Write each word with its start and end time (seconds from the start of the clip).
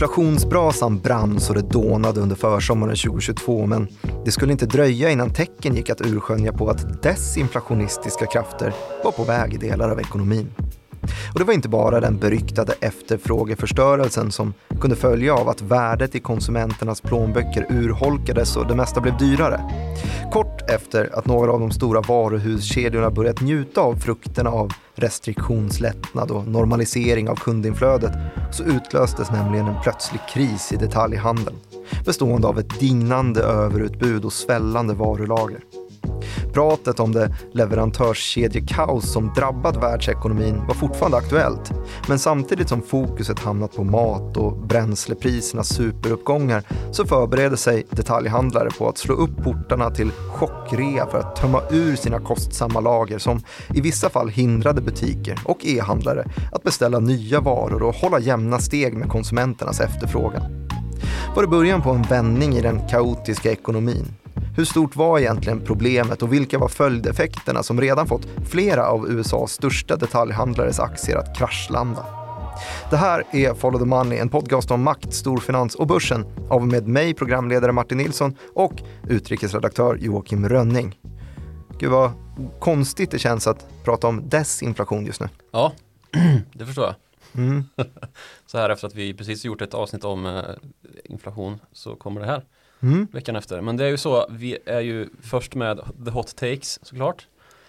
Inflationsbrasan 0.00 0.98
brann 0.98 1.40
så 1.40 1.52
det 1.52 1.70
dånade 1.70 2.20
under 2.20 2.36
försommaren 2.36 2.96
2022 2.96 3.66
men 3.66 3.88
det 4.24 4.30
skulle 4.30 4.52
inte 4.52 4.66
dröja 4.66 5.10
innan 5.10 5.32
tecken 5.32 5.76
gick 5.76 5.90
att 5.90 6.00
urskönja 6.00 6.52
på 6.52 6.68
att 6.70 7.02
desinflationistiska 7.02 8.26
krafter 8.26 8.72
var 9.04 9.12
på 9.12 9.24
väg 9.24 9.54
i 9.54 9.56
delar 9.56 9.90
av 9.90 10.00
ekonomin. 10.00 10.52
Och 11.32 11.38
det 11.38 11.44
var 11.44 11.54
inte 11.54 11.68
bara 11.68 12.00
den 12.00 12.18
beryktade 12.18 12.74
efterfrågeförstörelsen 12.80 14.32
som 14.32 14.54
kunde 14.80 14.96
följa 14.96 15.34
av 15.34 15.48
att 15.48 15.62
värdet 15.62 16.14
i 16.14 16.20
konsumenternas 16.20 17.00
plånböcker 17.00 17.66
urholkades 17.70 18.56
och 18.56 18.66
det 18.66 18.74
mesta 18.74 19.00
blev 19.00 19.16
dyrare. 19.18 19.60
Kort 20.32 20.70
efter 20.70 21.18
att 21.18 21.26
några 21.26 21.52
av 21.52 21.60
de 21.60 21.70
stora 21.70 22.00
varuhuskedjorna 22.00 23.10
börjat 23.10 23.40
njuta 23.40 23.80
av 23.80 23.96
frukterna 23.96 24.50
av 24.50 24.72
restriktionslättnad 24.94 26.30
och 26.30 26.46
normalisering 26.46 27.28
av 27.28 27.34
kundinflödet 27.34 28.12
så 28.52 28.64
utlöstes 28.64 29.30
nämligen 29.30 29.66
en 29.66 29.82
plötslig 29.82 30.20
kris 30.34 30.72
i 30.72 30.76
detaljhandeln 30.76 31.56
bestående 32.04 32.48
av 32.48 32.58
ett 32.58 32.80
dignande 32.80 33.40
överutbud 33.40 34.24
och 34.24 34.32
svällande 34.32 34.94
varulager. 34.94 35.60
Pratet 36.52 37.00
om 37.00 37.12
det 37.12 37.34
leverantörskedjekaos 37.52 39.12
som 39.12 39.32
drabbat 39.36 39.76
världsekonomin 39.76 40.66
var 40.66 40.74
fortfarande 40.74 41.16
aktuellt. 41.16 41.72
Men 42.08 42.18
samtidigt 42.18 42.68
som 42.68 42.82
fokuset 42.82 43.38
hamnat 43.38 43.76
på 43.76 43.84
mat 43.84 44.36
och 44.36 44.56
bränsleprisernas 44.56 45.68
superuppgångar 45.68 46.62
så 46.92 47.06
förbereder 47.06 47.56
sig 47.56 47.86
detaljhandlare 47.90 48.68
på 48.78 48.88
att 48.88 48.98
slå 48.98 49.14
upp 49.14 49.36
portarna 49.44 49.90
till 49.90 50.10
chockrea 50.10 51.06
för 51.06 51.18
att 51.18 51.36
tömma 51.36 51.62
ur 51.70 51.96
sina 51.96 52.20
kostsamma 52.20 52.80
lager 52.80 53.18
som 53.18 53.40
i 53.74 53.80
vissa 53.80 54.10
fall 54.10 54.28
hindrade 54.28 54.80
butiker 54.80 55.38
och 55.44 55.58
e-handlare 55.64 56.24
att 56.52 56.62
beställa 56.62 56.98
nya 56.98 57.40
varor 57.40 57.82
och 57.82 57.94
hålla 57.94 58.20
jämna 58.20 58.58
steg 58.58 58.96
med 58.96 59.08
konsumenternas 59.08 59.80
efterfrågan. 59.80 60.42
Var 61.34 61.42
det 61.42 61.48
början 61.48 61.82
på 61.82 61.90
en 61.90 62.02
vändning 62.02 62.52
i 62.52 62.60
den 62.60 62.88
kaotiska 62.88 63.52
ekonomin? 63.52 64.19
Hur 64.56 64.64
stort 64.64 64.96
var 64.96 65.18
egentligen 65.18 65.60
problemet 65.60 66.22
och 66.22 66.32
vilka 66.32 66.58
var 66.58 66.68
följdeffekterna 66.68 67.62
som 67.62 67.80
redan 67.80 68.06
fått 68.06 68.26
flera 68.50 68.86
av 68.86 69.10
USAs 69.10 69.52
största 69.52 69.96
detaljhandlares 69.96 70.80
aktier 70.80 71.16
att 71.16 71.36
kraschlanda? 71.36 72.06
Det 72.90 72.96
här 72.96 73.24
är 73.30 73.54
Follow 73.54 73.78
the 73.78 73.84
Money, 73.86 74.18
en 74.18 74.28
podcast 74.28 74.70
om 74.70 74.82
makt, 74.82 75.14
storfinans 75.14 75.74
och 75.74 75.86
börsen 75.86 76.26
av 76.50 76.66
med 76.66 76.88
mig, 76.88 77.14
programledare 77.14 77.72
Martin 77.72 77.98
Nilsson 77.98 78.36
och 78.54 78.82
utrikesredaktör 79.08 79.96
Joakim 79.96 80.48
Rönning. 80.48 80.98
Gud 81.78 81.90
vad 81.90 82.10
konstigt 82.60 83.10
det 83.10 83.18
känns 83.18 83.46
att 83.46 83.66
prata 83.84 84.06
om 84.06 84.28
desinflation 84.28 85.06
just 85.06 85.20
nu. 85.20 85.28
Ja, 85.50 85.72
det 86.52 86.66
förstår 86.66 86.84
jag. 86.84 86.94
Mm. 87.44 87.64
så 88.46 88.58
här 88.58 88.70
efter 88.70 88.86
att 88.86 88.94
vi 88.94 89.14
precis 89.14 89.44
gjort 89.44 89.62
ett 89.62 89.74
avsnitt 89.74 90.04
om 90.04 90.26
eh, 90.26 90.42
inflation 91.04 91.58
så 91.72 91.96
kommer 91.96 92.20
det 92.20 92.26
här 92.26 92.44
Mm. 92.82 93.08
veckan 93.12 93.36
efter. 93.36 93.60
Men 93.60 93.76
det 93.76 93.84
är 93.84 93.88
ju 93.88 93.96
så, 93.96 94.26
vi 94.30 94.58
är 94.66 94.80
ju 94.80 95.08
först 95.22 95.54
med 95.54 95.80
the 96.04 96.10
hot 96.10 96.36
takes 96.36 96.86
såklart. 96.86 97.26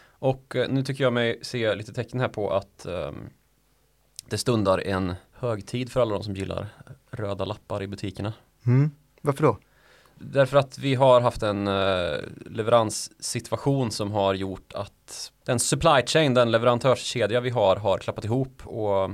Och 0.09 0.55
eh, 0.55 0.69
nu 0.69 0.83
tycker 0.83 1.03
jag 1.03 1.13
mig 1.13 1.39
se 1.41 1.75
lite 1.75 1.93
tecken 1.93 2.19
här 2.19 2.27
på 2.27 2.53
att 2.53 2.85
ehm, 2.85 3.29
det 4.29 4.37
stundar 4.37 4.87
en 4.87 5.13
högtid 5.33 5.91
för 5.91 6.01
alla 6.01 6.13
de 6.13 6.23
som 6.23 6.35
gillar 6.35 6.67
röda 7.09 7.45
lappar 7.45 7.83
i 7.83 7.87
butikerna. 7.87 8.33
Mm. 8.65 8.91
Varför 9.21 9.43
då? 9.43 9.57
Därför 10.15 10.57
att 10.57 10.77
vi 10.77 10.95
har 10.95 11.21
haft 11.21 11.43
en 11.43 11.67
uh, 11.67 12.19
leveranssituation 12.45 13.91
som 13.91 14.11
har 14.11 14.33
gjort 14.33 14.73
att 14.73 15.31
den 15.45 15.59
supply 15.59 16.01
chain, 16.05 16.33
den 16.33 16.51
leverantörskedja 16.51 17.39
vi 17.39 17.49
har, 17.49 17.75
har 17.75 17.97
klappat 17.97 18.25
ihop 18.25 18.67
och 18.67 19.11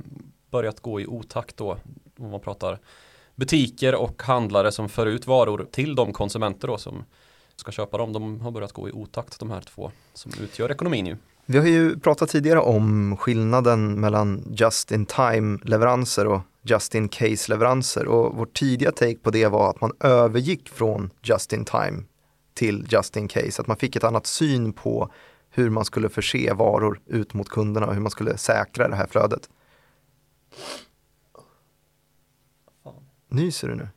börjat 0.50 0.80
gå 0.80 1.02
i 1.02 1.07
otakt 1.07 1.57
då. 1.57 1.78
Om 2.18 2.30
man 2.31 2.40
pratar 2.40 2.80
butiker 3.38 3.96
och 3.96 4.24
handlare 4.24 4.72
som 4.72 4.90
för 4.90 5.06
ut 5.06 5.28
varor 5.28 5.68
till 5.72 5.96
de 5.96 6.14
konsumenter 6.14 6.68
då 6.68 6.78
som 6.78 7.06
ska 7.56 7.72
köpa 7.72 7.98
dem. 7.98 8.14
De 8.14 8.42
har 8.42 8.52
börjat 8.52 8.72
gå 8.72 8.90
i 8.90 8.92
otakt 8.92 9.40
de 9.40 9.52
här 9.52 9.62
två 9.62 9.92
som 10.14 10.31
utgör 10.42 10.72
ekonomin 10.72 11.06
ju. 11.06 11.18
Vi 11.46 11.58
har 11.58 11.66
ju 11.66 12.00
pratat 12.00 12.30
tidigare 12.30 12.59
om 12.59 13.18
skillnaden 13.18 14.00
mellan 14.00 14.44
just-in-time 14.52 15.59
leveranser 15.64 16.28
och 16.28 16.42
just-in-case 16.62 17.52
leveranser 17.52 18.08
och 18.08 18.36
vår 18.36 18.46
tidiga 18.46 18.92
take 18.92 19.18
på 19.18 19.30
det 19.30 19.48
var 19.48 19.69
att 19.69 19.81
man 19.81 19.92
övergick 20.00 20.69
från 20.69 21.09
just-in-time 21.22 22.04
till 22.54 22.88
just-in-case, 22.90 23.62
att 23.62 23.68
man 23.68 23.78
fick 23.78 23.96
ett 23.96 24.04
annat 24.04 24.28
syn 24.28 24.74
på 24.74 25.12
hur 25.50 25.69
man 25.69 25.86
skulle 25.86 26.09
förse 26.09 26.54
varor 26.54 27.00
ut 27.06 27.34
mot 27.34 27.50
kunderna 27.50 27.88
och 27.88 27.94
hur 27.94 28.02
man 28.02 28.12
skulle 28.12 28.38
säkra 28.38 28.88
det 28.88 28.96
här 28.96 29.08
flödet. 29.08 29.50
Nyser 33.27 33.67
du 33.67 33.75
nu? 33.75 33.88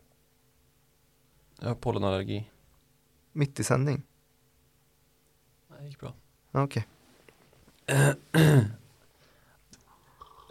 Jag 1.61 1.69
har 1.69 1.75
pollenallergi. 1.75 2.51
Mitt 3.33 3.61
i 3.61 3.65
sändning? 3.65 4.03
Det 5.79 5.87
gick 5.87 6.01
bra. 6.01 6.15
Okej. 6.53 6.87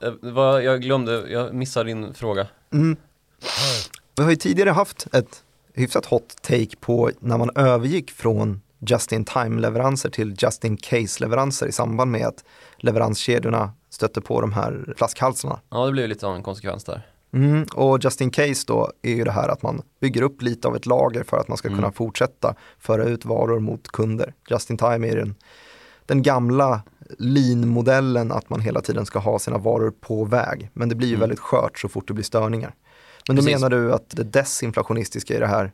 Eh, 0.01 0.13
vad, 0.22 0.63
jag 0.63 0.81
glömde, 0.81 1.31
jag 1.31 1.53
missade 1.53 1.90
din 1.90 2.13
fråga. 2.13 2.47
Mm. 2.72 2.97
Vi 4.16 4.23
har 4.23 4.29
ju 4.29 4.35
tidigare 4.35 4.69
haft 4.69 5.07
ett 5.13 5.44
hyfsat 5.73 6.06
hot 6.06 6.41
take 6.41 6.75
på 6.79 7.11
när 7.19 7.38
man 7.38 7.50
övergick 7.56 8.11
från 8.11 8.61
just-in-time-leveranser 8.79 10.09
till 10.09 10.35
just-in-case-leveranser 10.38 11.67
i 11.67 11.72
samband 11.72 12.11
med 12.11 12.28
att 12.28 12.44
leveranskedjorna 12.78 13.73
stötte 13.90 14.22
på 14.22 14.41
de 14.41 14.53
här 14.53 14.94
flaskhalsarna. 14.97 15.59
Ja, 15.69 15.85
det 15.85 15.91
blev 15.91 16.09
lite 16.09 16.28
av 16.28 16.35
en 16.35 16.44
konsekvens 16.44 16.84
där. 16.84 17.07
Mm, 17.34 17.66
och 17.75 18.03
just 18.03 18.22
in 18.22 18.31
case 18.31 18.63
då 18.67 18.91
är 19.01 19.16
ju 19.16 19.23
det 19.23 19.31
här 19.31 19.50
att 19.50 19.62
man 19.63 19.81
bygger 20.01 20.22
upp 20.22 20.41
lite 20.41 20.67
av 20.67 20.75
ett 20.75 20.85
lager 20.85 21.23
för 21.23 21.38
att 21.38 21.47
man 21.47 21.57
ska 21.57 21.67
Mm. 21.67 21.79
kunna 21.79 21.91
fortsätta 21.91 22.56
föra 22.79 23.03
ut 23.03 23.25
varor 23.25 23.59
mot 23.59 23.88
kunder. 23.88 24.34
Just 24.50 24.69
in 24.69 24.78
time 24.78 25.07
är 25.09 25.16
den, 25.16 25.35
den 26.06 26.22
gamla 26.23 26.81
lean-modellen 27.19 28.31
att 28.31 28.50
man 28.50 28.59
hela 28.59 28.81
tiden 28.81 29.06
ska 29.06 29.19
ha 29.19 29.40
sina 29.40 29.57
varor 29.57 29.91
på 30.01 30.25
väg. 30.25 30.69
Men 30.73 30.90
det 30.90 30.95
blir 30.95 31.07
ju 31.07 31.13
Mm. 31.13 31.19
väldigt 31.22 31.40
skört 31.40 31.79
så 31.79 31.90
fort 31.90 32.07
det 32.07 32.13
blir 32.13 32.23
störningar. 32.23 32.75
Men 33.28 33.35
då 33.35 33.41
Precis. 33.41 33.61
menar 33.61 33.69
du 33.69 33.94
att 33.94 34.09
det 34.09 34.23
desinflationistiska 34.23 35.35
i 35.35 35.40
det 35.40 35.47
här 35.47 35.72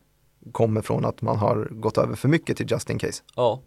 kommer 0.52 0.82
från 0.82 1.06
att 1.06 1.22
man 1.22 1.38
har 1.38 1.68
gått 1.72 1.98
över 1.98 2.16
för 2.16 2.28
mycket 2.28 2.58
till 2.58 2.72
just 2.72 2.90
in 2.90 3.00
case? 3.00 3.24
Ja, 3.36 3.62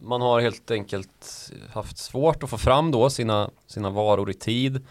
man 0.00 0.20
har 0.20 0.40
helt 0.40 0.70
enkelt 0.70 1.50
haft 1.72 1.98
svårt 1.98 2.42
att 2.42 2.50
få 2.50 2.58
fram 2.58 2.90
då 2.90 3.10
sina, 3.10 3.50
sina 3.66 3.90
varor 3.90 4.30
i 4.30 4.34
tid 4.34 4.86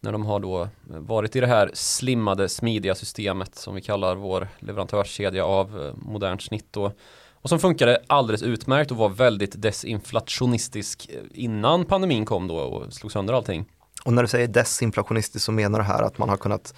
när 0.00 0.12
de 0.12 0.26
har 0.26 0.40
då 0.40 0.68
varit 0.86 1.36
i 1.36 1.40
det 1.40 1.46
här 1.46 1.70
slimmade, 1.74 2.48
smidiga 2.48 2.94
systemet 2.94 3.54
som 3.54 3.74
vi 3.74 3.80
kallar 3.80 4.14
vår 4.14 4.48
leverantörskedja 4.58 5.44
av 5.44 5.82
eh, 5.82 5.94
modernt 5.96 6.42
snitt 6.42 6.66
då. 6.70 6.92
Och 7.34 7.48
som 7.48 7.58
funkade 7.58 8.02
alldeles 8.06 8.42
utmärkt 8.42 8.90
och 8.90 8.96
var 8.96 9.08
väldigt 9.08 9.62
desinflationistisk 9.62 11.10
eh, 11.12 11.20
innan 11.30 11.84
pandemin 11.84 12.24
kom 12.24 12.48
då 12.48 12.56
och 12.56 12.92
slog 12.92 13.12
sönder 13.12 13.34
allting. 13.34 13.64
Och 14.04 14.12
när 14.12 14.22
du 14.22 14.28
säger 14.28 14.48
desinflationistisk 14.48 15.44
så 15.44 15.52
menar 15.52 15.78
du 15.78 15.84
här 15.84 16.02
att 16.02 16.18
man 16.18 16.28
har 16.28 16.36
kunnat 16.36 16.74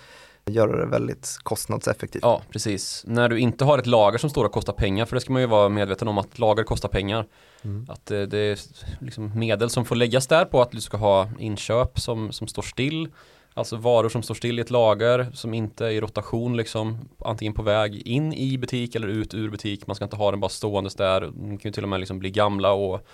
göra 0.50 0.76
det 0.76 0.86
väldigt 0.86 1.38
kostnadseffektivt. 1.42 2.22
Ja, 2.22 2.42
precis. 2.50 3.04
När 3.06 3.28
du 3.28 3.38
inte 3.38 3.64
har 3.64 3.78
ett 3.78 3.86
lager 3.86 4.18
som 4.18 4.30
står 4.30 4.44
och 4.44 4.52
kostar 4.52 4.72
pengar, 4.72 5.06
för 5.06 5.16
det 5.16 5.20
ska 5.20 5.32
man 5.32 5.42
ju 5.42 5.48
vara 5.48 5.68
medveten 5.68 6.08
om 6.08 6.18
att 6.18 6.38
lager 6.38 6.64
kostar 6.64 6.88
pengar. 6.88 7.26
Mm. 7.62 7.86
Att 7.88 8.06
det, 8.06 8.26
det 8.26 8.38
är 8.38 8.58
liksom 9.00 9.38
medel 9.38 9.70
som 9.70 9.84
får 9.84 9.96
läggas 9.96 10.26
där 10.26 10.44
på 10.44 10.62
att 10.62 10.70
du 10.70 10.80
ska 10.80 10.96
ha 10.96 11.28
inköp 11.38 12.00
som, 12.00 12.32
som 12.32 12.46
står 12.46 12.62
still. 12.62 13.08
Alltså 13.54 13.76
varor 13.76 14.08
som 14.08 14.22
står 14.22 14.34
still 14.34 14.58
i 14.58 14.62
ett 14.62 14.70
lager 14.70 15.30
som 15.34 15.54
inte 15.54 15.86
är 15.86 15.90
i 15.90 16.00
rotation 16.00 16.56
liksom 16.56 17.08
antingen 17.18 17.54
på 17.54 17.62
väg 17.62 18.06
in 18.06 18.32
i 18.32 18.58
butik 18.58 18.94
eller 18.94 19.08
ut 19.08 19.34
ur 19.34 19.50
butik. 19.50 19.86
Man 19.86 19.96
ska 19.96 20.04
inte 20.04 20.16
ha 20.16 20.30
den 20.30 20.40
bara 20.40 20.48
ståendes 20.48 20.94
där. 20.94 21.20
De 21.20 21.58
kan 21.58 21.68
ju 21.68 21.72
till 21.72 21.82
och 21.82 21.88
med 21.88 22.00
liksom 22.00 22.18
bli 22.18 22.30
gamla 22.30 22.72
och 22.72 23.06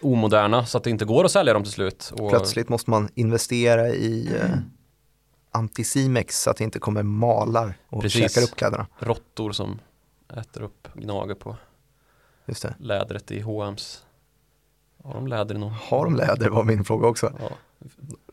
omoderna 0.00 0.66
så 0.66 0.78
att 0.78 0.84
det 0.84 0.90
inte 0.90 1.04
går 1.04 1.24
att 1.24 1.30
sälja 1.30 1.52
dem 1.52 1.62
till 1.62 1.72
slut. 1.72 2.12
Och, 2.18 2.30
Plötsligt 2.30 2.68
måste 2.68 2.90
man 2.90 3.08
investera 3.14 3.88
i 3.88 4.28
eh, 4.40 4.56
antisimex 5.52 6.42
så 6.42 6.50
att 6.50 6.56
det 6.56 6.64
inte 6.64 6.78
kommer 6.78 7.02
malar 7.02 7.74
och 7.88 8.02
Precis. 8.02 8.34
käkar 8.34 8.46
upp 8.50 8.56
kläderna. 8.56 8.86
råttor 8.98 9.52
som 9.52 9.80
äter 10.36 10.62
upp, 10.62 10.88
gnager 10.94 11.34
på 11.34 11.56
Just 12.46 12.62
det. 12.62 12.74
lädret 12.78 13.30
i 13.30 13.40
H&M's 13.40 13.98
Har 15.04 15.14
de 15.14 15.26
läder 15.26 15.54
i 15.54 15.58
någon? 15.58 15.72
Har 15.72 16.04
de 16.04 16.16
läder 16.16 16.48
var 16.48 16.64
min 16.64 16.84
fråga 16.84 17.06
också. 17.08 17.32
Ja. 17.40 17.48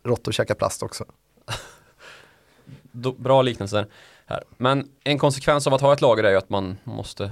Råttor 0.03 0.31
käkar 0.31 0.55
plast 0.55 0.83
också. 0.83 1.05
Bra 3.17 3.41
liknelser 3.41 3.87
här. 4.25 4.43
Men 4.57 4.89
en 5.03 5.19
konsekvens 5.19 5.67
av 5.67 5.73
att 5.73 5.81
ha 5.81 5.93
ett 5.93 6.01
lager 6.01 6.23
är 6.23 6.31
ju 6.31 6.37
att 6.37 6.49
man 6.49 6.77
måste 6.83 7.31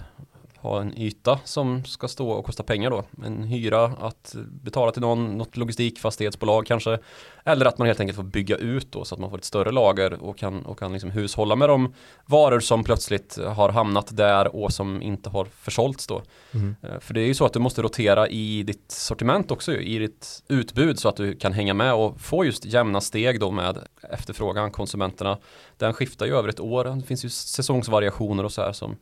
ha 0.68 0.82
en 0.82 0.98
yta 0.98 1.40
som 1.44 1.86
ska 1.86 2.08
stå 2.08 2.30
och 2.30 2.46
kosta 2.46 2.64
pengar 2.64 2.90
då. 2.90 3.04
En 3.26 3.44
hyra 3.44 3.86
att 3.86 4.36
betala 4.64 4.92
till 4.92 5.02
någon, 5.02 5.38
något 5.38 5.58
logistikfastighetsbolag 5.58 6.66
kanske. 6.66 7.00
Eller 7.44 7.66
att 7.66 7.78
man 7.78 7.88
helt 7.88 8.00
enkelt 8.00 8.16
får 8.16 8.24
bygga 8.24 8.56
ut 8.56 8.92
då 8.92 9.06
så 9.06 9.16
att 9.16 9.22
man 9.22 9.30
får 9.30 9.38
ett 9.38 9.44
större 9.44 9.72
lager 9.72 10.24
och 10.24 10.38
kan, 10.38 10.66
och 10.66 10.80
kan 10.80 10.94
liksom 10.94 11.12
hushålla 11.12 11.56
med 11.56 11.70
de 11.70 11.94
varor 12.26 12.60
som 12.60 12.84
plötsligt 12.84 13.38
har 13.38 13.70
hamnat 13.70 14.18
där 14.18 14.56
och 14.56 14.74
som 14.74 15.02
inte 15.02 15.30
har 15.30 15.46
försålts 15.46 16.08
då. 16.08 16.22
Mm. 16.52 16.76
För 17.00 17.14
det 17.14 17.22
är 17.22 17.26
ju 17.26 17.34
så 17.34 17.46
att 17.46 17.54
du 17.54 17.60
måste 17.60 17.82
rotera 17.82 18.28
i 18.28 18.64
ditt 18.64 18.92
sortiment 18.92 19.52
också, 19.52 19.74
i 19.74 20.00
ditt 20.00 20.44
utbud 20.48 21.00
så 21.00 21.10
att 21.10 21.16
du 21.16 21.36
kan 21.36 21.54
hänga 21.54 21.74
med 21.74 21.94
och 21.94 22.22
få 22.22 22.46
just 22.46 22.66
jämna 22.66 23.02
steg 23.02 23.40
då 23.40 23.52
med 23.52 23.78
efterfrågan, 24.12 24.72
konsumenterna. 24.72 25.38
Den 25.78 25.94
skiftar 25.94 26.26
ju 26.26 26.36
över 26.36 26.50
ett 26.50 26.60
år, 26.60 26.84
det 26.84 27.06
finns 27.06 27.26
ju 27.26 27.30
säsongsvariationer 27.30 28.44
och 28.44 28.52
så 28.52 28.62
här 28.62 28.74
som 28.74 28.98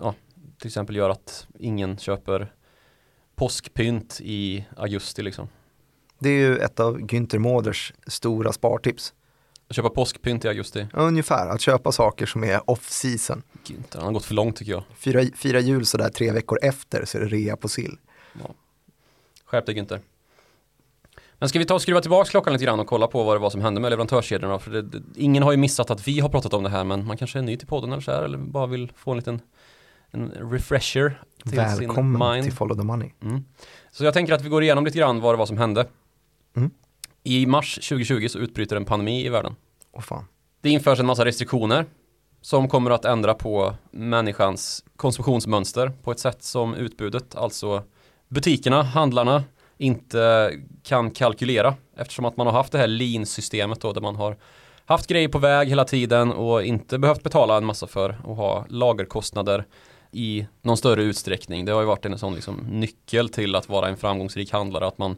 ja, 0.00 0.14
till 0.60 0.66
exempel 0.66 0.96
gör 0.96 1.10
att 1.10 1.46
ingen 1.58 1.98
köper 1.98 2.52
påskpynt 3.34 4.20
i 4.22 4.66
augusti 4.76 5.22
liksom. 5.22 5.48
Det 6.18 6.28
är 6.28 6.38
ju 6.38 6.58
ett 6.58 6.80
av 6.80 6.98
Günther 6.98 7.38
Mårders 7.38 7.92
stora 8.06 8.52
spartips. 8.52 9.14
Att 9.68 9.76
köpa 9.76 9.88
påskpynt 9.88 10.44
i 10.44 10.48
augusti? 10.48 10.86
Ja, 10.92 10.98
ungefär, 10.98 11.48
att 11.48 11.60
köpa 11.60 11.92
saker 11.92 12.26
som 12.26 12.44
är 12.44 12.70
off 12.70 12.90
season. 12.90 13.42
Günther, 13.64 13.96
han 13.96 14.04
har 14.04 14.12
gått 14.12 14.24
för 14.24 14.34
långt 14.34 14.56
tycker 14.56 14.72
jag. 14.72 14.82
Fira, 14.96 15.24
fira 15.36 15.60
jul 15.60 15.86
sådär 15.86 16.08
tre 16.08 16.32
veckor 16.32 16.58
efter 16.62 17.04
så 17.04 17.18
är 17.18 17.22
det 17.22 17.28
rea 17.28 17.56
på 17.56 17.68
sill. 17.68 17.98
Ja. 18.32 18.54
Skärp 19.44 19.66
dig 19.66 19.74
Günther. 19.74 20.00
Men 21.38 21.48
ska 21.48 21.58
vi 21.58 21.64
ta 21.64 21.74
och 21.74 21.82
skruva 21.82 22.00
tillbaka 22.00 22.30
klockan 22.30 22.52
lite 22.52 22.64
grann 22.64 22.80
och 22.80 22.86
kolla 22.86 23.06
på 23.06 23.24
vad 23.24 23.36
det 23.36 23.40
var 23.40 23.50
som 23.50 23.60
hände 23.60 23.80
med 23.80 23.90
leverantörskedjorna? 23.90 24.58
För 24.58 24.70
det, 24.70 24.82
det, 24.82 25.02
ingen 25.16 25.42
har 25.42 25.50
ju 25.50 25.56
missat 25.56 25.90
att 25.90 26.08
vi 26.08 26.20
har 26.20 26.28
pratat 26.28 26.54
om 26.54 26.62
det 26.62 26.70
här 26.70 26.84
men 26.84 27.06
man 27.06 27.16
kanske 27.16 27.38
är 27.38 27.42
ny 27.42 27.56
till 27.56 27.68
podden 27.68 27.92
eller 27.92 28.02
så 28.02 28.10
här 28.10 28.22
eller 28.22 28.38
bara 28.38 28.66
vill 28.66 28.92
få 28.96 29.10
en 29.10 29.16
liten 29.16 29.40
en 30.10 30.30
refresher 30.50 31.22
till 31.44 31.56
Välkommen 31.56 32.34
sin 32.34 32.50
till 32.50 32.52
Follow 32.52 32.76
the 32.76 32.84
Money. 32.84 33.10
Mm. 33.22 33.44
Så 33.90 34.04
jag 34.04 34.14
tänker 34.14 34.32
att 34.32 34.44
vi 34.44 34.48
går 34.48 34.62
igenom 34.62 34.84
lite 34.84 34.98
grann 34.98 35.20
vad 35.20 35.34
det 35.34 35.38
var 35.38 35.46
som 35.46 35.58
hände. 35.58 35.86
Mm. 36.56 36.70
I 37.22 37.46
mars 37.46 37.74
2020 37.74 38.28
så 38.28 38.38
utbryter 38.38 38.76
en 38.76 38.84
pandemi 38.84 39.26
i 39.26 39.28
världen. 39.28 39.54
Oh, 39.92 40.00
fan. 40.00 40.24
Det 40.60 40.70
införs 40.70 41.00
en 41.00 41.06
massa 41.06 41.24
restriktioner 41.24 41.86
som 42.40 42.68
kommer 42.68 42.90
att 42.90 43.04
ändra 43.04 43.34
på 43.34 43.74
människans 43.90 44.84
konsumtionsmönster 44.96 45.92
på 46.02 46.10
ett 46.10 46.18
sätt 46.18 46.42
som 46.42 46.74
utbudet, 46.74 47.34
alltså 47.34 47.82
butikerna, 48.28 48.82
handlarna, 48.82 49.44
inte 49.78 50.52
kan 50.82 51.10
kalkylera 51.10 51.74
eftersom 51.96 52.24
att 52.24 52.36
man 52.36 52.46
har 52.46 52.54
haft 52.54 52.72
det 52.72 52.78
här 52.78 52.86
lean-systemet 52.86 53.80
då 53.80 53.92
där 53.92 54.00
man 54.00 54.16
har 54.16 54.36
haft 54.84 55.06
grejer 55.06 55.28
på 55.28 55.38
väg 55.38 55.68
hela 55.68 55.84
tiden 55.84 56.32
och 56.32 56.62
inte 56.62 56.98
behövt 56.98 57.22
betala 57.22 57.56
en 57.56 57.64
massa 57.64 57.86
för 57.86 58.10
att 58.10 58.36
ha 58.36 58.66
lagerkostnader 58.68 59.64
i 60.12 60.46
någon 60.62 60.76
större 60.76 61.02
utsträckning. 61.02 61.64
Det 61.64 61.72
har 61.72 61.80
ju 61.80 61.86
varit 61.86 62.06
en 62.06 62.18
sån 62.18 62.34
liksom 62.34 62.56
nyckel 62.56 63.28
till 63.28 63.54
att 63.54 63.68
vara 63.68 63.88
en 63.88 63.96
framgångsrik 63.96 64.52
handlare 64.52 64.86
att 64.86 64.98
man 64.98 65.16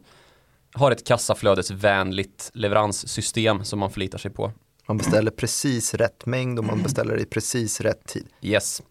har 0.73 0.91
ett 0.91 1.07
kassaflödesvänligt 1.07 2.51
leveranssystem 2.53 3.63
som 3.63 3.79
man 3.79 3.91
förlitar 3.91 4.17
sig 4.17 4.31
på. 4.31 4.51
Man 4.87 4.97
beställer 4.97 5.31
precis 5.31 5.93
rätt 5.93 6.25
mängd 6.25 6.59
och 6.59 6.65
man 6.65 6.83
beställer 6.83 7.19
i 7.19 7.25
precis 7.25 7.81
rätt 7.81 8.07
tid. 8.07 8.27
Yes. 8.41 8.81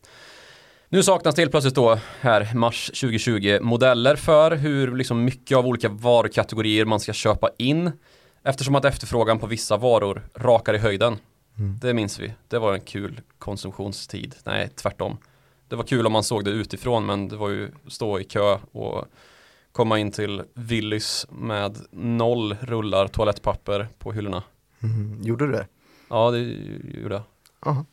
Nu 0.88 1.02
saknas 1.02 1.34
det 1.34 1.42
helt 1.42 1.50
plötsligt 1.50 1.74
då 1.74 1.98
här 2.20 2.54
mars 2.54 2.86
2020 2.86 3.58
modeller 3.62 4.16
för 4.16 4.50
hur 4.50 4.96
liksom 4.96 5.24
mycket 5.24 5.58
av 5.58 5.66
olika 5.66 5.88
varukategorier 5.88 6.84
man 6.84 7.00
ska 7.00 7.12
köpa 7.12 7.50
in 7.58 7.92
eftersom 8.42 8.74
att 8.74 8.84
efterfrågan 8.84 9.38
på 9.38 9.46
vissa 9.46 9.76
varor 9.76 10.22
rakar 10.34 10.74
i 10.74 10.78
höjden. 10.78 11.16
Mm. 11.58 11.78
Det 11.82 11.94
minns 11.94 12.18
vi. 12.18 12.32
Det 12.48 12.58
var 12.58 12.74
en 12.74 12.80
kul 12.80 13.20
konsumtionstid. 13.38 14.34
Nej, 14.44 14.68
tvärtom. 14.68 15.18
Det 15.72 15.76
var 15.76 15.84
kul 15.84 16.06
om 16.06 16.12
man 16.12 16.24
såg 16.24 16.44
det 16.44 16.50
utifrån 16.50 17.06
men 17.06 17.28
det 17.28 17.36
var 17.36 17.48
ju 17.48 17.70
stå 17.86 18.20
i 18.20 18.24
kö 18.24 18.58
och 18.72 19.04
komma 19.72 19.98
in 19.98 20.10
till 20.10 20.42
Willys 20.54 21.26
med 21.30 21.78
noll 21.90 22.56
rullar 22.60 23.08
toalettpapper 23.08 23.88
på 23.98 24.12
hyllorna. 24.12 24.42
Mm. 24.82 25.22
Gjorde 25.22 25.46
du 25.46 25.52
det? 25.52 25.66
Ja, 26.08 26.30
det 26.30 26.38
gjorde 27.00 27.14
jag. 27.14 27.22
Aha. 27.60 27.84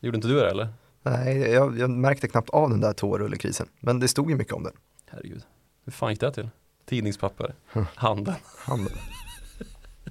Gjorde 0.00 0.16
inte 0.16 0.28
du 0.28 0.34
det 0.34 0.50
eller? 0.50 0.68
Nej, 1.02 1.38
jag, 1.38 1.78
jag 1.78 1.90
märkte 1.90 2.28
knappt 2.28 2.50
av 2.50 2.70
den 2.70 2.80
där 2.80 2.92
toarullekrisen. 2.92 3.68
Men 3.80 4.00
det 4.00 4.08
stod 4.08 4.30
ju 4.30 4.36
mycket 4.36 4.54
om 4.54 4.62
den. 4.62 4.76
Herregud. 5.06 5.42
Hur 5.84 5.92
fan 5.92 6.10
gick 6.10 6.20
det 6.20 6.32
till? 6.32 6.48
Tidningspapper? 6.84 7.54
Handeln? 7.94 8.36
Handeln. 8.58 8.98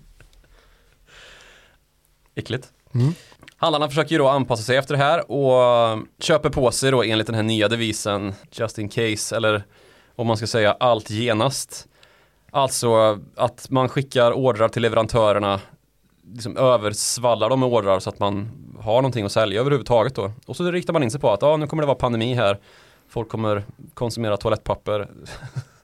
Äckligt. 2.35 2.73
Mm. 2.93 3.13
Handlarna 3.57 3.89
försöker 3.89 4.11
ju 4.11 4.17
då 4.17 4.27
anpassa 4.27 4.63
sig 4.63 4.77
efter 4.77 4.93
det 4.97 5.03
här 5.03 5.31
och 5.31 5.99
köper 6.19 6.49
på 6.49 6.71
sig 6.71 6.91
då 6.91 7.03
enligt 7.03 7.27
den 7.27 7.35
här 7.35 7.43
nya 7.43 7.67
devisen 7.67 8.33
Just 8.51 8.79
in 8.79 8.89
case 8.89 9.35
eller 9.35 9.63
om 10.15 10.27
man 10.27 10.37
ska 10.37 10.47
säga 10.47 10.71
allt 10.79 11.09
genast. 11.09 11.87
Alltså 12.51 13.19
att 13.35 13.69
man 13.69 13.89
skickar 13.89 14.31
ordrar 14.31 14.69
till 14.69 14.81
leverantörerna 14.81 15.59
liksom 16.33 16.57
översvallar 16.57 17.49
dem 17.49 17.59
med 17.59 17.69
ordrar 17.69 17.99
så 17.99 18.09
att 18.09 18.19
man 18.19 18.49
har 18.79 18.95
någonting 18.95 19.25
att 19.25 19.31
sälja 19.31 19.59
överhuvudtaget 19.59 20.15
då. 20.15 20.31
Och 20.45 20.55
så 20.55 20.71
riktar 20.71 20.93
man 20.93 21.03
in 21.03 21.11
sig 21.11 21.21
på 21.21 21.31
att 21.31 21.41
ja, 21.41 21.57
nu 21.57 21.67
kommer 21.67 21.83
det 21.83 21.87
vara 21.87 21.97
pandemi 21.97 22.33
här. 22.33 22.59
Folk 23.09 23.29
kommer 23.29 23.63
konsumera 23.93 24.37
toalettpapper 24.37 25.09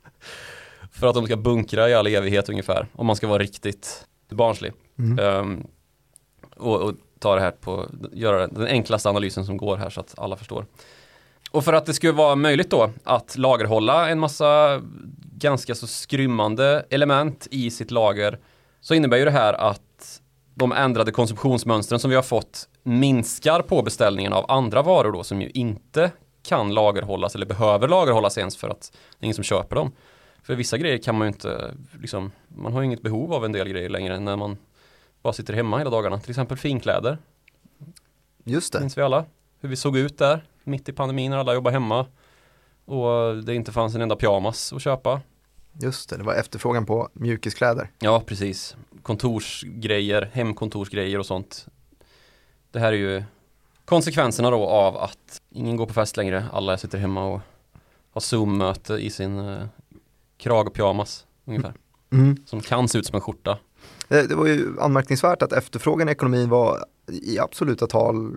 för 0.91 1.07
att 1.07 1.15
de 1.15 1.25
ska 1.25 1.37
bunkra 1.37 1.89
i 1.89 1.93
all 1.93 2.07
evighet 2.07 2.49
ungefär. 2.49 2.87
Om 2.93 3.05
man 3.05 3.15
ska 3.15 3.27
vara 3.27 3.43
riktigt 3.43 4.07
barnslig. 4.29 4.73
Mm. 4.99 5.19
Um, 5.19 5.67
och, 6.55 6.81
och, 6.81 6.93
ta 7.23 7.35
det 7.35 7.41
här 7.41 7.51
på, 7.51 7.89
göra 8.11 8.47
den 8.47 8.67
enklaste 8.67 9.09
analysen 9.09 9.45
som 9.45 9.57
går 9.57 9.77
här 9.77 9.89
så 9.89 9.99
att 9.99 10.13
alla 10.17 10.35
förstår. 10.35 10.65
Och 11.51 11.63
för 11.63 11.73
att 11.73 11.85
det 11.85 11.93
skulle 11.93 12.13
vara 12.13 12.35
möjligt 12.35 12.69
då 12.69 12.89
att 13.03 13.37
lagerhålla 13.37 14.09
en 14.09 14.19
massa 14.19 14.81
ganska 15.35 15.75
så 15.75 15.87
skrymmande 15.87 16.85
element 16.89 17.47
i 17.51 17.71
sitt 17.71 17.91
lager 17.91 18.39
så 18.81 18.93
innebär 18.93 19.17
ju 19.17 19.25
det 19.25 19.31
här 19.31 19.53
att 19.53 20.21
de 20.55 20.71
ändrade 20.71 21.11
konsumtionsmönstren 21.11 21.99
som 21.99 22.09
vi 22.09 22.15
har 22.15 22.23
fått 22.23 22.69
minskar 22.83 23.61
på 23.61 23.81
beställningen 23.81 24.33
av 24.33 24.51
andra 24.51 24.81
varor 24.81 25.11
då 25.11 25.23
som 25.23 25.41
ju 25.41 25.49
inte 25.49 26.11
kan 26.47 26.73
lagerhållas 26.73 27.35
eller 27.35 27.45
behöver 27.45 27.87
lagerhållas 27.87 28.37
ens 28.37 28.57
för 28.57 28.69
att 28.69 28.91
det 28.91 29.23
är 29.23 29.25
ingen 29.25 29.35
som 29.35 29.43
köper 29.43 29.75
dem. 29.75 29.91
För 30.43 30.55
vissa 30.55 30.77
grejer 30.77 30.97
kan 30.97 31.17
man 31.17 31.27
ju 31.27 31.33
inte, 31.33 31.73
liksom, 32.01 32.31
man 32.47 32.73
har 32.73 32.81
ju 32.81 32.85
inget 32.85 33.01
behov 33.01 33.33
av 33.33 33.45
en 33.45 33.51
del 33.51 33.69
grejer 33.69 33.89
längre 33.89 34.19
när 34.19 34.35
man 34.35 34.57
bara 35.23 35.33
sitter 35.33 35.53
hemma 35.53 35.77
hela 35.77 35.89
dagarna. 35.89 36.19
Till 36.19 36.29
exempel 36.29 36.57
finkläder. 36.57 37.17
Just 38.43 38.73
det. 38.73 38.79
Minns 38.79 38.97
vi 38.97 39.01
alla 39.01 39.25
hur 39.63 39.69
vi 39.69 39.75
såg 39.75 39.97
ut 39.97 40.17
där 40.17 40.43
mitt 40.63 40.89
i 40.89 40.93
pandemin 40.93 41.31
när 41.31 41.37
alla 41.37 41.53
jobbade 41.53 41.73
hemma. 41.73 42.05
Och 42.85 43.43
det 43.43 43.55
inte 43.55 43.71
fanns 43.71 43.95
en 43.95 44.01
enda 44.01 44.15
pyjamas 44.15 44.73
att 44.73 44.81
köpa. 44.81 45.21
Just 45.81 46.09
det, 46.09 46.17
det 46.17 46.23
var 46.23 46.33
efterfrågan 46.33 46.85
på 46.85 47.09
mjukiskläder. 47.13 47.89
Ja, 47.99 48.23
precis. 48.25 48.75
Kontorsgrejer, 49.01 50.30
hemkontorsgrejer 50.33 51.19
och 51.19 51.25
sånt. 51.25 51.68
Det 52.71 52.80
här 52.80 52.94
är 52.94 52.97
ju 52.97 53.23
konsekvenserna 53.85 54.49
då 54.49 54.65
av 54.68 54.97
att 54.97 55.42
ingen 55.49 55.77
går 55.77 55.85
på 55.85 55.94
fest 55.94 56.18
längre. 56.18 56.45
Alla 56.51 56.77
sitter 56.77 56.97
hemma 56.97 57.25
och 57.25 57.42
har 58.11 58.21
Zoom-möte 58.21 58.94
i 58.94 59.09
sin 59.09 59.39
eh, 59.39 59.65
krag 60.37 60.68
och 60.68 60.73
pyjamas 60.73 61.25
ungefär. 61.45 61.73
Mm. 62.11 62.37
Som 62.45 62.61
kan 62.61 62.87
se 62.87 62.97
ut 62.97 63.06
som 63.06 63.15
en 63.15 63.21
skjorta. 63.21 63.57
Det, 64.07 64.28
det 64.28 64.36
var 64.36 64.48
ju 64.48 64.80
anmärkningsvärt 64.80 65.42
att 65.42 65.54
efterfrågan 65.54 66.10
i 66.10 66.12
ekonomin 66.12 66.50
var 66.50 66.86
i 67.07 67.40
absoluta 67.40 67.88
tal 67.88 68.36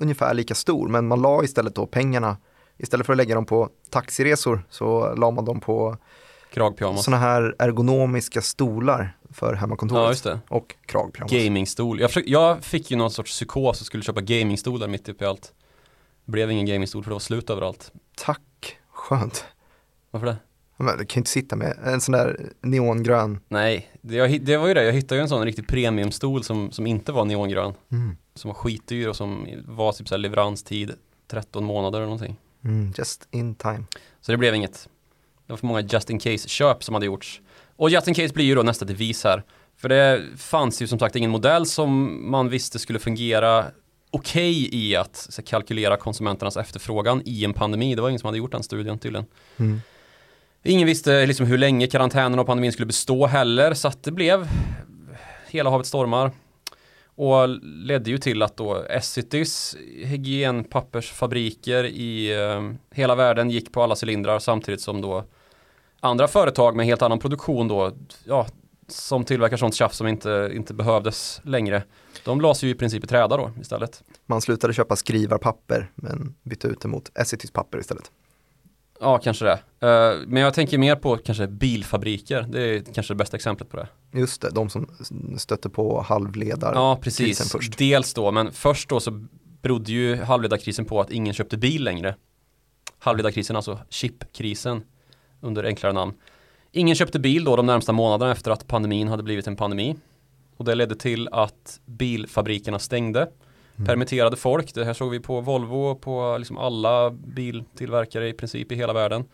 ungefär 0.00 0.34
lika 0.34 0.54
stor, 0.54 0.88
men 0.88 1.08
man 1.08 1.22
la 1.22 1.44
istället 1.44 1.74
då 1.74 1.86
pengarna, 1.86 2.36
istället 2.78 3.06
för 3.06 3.12
att 3.12 3.16
lägga 3.16 3.34
dem 3.34 3.46
på 3.46 3.68
taxiresor 3.90 4.66
så 4.70 5.14
la 5.14 5.30
man 5.30 5.44
dem 5.44 5.60
på 5.60 5.96
Kragpyjamas. 6.54 7.04
Sådana 7.04 7.22
här 7.22 7.54
ergonomiska 7.58 8.42
stolar 8.42 9.16
för 9.30 9.54
hemmakontoret. 9.54 10.02
Ja, 10.02 10.08
just 10.10 10.24
det. 10.24 10.40
Och 10.48 10.74
kragpyjamas. 10.86 11.32
Gamingstol. 11.32 12.00
Jag, 12.00 12.10
försökte, 12.10 12.30
jag 12.30 12.64
fick 12.64 12.90
ju 12.90 12.96
någon 12.96 13.10
sorts 13.10 13.30
psykos 13.30 13.80
och 13.80 13.86
skulle 13.86 14.02
köpa 14.02 14.20
gamingstolar 14.20 14.88
mitt 14.88 15.08
uppe 15.08 15.24
i 15.24 15.28
allt. 15.28 15.52
Blev 16.24 16.50
ingen 16.50 16.66
gamingstol 16.66 17.02
för 17.02 17.10
det 17.10 17.14
var 17.14 17.20
slut 17.20 17.50
överallt. 17.50 17.92
Tack, 18.16 18.78
skönt. 18.92 19.44
Varför 20.10 20.26
det? 20.26 20.36
Men 20.76 20.98
du 20.98 21.04
kan 21.04 21.14
ju 21.14 21.20
inte 21.20 21.30
sitta 21.30 21.56
med 21.56 21.78
en 21.84 22.00
sån 22.00 22.12
där 22.12 22.52
neongrön. 22.60 23.40
Nej, 23.48 23.90
det, 24.00 24.14
jag, 24.14 24.40
det 24.40 24.56
var 24.56 24.68
ju 24.68 24.74
det. 24.74 24.84
Jag 24.84 24.92
hittade 24.92 25.18
ju 25.18 25.22
en 25.22 25.28
sån 25.28 25.44
riktig 25.44 25.68
premiumstol 25.68 26.44
som, 26.44 26.70
som 26.70 26.86
inte 26.86 27.12
var 27.12 27.24
neongrön. 27.24 27.74
Mm. 27.92 28.16
Som 28.34 28.48
var 28.48 28.54
skitdyr 28.54 29.08
och 29.08 29.16
som 29.16 29.46
var 29.66 29.92
typ 29.92 30.08
så 30.08 30.16
leveranstid 30.16 30.92
13 31.30 31.64
månader 31.64 31.98
eller 31.98 32.06
någonting. 32.06 32.36
Mm, 32.64 32.92
just 32.98 33.28
in 33.30 33.54
time. 33.54 33.84
Så 34.20 34.32
det 34.32 34.38
blev 34.38 34.54
inget. 34.54 34.88
Det 35.46 35.52
var 35.52 35.56
för 35.56 35.66
många 35.66 35.80
just 35.80 36.10
in 36.10 36.18
case 36.18 36.48
köp 36.48 36.84
som 36.84 36.94
hade 36.94 37.06
gjorts. 37.06 37.40
Och 37.76 37.90
just 37.90 38.08
in 38.08 38.14
case 38.14 38.34
blir 38.34 38.44
ju 38.44 38.54
då 38.54 38.62
nästa 38.62 38.84
devis 38.84 39.24
här. 39.24 39.42
För 39.76 39.88
det 39.88 40.22
fanns 40.36 40.82
ju 40.82 40.86
som 40.86 40.98
sagt 40.98 41.16
ingen 41.16 41.30
modell 41.30 41.66
som 41.66 42.20
man 42.30 42.48
visste 42.48 42.78
skulle 42.78 42.98
fungera 42.98 43.64
okej 44.10 44.74
i 44.74 44.96
att 44.96 45.40
kalkylera 45.46 45.96
konsumenternas 45.96 46.56
efterfrågan 46.56 47.22
i 47.24 47.44
en 47.44 47.52
pandemi. 47.52 47.94
Det 47.94 48.02
var 48.02 48.08
ingen 48.08 48.18
som 48.18 48.26
hade 48.26 48.38
gjort 48.38 48.52
den 48.52 48.62
studien 48.62 48.98
tydligen. 48.98 49.26
Mm. 49.56 49.80
Ingen 50.66 50.86
visste 50.86 51.26
liksom 51.26 51.46
hur 51.46 51.58
länge 51.58 51.86
karantänen 51.86 52.38
och 52.38 52.46
pandemin 52.46 52.72
skulle 52.72 52.86
bestå 52.86 53.26
heller 53.26 53.74
så 53.74 53.88
att 53.88 54.02
det 54.02 54.10
blev 54.10 54.48
hela 55.48 55.70
havet 55.70 55.86
stormar. 55.86 56.30
Och 57.16 57.48
ledde 57.62 58.10
ju 58.10 58.18
till 58.18 58.42
att 58.42 58.56
då 58.56 58.82
Essitys 58.82 59.76
hygienpappersfabriker 60.04 61.84
i 61.84 62.40
eh, 62.42 62.70
hela 62.90 63.14
världen 63.14 63.50
gick 63.50 63.72
på 63.72 63.82
alla 63.82 63.96
cylindrar 64.02 64.38
samtidigt 64.38 64.80
som 64.80 65.00
då 65.00 65.24
andra 66.00 66.28
företag 66.28 66.76
med 66.76 66.86
helt 66.86 67.02
annan 67.02 67.18
produktion 67.18 67.68
då, 67.68 67.92
ja, 68.24 68.46
som 68.88 69.24
tillverkar 69.24 69.56
sånt 69.56 69.74
tjafs 69.74 69.96
som 69.96 70.06
inte, 70.06 70.50
inte 70.54 70.74
behövdes 70.74 71.40
längre. 71.44 71.82
De 72.24 72.40
lades 72.40 72.64
ju 72.64 72.68
i 72.68 72.74
princip 72.74 73.04
i 73.04 73.06
träda 73.06 73.36
då 73.36 73.50
istället. 73.60 74.02
Man 74.26 74.40
slutade 74.40 74.74
köpa 74.74 74.96
skrivarpapper 74.96 75.90
men 75.94 76.34
bytte 76.42 76.68
ut 76.68 76.80
det 76.80 76.88
mot 76.88 77.18
Essitys 77.18 77.50
papper 77.50 77.78
istället. 77.78 78.10
Ja, 79.00 79.18
kanske 79.18 79.44
det. 79.44 79.52
Uh, 79.86 80.22
men 80.26 80.42
jag 80.42 80.54
tänker 80.54 80.78
mer 80.78 80.96
på 80.96 81.16
kanske 81.16 81.46
bilfabriker. 81.46 82.46
Det 82.48 82.60
är 82.62 82.82
kanske 82.94 83.14
det 83.14 83.18
bästa 83.18 83.36
exemplet 83.36 83.70
på 83.70 83.76
det. 83.76 83.88
Just 84.12 84.42
det, 84.42 84.50
de 84.50 84.70
som 84.70 84.88
stötte 85.38 85.68
på 85.68 86.02
halvledar. 86.02 86.74
Ja, 86.74 86.98
precis. 87.02 87.52
Först. 87.52 87.78
Dels 87.78 88.14
då, 88.14 88.30
men 88.30 88.52
först 88.52 88.88
då 88.88 89.00
så 89.00 89.26
berodde 89.62 89.92
ju 89.92 90.16
halvledarkrisen 90.16 90.84
på 90.84 91.00
att 91.00 91.10
ingen 91.10 91.34
köpte 91.34 91.56
bil 91.56 91.84
längre. 91.84 92.14
Halvledarkrisen, 92.98 93.56
alltså 93.56 93.78
chipkrisen 93.88 94.82
under 95.40 95.64
enklare 95.64 95.92
namn. 95.92 96.14
Ingen 96.72 96.96
köpte 96.96 97.18
bil 97.18 97.44
då 97.44 97.56
de 97.56 97.66
närmsta 97.66 97.92
månaderna 97.92 98.32
efter 98.32 98.50
att 98.50 98.66
pandemin 98.66 99.08
hade 99.08 99.22
blivit 99.22 99.46
en 99.46 99.56
pandemi. 99.56 99.96
Och 100.56 100.64
det 100.64 100.74
ledde 100.74 100.96
till 100.96 101.28
att 101.32 101.80
bilfabrikerna 101.86 102.78
stängde. 102.78 103.28
Mm. 103.76 103.86
Permitterade 103.86 104.36
folk, 104.36 104.74
det 104.74 104.84
här 104.84 104.92
såg 104.92 105.10
vi 105.10 105.20
på 105.20 105.40
Volvo 105.40 105.84
och 105.84 106.00
på 106.00 106.36
liksom 106.38 106.58
alla 106.58 107.10
biltillverkare 107.10 108.28
i 108.28 108.32
princip 108.32 108.72
i 108.72 108.74
hela 108.74 108.92
världen. 108.92 109.24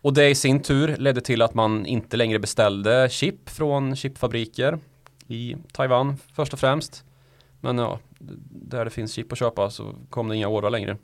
Och 0.00 0.14
det 0.14 0.28
i 0.28 0.34
sin 0.34 0.60
tur 0.60 0.96
ledde 0.96 1.20
till 1.20 1.42
att 1.42 1.54
man 1.54 1.86
inte 1.86 2.16
längre 2.16 2.38
beställde 2.38 3.08
chip 3.10 3.50
från 3.50 3.96
chipfabriker 3.96 4.78
i 5.26 5.56
Taiwan 5.72 6.16
först 6.34 6.52
och 6.52 6.58
främst. 6.58 7.04
Men 7.60 7.78
ja, 7.78 7.98
där 8.50 8.84
det 8.84 8.90
finns 8.90 9.12
chip 9.12 9.32
att 9.32 9.38
köpa 9.38 9.70
så 9.70 9.94
kom 10.10 10.28
det 10.28 10.36
inga 10.36 10.48
ordrar 10.48 10.70
längre. 10.70 10.96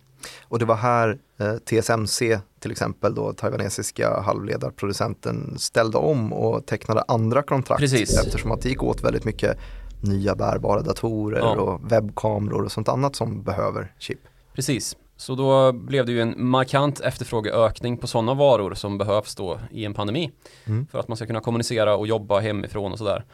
Och 0.42 0.58
det 0.58 0.64
var 0.64 0.76
här 0.76 1.18
eh, 1.38 1.54
TSMC 1.54 2.40
till 2.58 2.70
exempel 2.70 3.14
då 3.14 3.32
taiwanesiska 3.32 4.20
halvledarproducenten 4.20 5.58
ställde 5.58 5.99
om 5.99 6.32
och 6.32 6.66
tecknade 6.66 7.04
andra 7.08 7.42
kontrakt 7.42 7.80
Precis. 7.80 8.18
eftersom 8.18 8.52
att 8.52 8.62
det 8.62 8.68
gick 8.68 8.82
åt 8.82 9.04
väldigt 9.04 9.25
mycket 9.25 9.58
nya 10.00 10.35
bärbara 10.35 10.83
datorer 10.83 11.38
ja. 11.38 11.57
och 11.57 11.93
webbkameror 11.93 12.64
och 12.64 12.73
sånt 12.73 12.88
annat 12.88 13.17
som 13.17 13.43
behöver 13.43 13.95
chip. 13.99 14.21
Precis, 14.55 14.97
så 15.17 15.35
då 15.35 15.73
blev 15.73 16.07
det 16.07 16.12
ju 16.12 16.21
en 16.21 16.35
markant 16.37 17.00
efterfrågeökning 17.00 17.97
på 17.97 18.07
sådana 18.07 18.35
varor 18.35 18.75
som 18.75 18.99
behövs 18.99 19.35
då 19.35 19.61
i 19.71 19.85
en 19.85 19.95
pandemi. 19.95 20.31
Mm. 20.64 20.87
För 20.87 20.99
att 20.99 21.09
man 21.09 21.17
ska 21.17 21.26
kunna 21.26 21.40
kommunicera 21.40 21.97
och 21.97 22.07
jobba 22.07 22.40
hemifrån 22.40 22.93
och 22.93 22.99
sådär. 22.99 23.25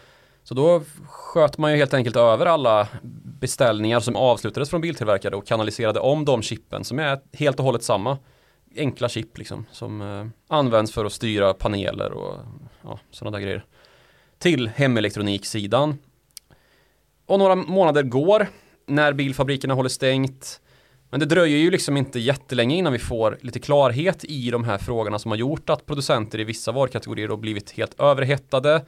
Så 0.42 0.54
då 0.54 0.82
sköt 1.08 1.58
man 1.58 1.72
ju 1.72 1.76
helt 1.76 1.94
enkelt 1.94 2.16
över 2.16 2.46
alla 2.46 2.88
beställningar 3.40 4.00
som 4.00 4.16
avslutades 4.16 4.70
från 4.70 4.80
biltillverkare 4.80 5.36
och 5.36 5.46
kanaliserade 5.46 6.00
om 6.00 6.24
de 6.24 6.42
chippen 6.42 6.84
som 6.84 6.98
är 6.98 7.20
helt 7.32 7.58
och 7.58 7.64
hållet 7.64 7.82
samma. 7.82 8.18
Enkla 8.76 9.08
chip 9.08 9.38
liksom 9.38 9.66
som 9.72 10.02
eh, 10.02 10.26
används 10.56 10.92
för 10.92 11.04
att 11.04 11.12
styra 11.12 11.54
paneler 11.54 12.12
och 12.12 12.34
ja, 12.82 12.98
sådana 13.10 13.36
där 13.36 13.44
grejer. 13.44 13.64
Till 14.38 14.68
hemelektroniksidan. 14.68 15.98
Och 17.26 17.38
några 17.38 17.54
månader 17.54 18.02
går 18.02 18.46
när 18.86 19.12
bilfabrikerna 19.12 19.74
håller 19.74 19.88
stängt. 19.88 20.60
Men 21.10 21.20
det 21.20 21.26
dröjer 21.26 21.58
ju 21.58 21.70
liksom 21.70 21.96
inte 21.96 22.18
jättelänge 22.18 22.76
innan 22.76 22.92
vi 22.92 22.98
får 22.98 23.38
lite 23.40 23.58
klarhet 23.58 24.24
i 24.24 24.50
de 24.50 24.64
här 24.64 24.78
frågorna 24.78 25.18
som 25.18 25.30
har 25.30 25.38
gjort 25.38 25.70
att 25.70 25.86
producenter 25.86 26.40
i 26.40 26.44
vissa 26.44 26.72
varukategorier 26.72 27.28
har 27.28 27.36
blivit 27.36 27.70
helt 27.70 28.00
överhettade 28.00 28.82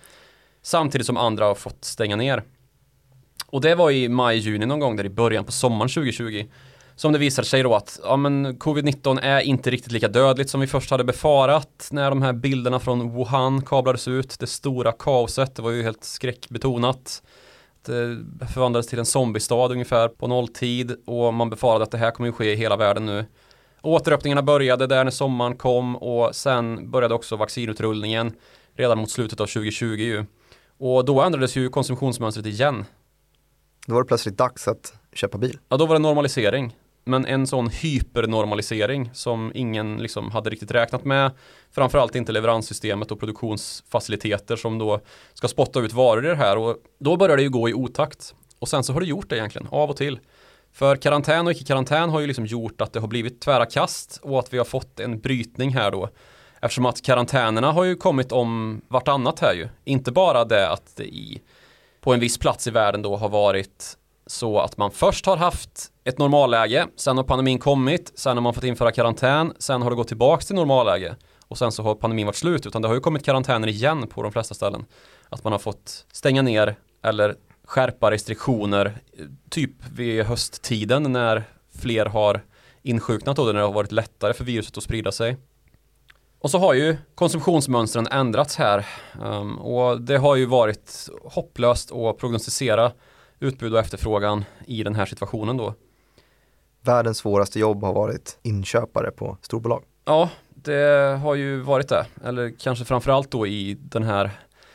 Samtidigt 0.67 1.07
som 1.07 1.17
andra 1.17 1.45
har 1.45 1.55
fått 1.55 1.85
stänga 1.85 2.17
ner. 2.17 2.43
Och 3.47 3.61
det 3.61 3.75
var 3.75 3.91
i 3.91 4.09
maj-juni 4.09 4.67
någon 4.67 4.81
gång 4.81 4.97
där 4.97 5.07
i 5.07 5.09
början 5.09 5.45
på 5.45 5.53
sommaren 5.53 5.89
2020. 5.89 6.45
Som 6.97 7.13
det 7.13 7.19
visade 7.19 7.49
sig 7.49 7.63
då 7.63 7.75
att 7.75 8.01
ja, 8.03 8.17
men 8.17 8.59
covid-19 8.59 9.19
är 9.23 9.41
inte 9.41 9.71
riktigt 9.71 9.93
lika 9.93 10.09
dödligt 10.09 10.51
som 10.51 10.61
vi 10.61 10.67
först 10.67 10.91
hade 10.91 11.05
befarat 11.05 11.89
när 11.93 12.11
de 12.11 12.23
här 12.23 12.33
bilderna 12.33 12.81
från 12.81 13.17
Wuhan 13.17 13.63
kablades 13.63 14.09
ut. 14.09 14.39
Det 14.39 14.47
stora 14.47 14.93
kaoset, 14.93 15.55
det 15.55 15.63
var 15.63 15.71
ju 15.71 15.83
helt 15.83 16.05
skräckbetonat. 16.05 17.23
Det 17.87 18.47
förvandlades 18.55 18.87
till 18.87 18.99
en 18.99 19.07
zombiestad 19.07 19.73
ungefär 19.73 20.09
på 20.09 20.27
nolltid 20.27 20.97
och 21.07 21.35
man 21.35 21.51
befarade 21.51 21.85
att 21.85 21.91
det 21.91 21.99
här 21.99 22.11
kommer 22.11 22.29
ju 22.29 22.33
ske 22.33 22.53
i 22.53 22.57
hela 22.57 22.77
världen 22.77 23.07
nu. 23.07 23.25
Återöppningarna 23.83 24.43
började 24.43 24.87
där 24.87 25.05
när 25.05 25.11
sommaren 25.11 25.57
kom 25.57 25.97
och 25.97 26.35
sen 26.35 26.91
började 26.91 27.15
också 27.15 27.37
vaccinutrullningen 27.37 28.33
redan 28.77 28.99
mot 28.99 29.11
slutet 29.11 29.41
av 29.41 29.47
2020 29.47 29.87
ju. 29.87 30.25
Och 30.79 31.05
då 31.05 31.21
ändrades 31.21 31.57
ju 31.57 31.69
konsumtionsmönstret 31.69 32.47
igen. 32.47 32.85
Då 33.87 33.95
var 33.95 34.03
det 34.03 34.09
plötsligt 34.09 34.39
dags 34.39 34.69
att 34.69 34.95
köpa 35.13 35.39
bil. 35.39 35.59
Ja, 35.69 35.77
då 35.77 35.87
var 35.87 35.95
det 35.95 35.99
normalisering. 35.99 36.77
Men 37.07 37.27
en 37.27 37.47
sån 37.47 37.71
hypernormalisering 37.71 39.11
som 39.13 39.53
ingen 39.55 39.97
liksom 39.97 40.31
hade 40.31 40.51
riktigt 40.51 40.71
räknat 40.71 41.05
med. 41.05 41.31
Framförallt 41.71 42.15
inte 42.15 42.33
leveranssystemet 42.33 43.11
och 43.11 43.21
produktionsfaciliteter 43.21 44.57
som 44.57 44.79
då 44.79 45.01
ska 45.35 45.49
spotta 45.49 45.81
ut 45.81 45.93
varor 45.93 46.27
i 46.27 46.29
det 46.29 46.37
här. 46.37 46.59
Och 46.59 46.77
då 46.99 47.17
börjar 47.17 47.37
det 47.37 47.43
ju 47.43 47.51
gå 47.51 47.69
i 47.69 47.75
otakt. 47.75 48.35
Och 48.59 48.69
sen 48.69 48.85
så 48.85 48.93
har 48.93 49.01
det 49.01 49.07
gjort 49.07 49.31
det 49.31 49.37
egentligen, 49.37 49.69
av 49.71 49.91
och 49.91 49.97
till. 49.97 50.19
För 50.73 50.97
karantän 50.97 51.47
och 51.47 51.53
icke-karantän 51.53 52.11
har 52.11 52.21
ju 52.21 52.27
liksom 52.27 52.47
gjort 52.47 52.81
att 52.81 52.93
det 52.93 53.01
har 53.01 53.09
blivit 53.09 53.41
tvära 53.41 53.67
kast 53.67 54.21
och 54.23 54.39
att 54.39 54.53
vi 54.53 54.59
har 54.59 54.65
fått 54.65 55.01
en 55.01 55.21
brytning 55.21 55.71
här 55.71 55.91
då 55.91 56.09
Eftersom 56.61 56.87
att 56.87 57.03
karantänerna 57.03 57.73
har 57.73 57.85
ju 57.85 57.97
kommit 57.97 58.33
om 58.33 58.81
vartannat 58.89 59.41
här 59.41 59.55
ju. 59.55 59.69
Inte 59.85 60.13
bara 60.13 60.45
det 60.45 60.71
att 60.71 60.97
det 60.97 61.05
i, 61.05 61.43
på 62.01 62.15
en 62.15 62.21
viss 62.21 62.39
plats 62.39 62.67
i 62.67 62.71
världen 62.71 63.03
då 63.03 63.17
har 63.17 63.29
varit 63.29 63.97
så 64.27 64.59
att 64.61 64.77
man 64.77 64.91
först 64.91 65.27
har 65.27 65.37
haft 65.37 65.93
ett 66.05 66.19
normalläge, 66.19 66.87
sen 66.97 67.17
har 67.17 67.25
pandemin 67.25 67.59
kommit, 67.59 68.13
sen 68.15 68.37
har 68.37 68.43
man 68.43 68.55
fått 68.55 68.65
införa 68.65 68.93
karantän, 68.93 69.53
sen 69.59 69.83
har 69.83 69.91
det 69.91 69.97
gått 69.97 70.09
tillbaka 70.09 70.43
till 70.43 70.55
normalläge 70.55 71.17
och 71.49 71.59
sen 71.59 71.73
så 71.73 71.83
har 71.83 71.95
pandemin 71.95 72.27
varit 72.27 72.37
slut, 72.37 72.67
utan 72.67 72.83
det 72.83 72.89
har 72.89 72.95
ju 72.95 73.01
kommit 73.01 73.25
karantäner 73.25 73.69
igen 73.69 74.07
på 74.07 74.23
de 74.23 74.33
flesta 74.33 74.55
ställen. 74.55 74.85
Att 75.29 75.45
man 75.45 75.53
har 75.53 75.59
fått 75.59 76.07
stänga 76.13 76.43
ner 76.43 76.77
eller 77.03 77.35
skärpa 77.65 78.11
restriktioner, 78.11 78.99
typ 79.51 79.71
vid 79.93 80.25
hösttiden 80.25 81.13
när 81.13 81.45
fler 81.79 82.07
har 82.07 82.45
insjuknat 82.83 83.39
och 83.39 83.47
när 83.47 83.55
det 83.55 83.61
har 83.61 83.73
varit 83.73 83.93
lättare 83.93 84.33
för 84.33 84.45
viruset 84.45 84.77
att 84.77 84.83
sprida 84.83 85.13
sig. 85.13 85.37
Och 86.39 86.51
så 86.51 86.59
har 86.59 86.75
ju 86.75 86.97
konsumtionsmönstren 87.15 88.07
ändrats 88.07 88.57
här 88.57 88.87
ehm, 89.25 89.59
och 89.59 90.01
det 90.01 90.17
har 90.17 90.37
ju 90.37 90.47
varit 90.47 91.09
hopplöst 91.25 91.93
att 91.93 92.19
prognostisera 92.19 92.93
utbud 93.41 93.73
och 93.75 93.81
efterfrågan 93.81 94.45
i 94.67 94.83
den 94.83 94.95
här 94.95 95.07
situationen 95.07 95.57
då. 95.57 95.75
Världens 96.83 97.19
svåraste 97.19 97.59
jobb 97.59 97.83
har 97.83 97.93
varit 97.93 98.39
inköpare 98.43 99.11
på 99.11 99.39
storbolag. 99.43 99.83
Ja, 100.05 100.31
det 100.55 101.19
har 101.23 101.35
ju 101.35 101.61
varit 101.61 101.89
det. 101.89 102.07
Eller 102.25 102.53
kanske 102.59 102.85
framförallt 102.85 103.31
då 103.31 103.47
i 103.47 103.77
den 103.81 104.03
här 104.03 104.31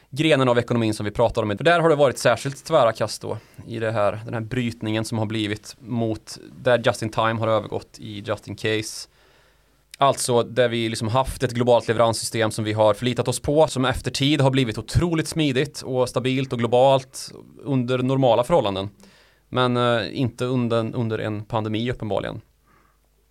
grenen 0.10 0.50
av 0.50 0.58
ekonomin 0.58 0.94
som 0.94 1.06
vi 1.06 1.12
pratar 1.12 1.44
om. 1.44 1.58
För 1.58 1.64
där 1.64 1.80
har 1.80 1.90
det 1.90 1.96
varit 1.96 2.18
särskilt 2.18 2.66
tvära 2.66 2.92
kast 2.92 3.22
då 3.22 3.38
i 3.68 3.80
det 3.80 3.92
här, 3.92 4.20
den 4.26 4.34
här 4.34 4.42
brytningen 4.42 5.06
som 5.06 5.18
har 5.18 5.26
blivit 5.26 5.76
mot 5.80 6.38
där 6.64 6.82
just 6.86 7.02
in 7.02 7.10
time 7.10 7.34
har 7.34 7.48
övergått 7.48 8.00
i 8.00 8.20
just 8.20 8.48
in 8.48 8.56
case. 8.56 9.10
Alltså 10.02 10.44
där 10.44 10.70
vi 10.70 10.90
liksom 10.90 11.08
haft 11.08 11.44
ett 11.44 11.52
globalt 11.52 11.88
leveranssystem 11.88 12.52
som 12.52 12.64
vi 12.64 12.74
har 12.74 12.94
förlitat 12.94 13.28
oss 13.28 13.40
på 13.40 13.68
som 13.68 13.86
efter 13.86 14.12
tid 14.12 14.42
har 14.42 14.52
blivit 14.52 14.78
otroligt 14.78 15.28
smidigt 15.28 15.82
och 15.82 16.10
stabilt 16.10 16.54
och 16.54 16.60
globalt 16.60 17.32
under 17.64 17.98
normala 17.98 18.44
förhållanden. 18.44 18.90
Men 19.50 19.78
eh, 19.78 20.20
inte 20.20 20.46
under, 20.46 20.96
under 20.96 21.20
en 21.20 21.46
pandemi 21.46 21.92
uppenbarligen. 21.92 22.42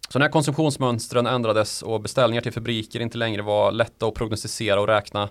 Så 0.09 0.19
när 0.19 0.29
konsumtionsmönstren 0.29 1.27
ändrades 1.27 1.83
och 1.83 2.00
beställningar 2.00 2.43
till 2.43 2.53
fabriker 2.53 3.00
inte 3.00 3.19
längre 3.19 3.43
var 3.43 3.73
lätta 3.73 4.07
att 4.07 4.15
prognostisera 4.15 4.81
och 4.81 4.89
räkna 4.89 5.29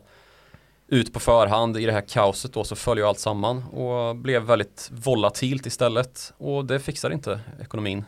ut 0.88 1.13
på 1.13 1.19
förhand 1.19 1.77
i 1.77 1.86
det 1.86 1.91
här 1.91 2.08
kaoset 2.08 2.53
då 2.53 2.63
så 2.63 2.75
följer 2.75 3.05
allt 3.05 3.19
samman 3.19 3.63
och 3.63 4.15
blev 4.15 4.41
väldigt 4.41 4.89
volatilt 4.91 5.65
istället 5.65 6.34
och 6.38 6.65
det 6.65 6.79
fixar 6.79 7.12
inte 7.12 7.39
ekonomin. 7.62 8.05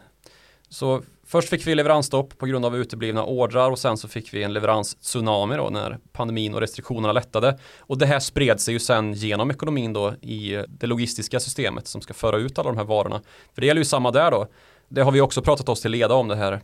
Så 0.70 1.02
Först 1.32 1.50
fick 1.50 1.68
vi 1.68 1.76
leveransstopp 1.76 2.38
på 2.38 2.46
grund 2.46 2.66
av 2.66 2.78
uteblivna 2.78 3.24
ordrar 3.24 3.72
och 3.72 3.80
sen 3.80 3.98
så 3.98 4.08
fick 4.08 4.34
vi 4.34 4.44
en 4.44 4.54
leverans-tsunami 4.54 5.58
då 5.58 5.70
när 5.70 5.98
pandemin 6.12 6.54
och 6.54 6.62
restriktionerna 6.62 7.14
lättade. 7.14 7.58
Och 7.80 7.98
det 7.98 8.06
här 8.06 8.20
spred 8.20 8.60
sig 8.60 8.74
ju 8.74 8.80
sen 8.80 9.14
genom 9.14 9.52
ekonomin 9.52 9.94
då 9.94 10.14
i 10.22 10.64
det 10.68 10.88
logistiska 10.88 11.40
systemet 11.40 11.88
som 11.88 12.02
ska 12.02 12.14
föra 12.14 12.38
ut 12.38 12.60
alla 12.60 12.70
de 12.70 12.78
här 12.78 12.84
varorna. 12.84 13.22
För 13.54 13.62
det 13.62 13.68
gäller 13.68 13.82
ju 13.82 13.86
samma 13.86 14.12
där 14.12 14.32
då. 14.32 14.48
Det 14.88 15.02
har 15.02 15.12
vi 15.12 15.22
också 15.22 15.42
pratat 15.42 15.70
oss 15.70 15.82
till 15.82 15.92
leda 15.92 16.14
om 16.14 16.28
det 16.28 16.36
här 16.36 16.60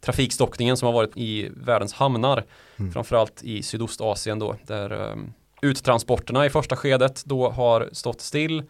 trafikstockningen 0.00 0.76
som 0.76 0.86
har 0.86 0.92
varit 0.92 1.16
i 1.16 1.48
världens 1.56 1.92
hamnar. 1.92 2.44
Mm. 2.76 2.92
Framförallt 2.92 3.42
i 3.42 3.62
Sydostasien 3.62 4.38
då 4.38 4.56
där 4.66 4.92
um, 4.92 5.32
uttransporterna 5.62 6.46
i 6.46 6.50
första 6.50 6.76
skedet 6.76 7.22
då 7.24 7.50
har 7.50 7.88
stått 7.92 8.20
still 8.20 8.62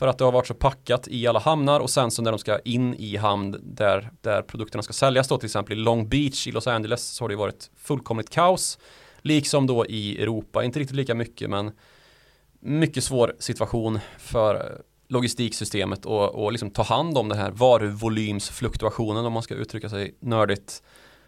för 0.00 0.06
att 0.06 0.18
det 0.18 0.24
har 0.24 0.32
varit 0.32 0.46
så 0.46 0.54
packat 0.54 1.08
i 1.08 1.26
alla 1.26 1.38
hamnar 1.38 1.80
och 1.80 1.90
sen 1.90 2.10
så 2.10 2.22
när 2.22 2.32
de 2.32 2.38
ska 2.38 2.58
in 2.58 2.94
i 2.94 3.16
hamn 3.16 3.56
där, 3.62 4.10
där 4.20 4.42
produkterna 4.42 4.82
ska 4.82 4.92
säljas 4.92 5.28
då 5.28 5.38
till 5.38 5.46
exempel 5.46 5.78
i 5.78 5.80
Long 5.80 6.08
Beach 6.08 6.46
i 6.46 6.52
Los 6.52 6.66
Angeles 6.66 7.08
så 7.08 7.24
har 7.24 7.28
det 7.28 7.36
varit 7.36 7.70
fullkomligt 7.76 8.30
kaos. 8.30 8.78
Liksom 9.18 9.66
då 9.66 9.86
i 9.86 10.22
Europa, 10.22 10.64
inte 10.64 10.78
riktigt 10.78 10.96
lika 10.96 11.14
mycket 11.14 11.50
men 11.50 11.72
mycket 12.60 13.04
svår 13.04 13.36
situation 13.38 13.98
för 14.18 14.82
logistiksystemet 15.08 16.06
och, 16.06 16.44
och 16.44 16.52
liksom 16.52 16.70
ta 16.70 16.82
hand 16.82 17.18
om 17.18 17.28
den 17.28 17.38
här 17.38 17.50
varuvolymsfluktuationen 17.50 19.26
om 19.26 19.32
man 19.32 19.42
ska 19.42 19.54
uttrycka 19.54 19.88
sig 19.88 20.14
nördigt. 20.20 20.82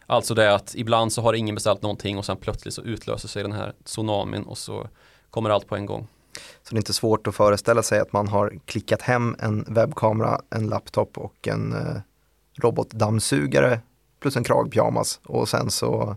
Alltså 0.06 0.34
det 0.34 0.54
att 0.54 0.74
ibland 0.74 1.12
så 1.12 1.22
har 1.22 1.34
ingen 1.34 1.54
beställt 1.54 1.82
någonting 1.82 2.18
och 2.18 2.24
sen 2.24 2.36
plötsligt 2.36 2.74
så 2.74 2.82
utlöser 2.82 3.28
sig 3.28 3.42
den 3.42 3.52
här 3.52 3.72
tsunamin 3.84 4.42
och 4.42 4.58
så 4.58 4.88
kommer 5.30 5.50
allt 5.50 5.66
på 5.66 5.76
en 5.76 5.86
gång. 5.86 6.08
Så 6.62 6.70
det 6.70 6.74
är 6.74 6.80
inte 6.80 6.92
svårt 6.92 7.26
att 7.26 7.34
föreställa 7.34 7.82
sig 7.82 8.00
att 8.00 8.12
man 8.12 8.28
har 8.28 8.58
klickat 8.64 9.02
hem 9.02 9.36
en 9.38 9.64
webbkamera, 9.68 10.40
en 10.50 10.66
laptop 10.66 11.18
och 11.18 11.48
en 11.48 11.72
eh, 11.72 11.96
robotdammsugare 12.54 13.80
plus 14.20 14.36
en 14.36 14.44
kragpyjamas 14.44 15.20
och 15.24 15.48
sen 15.48 15.70
så 15.70 16.16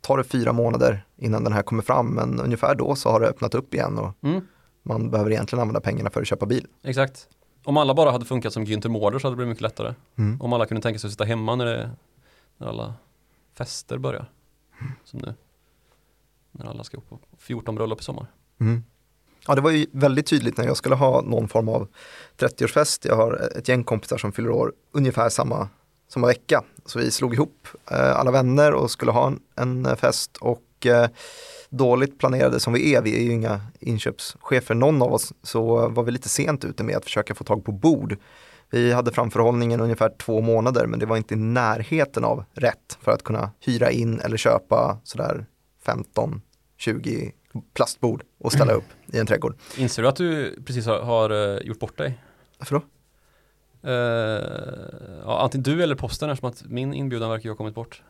tar 0.00 0.16
det 0.18 0.24
fyra 0.24 0.52
månader 0.52 1.04
innan 1.16 1.44
den 1.44 1.52
här 1.52 1.62
kommer 1.62 1.82
fram 1.82 2.06
men 2.06 2.40
ungefär 2.40 2.74
då 2.74 2.96
så 2.96 3.10
har 3.10 3.20
det 3.20 3.26
öppnat 3.28 3.54
upp 3.54 3.74
igen 3.74 3.98
och 3.98 4.14
Mm, 4.22 4.46
man 4.82 5.10
behöver 5.10 5.30
egentligen 5.30 5.60
använda 5.60 5.80
pengarna 5.80 6.10
för 6.10 6.20
att 6.20 6.26
köpa 6.28 6.46
bil. 6.46 6.66
exakt. 6.82 7.28
Om 7.64 7.76
alla 7.76 7.94
bara 7.94 8.10
hade 8.10 8.24
funkat 8.24 8.52
som 8.52 8.64
Günther 8.64 8.88
Mårder 8.88 9.18
så 9.18 9.26
hade 9.26 9.32
det 9.32 9.36
blivit 9.36 9.50
mycket 9.50 9.62
lättare. 9.62 9.94
Mm. 10.16 10.40
Om 10.40 10.52
alla 10.52 10.66
kunde 10.66 10.82
tänka 10.82 10.98
sig 10.98 11.08
att 11.08 11.12
sitta 11.12 11.24
hemma 11.24 11.56
när, 11.56 11.64
det, 11.66 11.90
när 12.56 12.66
alla 12.66 12.94
fester 13.54 13.98
börjar. 13.98 14.30
Som 15.04 15.20
nu. 15.20 15.34
När 16.52 16.66
alla 16.66 16.84
ska 16.84 16.96
upp 16.96 17.08
på 17.08 17.18
14 17.38 17.74
bröllop 17.74 18.00
i 18.00 18.04
sommar. 18.04 18.26
Mm. 18.60 18.84
Ja, 19.48 19.54
det 19.54 19.60
var 19.60 19.70
ju 19.70 19.86
väldigt 19.92 20.26
tydligt 20.26 20.56
när 20.56 20.64
jag 20.64 20.76
skulle 20.76 20.94
ha 20.94 21.22
någon 21.22 21.48
form 21.48 21.68
av 21.68 21.88
30-årsfest. 22.38 23.08
Jag 23.08 23.16
har 23.16 23.50
ett 23.58 23.68
gäng 23.68 23.84
kompisar 23.84 24.18
som 24.18 24.32
fyller 24.32 24.50
år 24.50 24.72
ungefär 24.92 25.28
samma, 25.28 25.68
samma 26.08 26.26
vecka. 26.26 26.64
Så 26.86 26.98
vi 26.98 27.10
slog 27.10 27.34
ihop 27.34 27.68
eh, 27.90 28.16
alla 28.16 28.30
vänner 28.30 28.72
och 28.72 28.90
skulle 28.90 29.12
ha 29.12 29.26
en, 29.26 29.40
en 29.56 29.86
eh, 29.86 29.94
fest 29.94 30.36
och 30.36 30.86
eh, 30.86 31.08
dåligt 31.70 32.18
planerade 32.18 32.60
som 32.60 32.72
vi 32.72 32.94
är, 32.94 33.02
vi 33.02 33.16
är 33.16 33.22
ju 33.22 33.32
inga 33.32 33.60
inköpschefer 33.80 34.74
någon 34.74 35.02
av 35.02 35.12
oss, 35.12 35.32
så 35.42 35.88
var 35.88 36.02
vi 36.02 36.10
lite 36.10 36.28
sent 36.28 36.64
ute 36.64 36.84
med 36.84 36.96
att 36.96 37.04
försöka 37.04 37.34
få 37.34 37.44
tag 37.44 37.64
på 37.64 37.72
bord. 37.72 38.16
Vi 38.70 38.92
hade 38.92 39.12
framförhållningen 39.12 39.80
ungefär 39.80 40.12
två 40.18 40.40
månader 40.40 40.86
men 40.86 41.00
det 41.00 41.06
var 41.06 41.16
inte 41.16 41.34
i 41.34 41.36
närheten 41.36 42.24
av 42.24 42.44
rätt 42.52 42.98
för 43.00 43.12
att 43.12 43.22
kunna 43.22 43.50
hyra 43.60 43.90
in 43.90 44.20
eller 44.20 44.36
köpa 44.36 44.98
sådär 45.04 45.46
15-20 45.86 47.32
plastbord 47.74 48.22
och 48.38 48.52
ställa 48.52 48.72
upp 48.72 48.84
i 49.06 49.18
en 49.18 49.26
trädgård. 49.26 49.54
Inser 49.76 50.02
du 50.02 50.08
att 50.08 50.16
du 50.16 50.58
precis 50.66 50.86
har, 50.86 51.00
har 51.00 51.30
eh, 51.30 51.58
gjort 51.66 51.78
bort 51.78 51.98
dig? 51.98 52.18
Varför 52.58 52.74
då? 52.74 52.82
Uh, 53.84 53.92
ja, 55.24 55.40
antingen 55.40 55.62
du 55.62 55.82
eller 55.82 55.94
posten 55.94 56.30
eftersom 56.30 56.48
att 56.50 56.64
min 56.64 56.94
inbjudan 56.94 57.30
verkar 57.30 57.44
ju 57.44 57.50
ha 57.50 57.56
kommit 57.56 57.74
bort. 57.74 58.02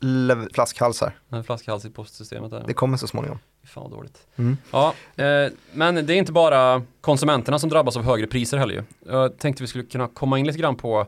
Lev- 0.00 0.48
flaskhalsar, 0.54 1.18
En 1.28 1.44
flaskhals 1.44 1.84
i 1.84 1.90
postsystemet 1.90 2.50
där. 2.50 2.64
det 2.66 2.74
kommer 2.74 2.96
så 2.96 3.06
småningom. 3.06 3.38
Fan 3.64 3.82
vad 3.82 3.92
dåligt. 3.92 4.26
Mm. 4.36 4.56
Ja, 4.72 4.94
eh, 5.16 5.50
men 5.72 5.94
det 5.94 6.14
är 6.14 6.16
inte 6.16 6.32
bara 6.32 6.82
konsumenterna 7.00 7.58
som 7.58 7.70
drabbas 7.70 7.96
av 7.96 8.02
högre 8.02 8.26
priser 8.26 8.56
heller 8.58 8.74
ju. 8.74 8.82
Jag 9.12 9.38
tänkte 9.38 9.62
vi 9.62 9.66
skulle 9.66 9.84
kunna 9.84 10.08
komma 10.08 10.38
in 10.38 10.46
lite 10.46 10.58
grann 10.58 10.76
på 10.76 11.06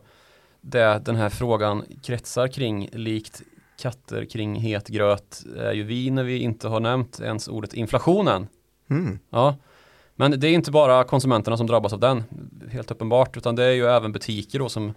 det 0.61 1.00
den 1.04 1.16
här 1.16 1.28
frågan 1.28 1.85
kretsar 2.02 2.49
kring 2.49 2.88
likt 2.92 3.42
katter 3.80 4.25
kring 4.25 4.54
het 4.54 4.88
gröt 4.88 5.42
är 5.56 5.72
ju 5.72 5.82
vi 5.82 6.10
när 6.10 6.25
vi 6.25 6.38
inte 6.38 6.68
har 6.68 6.80
nämnt 6.80 7.20
ens 7.20 7.49
ordet 7.49 7.75
inflationen. 7.75 8.49
Mm. 8.90 9.18
Ja, 9.30 9.56
men 10.16 10.40
det 10.40 10.49
är 10.49 10.52
inte 10.52 10.70
bara 10.70 11.04
konsumenterna 11.04 11.56
som 11.56 11.66
drabbas 11.66 11.92
av 11.92 12.00
den, 12.00 12.25
helt 12.70 12.90
uppenbart, 12.90 13.37
utan 13.37 13.56
det 13.56 13.64
är 13.64 13.72
ju 13.72 13.87
även 13.87 14.12
butiker 14.12 14.58
då 14.58 14.68
som 14.68 14.94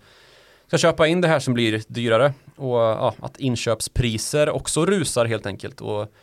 ska 0.67 0.77
köpa 0.77 1.07
in 1.07 1.21
det 1.21 1.27
här 1.27 1.39
som 1.39 1.53
blir 1.53 1.83
dyrare 1.87 2.33
och 2.55 2.77
ja, 2.79 3.13
att 3.19 3.37
inköpspriser 3.37 4.49
också 4.49 4.85
rusar 4.85 5.25
helt 5.25 5.45
enkelt 5.45 5.81
och 5.81 6.13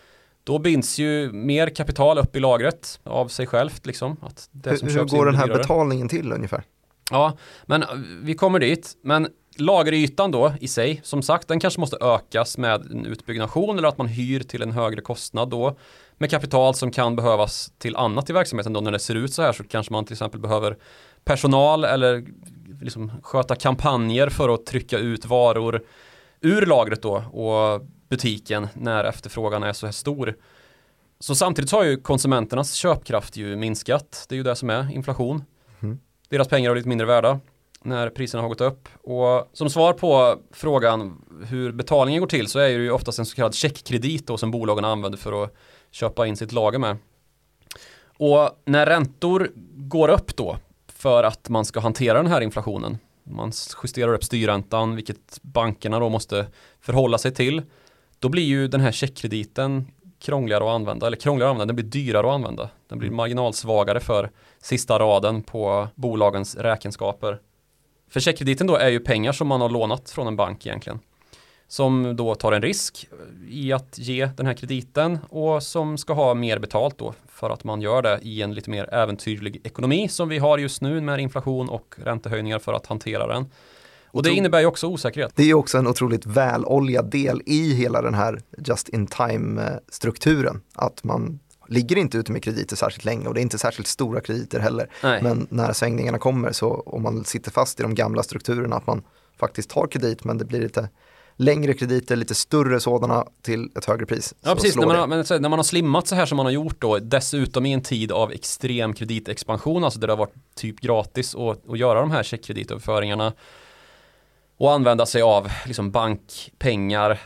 då 0.45 0.59
binds 0.59 0.99
ju 0.99 1.33
mer 1.33 1.69
kapital 1.69 2.19
upp 2.19 2.37
i 2.37 2.40
lagret 2.40 3.00
av 3.05 3.29
sig 3.29 3.47
självt 3.47 3.87
liksom. 3.87 4.17
Att 4.23 4.49
det 4.52 4.79
som 4.79 4.88
Hur, 4.88 4.95
hur 4.95 5.00
köps 5.00 5.12
in 5.12 5.19
går 5.19 5.26
den 5.26 5.35
här 5.35 5.47
dyrare. 5.47 5.59
betalningen 5.59 6.09
till 6.09 6.33
ungefär? 6.33 6.62
Ja, 7.11 7.37
men 7.67 7.85
vi 8.23 8.35
kommer 8.35 8.59
dit. 8.59 8.97
Men 9.02 9.29
lagerytan 9.57 10.30
då 10.30 10.52
i 10.61 10.69
sig, 10.69 11.00
som 11.04 11.23
sagt, 11.23 11.49
den 11.49 11.61
kanske 11.61 11.80
måste 11.80 11.97
ökas 12.00 12.59
med 12.59 12.90
en 12.90 13.07
utbyggnation 13.07 13.78
eller 13.78 13.88
att 13.88 13.99
man 13.99 14.07
hyr 14.07 14.40
till 14.40 14.62
en 14.62 14.73
högre 14.73 15.00
kostnad 15.00 15.50
då 15.50 15.76
med 16.19 16.30
kapital 16.30 16.75
som 16.75 16.90
kan 16.90 17.16
behövas 17.16 17.73
till 17.78 17.97
annat 17.97 18.30
i 18.30 18.33
verksamheten 18.33 18.73
då 18.73 18.80
när 18.80 18.92
det 18.92 18.99
ser 18.99 19.14
ut 19.14 19.35
så 19.35 19.42
här 19.42 19.52
så 19.52 19.64
kanske 19.64 19.92
man 19.92 20.04
till 20.04 20.14
exempel 20.14 20.40
behöver 20.40 20.77
personal 21.25 21.85
eller 21.85 22.25
liksom 22.83 23.12
sköta 23.22 23.57
kampanjer 23.57 24.29
för 24.29 24.48
att 24.48 24.66
trycka 24.66 24.98
ut 24.98 25.27
varor 25.27 25.83
ur 26.40 26.66
lagret 26.66 27.03
då 27.03 27.14
och 27.14 27.81
butiken 28.09 28.68
när 28.75 29.05
efterfrågan 29.05 29.62
är 29.62 29.72
så 29.72 29.87
här 29.87 29.92
stor. 29.92 30.37
Så 31.20 31.35
samtidigt 31.35 31.70
har 31.70 31.85
ju 31.85 31.96
konsumenternas 31.96 32.75
köpkraft 32.75 33.37
ju 33.37 33.57
minskat. 33.57 34.27
Det 34.29 34.35
är 34.35 34.37
ju 34.37 34.42
det 34.42 34.57
som 34.57 34.70
är 34.70 34.92
inflation. 34.92 35.44
Mm. 35.81 35.98
Deras 36.29 36.48
pengar 36.48 36.70
har 36.70 36.75
blivit 36.75 36.88
mindre 36.88 37.07
värda 37.07 37.40
när 37.85 38.11
priserna 38.11 38.43
har 38.43 38.49
gått 38.49 38.61
upp. 38.61 38.88
Och 39.03 39.51
som 39.53 39.71
svar 39.71 39.93
på 39.93 40.38
frågan 40.51 41.25
hur 41.47 41.73
betalningen 41.73 42.21
går 42.21 42.29
till 42.29 42.47
så 42.47 42.59
är 42.59 42.69
det 42.69 42.85
ju 42.85 42.90
oftast 42.90 43.19
en 43.19 43.27
så 43.27 43.37
kallad 43.37 43.55
checkkredit 43.55 44.27
då 44.27 44.37
som 44.37 44.51
bolagen 44.51 44.85
använder 44.85 45.19
för 45.19 45.45
att 45.45 45.55
köpa 45.90 46.27
in 46.27 46.37
sitt 46.37 46.53
lager 46.53 46.79
med. 46.79 46.97
Och 48.19 48.51
när 48.64 48.87
räntor 48.87 49.51
går 49.77 50.09
upp 50.09 50.37
då 50.37 50.57
för 50.87 51.25
att 51.25 51.49
man 51.49 51.64
ska 51.64 51.81
hantera 51.81 52.23
den 52.23 52.33
här 52.33 52.40
inflationen. 52.40 52.99
Man 53.25 53.53
justerar 53.83 54.14
upp 54.14 54.25
styrräntan, 54.25 54.97
vilket 54.97 55.38
bankerna 55.43 55.99
då 55.99 56.09
måste 56.09 56.47
förhålla 56.81 57.19
sig 57.19 57.35
till. 57.35 57.62
Då 58.19 58.29
blir 58.29 58.43
ju 58.43 58.69
den 58.69 58.81
här 58.81 58.93
checkkrediten 58.93 59.87
krångligare 60.21 60.64
att 60.64 60.71
använda, 60.71 61.07
eller 61.07 61.16
krångligare 61.16 61.51
att 61.51 61.55
använda, 61.55 61.75
den 61.75 61.77
blir 61.77 62.03
dyrare 62.05 62.27
att 62.27 62.35
använda. 62.35 62.71
Den 62.88 62.99
blir 62.99 63.11
marginalsvagare 63.11 64.01
för 64.01 64.31
sista 64.62 64.99
raden 64.99 65.43
på 65.43 65.88
bolagens 65.95 66.57
räkenskaper. 66.57 67.40
För 68.11 68.20
checkkrediten 68.20 68.66
då 68.66 68.77
är 68.77 68.88
ju 68.88 69.01
pengar 69.01 69.33
som 69.33 69.49
man 69.49 69.61
har 69.61 69.68
lånat 69.68 70.11
från 70.11 70.27
en 70.27 70.37
bank 70.37 70.66
egentligen. 70.66 70.99
Som 71.68 72.16
då 72.16 72.35
tar 72.35 72.53
en 72.53 72.62
risk 72.62 73.09
i 73.49 73.73
att 73.73 73.99
ge 73.99 74.31
den 74.37 74.46
här 74.46 74.55
krediten 74.55 75.18
och 75.29 75.62
som 75.62 75.99
ska 75.99 76.12
ha 76.12 76.35
mer 76.35 76.59
betalt 76.59 76.99
då 76.99 77.14
för 77.29 77.51
att 77.51 77.64
man 77.64 77.81
gör 77.81 78.03
det 78.03 78.20
i 78.23 78.42
en 78.42 78.55
lite 78.55 78.70
mer 78.70 78.94
äventyrlig 78.94 79.61
ekonomi 79.64 80.09
som 80.09 80.29
vi 80.29 80.38
har 80.38 80.59
just 80.59 80.81
nu 80.83 81.01
med 81.01 81.20
inflation 81.20 81.68
och 81.68 81.94
räntehöjningar 82.05 82.59
för 82.59 82.73
att 82.73 82.87
hantera 82.87 83.27
den. 83.27 83.46
Och 84.12 84.23
det 84.23 84.31
innebär 84.31 84.61
ju 84.61 84.66
också 84.66 84.87
osäkerhet. 84.87 85.33
Det 85.35 85.42
är 85.42 85.46
ju 85.46 85.55
också 85.55 85.79
en 85.79 85.87
otroligt 85.87 86.27
väloljad 86.27 87.11
del 87.11 87.42
i 87.46 87.75
hela 87.75 88.03
den 88.03 88.14
här 88.14 88.40
just 88.59 88.88
in 88.88 89.07
time-strukturen. 89.07 90.62
Att 90.75 91.05
man 91.05 91.40
ligger 91.70 91.96
inte 91.96 92.18
ute 92.18 92.33
med 92.33 92.44
krediter 92.44 92.76
särskilt 92.76 93.04
länge 93.04 93.28
och 93.28 93.35
det 93.35 93.40
är 93.40 93.42
inte 93.42 93.59
särskilt 93.59 93.88
stora 93.88 94.20
krediter 94.20 94.61
heller. 94.61 94.90
Nej. 95.02 95.22
Men 95.22 95.46
när 95.50 95.72
svängningarna 95.72 96.18
kommer 96.18 96.52
så 96.52 96.83
om 96.87 97.02
man 97.02 97.24
sitter 97.24 97.50
fast 97.50 97.80
i 97.80 97.83
de 97.83 97.94
gamla 97.94 98.22
strukturerna 98.22 98.76
att 98.76 98.87
man 98.87 99.02
faktiskt 99.38 99.70
tar 99.70 99.87
kredit 99.87 100.24
men 100.24 100.38
det 100.38 100.44
blir 100.44 100.61
lite 100.61 100.88
längre 101.37 101.74
krediter, 101.74 102.16
lite 102.16 102.35
större 102.35 102.80
sådana 102.80 103.26
till 103.42 103.70
ett 103.76 103.85
högre 103.85 104.06
pris. 104.06 104.35
Ja 104.40 104.54
precis, 104.54 104.76
när 104.76 104.87
man, 104.87 104.96
har, 104.96 105.06
men, 105.06 105.24
när 105.28 105.48
man 105.48 105.59
har 105.59 105.64
slimmat 105.64 106.06
så 106.06 106.14
här 106.14 106.26
som 106.26 106.37
man 106.37 106.46
har 106.46 106.52
gjort 106.52 106.80
då, 106.80 106.98
dessutom 106.98 107.66
i 107.66 107.72
en 107.72 107.83
tid 107.83 108.12
av 108.12 108.33
extrem 108.33 108.94
kreditexpansion, 108.94 109.85
alltså 109.85 110.00
där 110.00 110.06
det 110.06 110.12
har 110.12 110.18
varit 110.18 110.54
typ 110.54 110.80
gratis 110.80 111.35
att, 111.35 111.68
att 111.68 111.78
göra 111.78 112.00
de 112.00 112.11
här 112.11 112.22
checkkrediteröverföringarna 112.22 113.33
och 114.56 114.72
använda 114.72 115.06
sig 115.06 115.22
av 115.22 115.48
liksom 115.66 115.90
bankpengar 115.90 117.20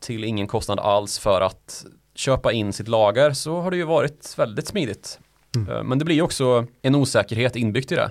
till 0.00 0.24
ingen 0.24 0.46
kostnad 0.46 0.78
alls 0.78 1.18
för 1.18 1.40
att 1.40 1.86
köpa 2.18 2.52
in 2.52 2.72
sitt 2.72 2.88
lager 2.88 3.30
så 3.30 3.60
har 3.60 3.70
det 3.70 3.76
ju 3.76 3.84
varit 3.84 4.34
väldigt 4.38 4.68
smidigt. 4.68 5.18
Mm. 5.56 5.70
Eh, 5.70 5.82
Men 5.82 5.98
det 5.98 6.04
blir 6.04 6.16
ju 6.16 6.22
också 6.22 6.66
en 6.82 6.94
osäkerhet 6.94 7.56
inbyggt 7.56 7.92
i 7.92 7.94
det. 7.94 8.10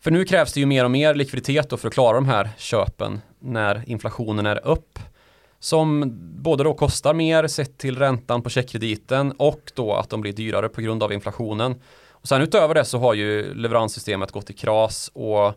För 0.00 0.10
nu 0.10 0.24
krävs 0.24 0.52
det 0.52 0.60
ju 0.60 0.66
mer 0.66 0.84
och 0.84 0.90
mer 0.90 1.14
likviditet 1.14 1.70
då 1.70 1.76
för 1.76 1.88
att 1.88 1.94
klara 1.94 2.14
de 2.14 2.26
här 2.26 2.50
köpen 2.56 3.20
när 3.38 3.82
inflationen 3.86 4.46
är 4.46 4.66
upp. 4.66 4.98
Som 5.60 6.12
både 6.42 6.64
då 6.64 6.74
kostar 6.74 7.14
mer 7.14 7.46
sett 7.46 7.78
till 7.78 7.98
räntan 7.98 8.42
på 8.42 8.50
checkkrediten 8.50 9.32
och 9.32 9.72
då 9.74 9.94
att 9.94 10.10
de 10.10 10.20
blir 10.20 10.32
dyrare 10.32 10.68
på 10.68 10.80
grund 10.80 11.02
av 11.02 11.12
inflationen. 11.12 11.74
Och 12.10 12.28
sen 12.28 12.42
utöver 12.42 12.74
det 12.74 12.84
så 12.84 12.98
har 12.98 13.14
ju 13.14 13.54
leveranssystemet 13.54 14.32
gått 14.32 14.50
i 14.50 14.52
kras 14.52 15.10
och 15.14 15.54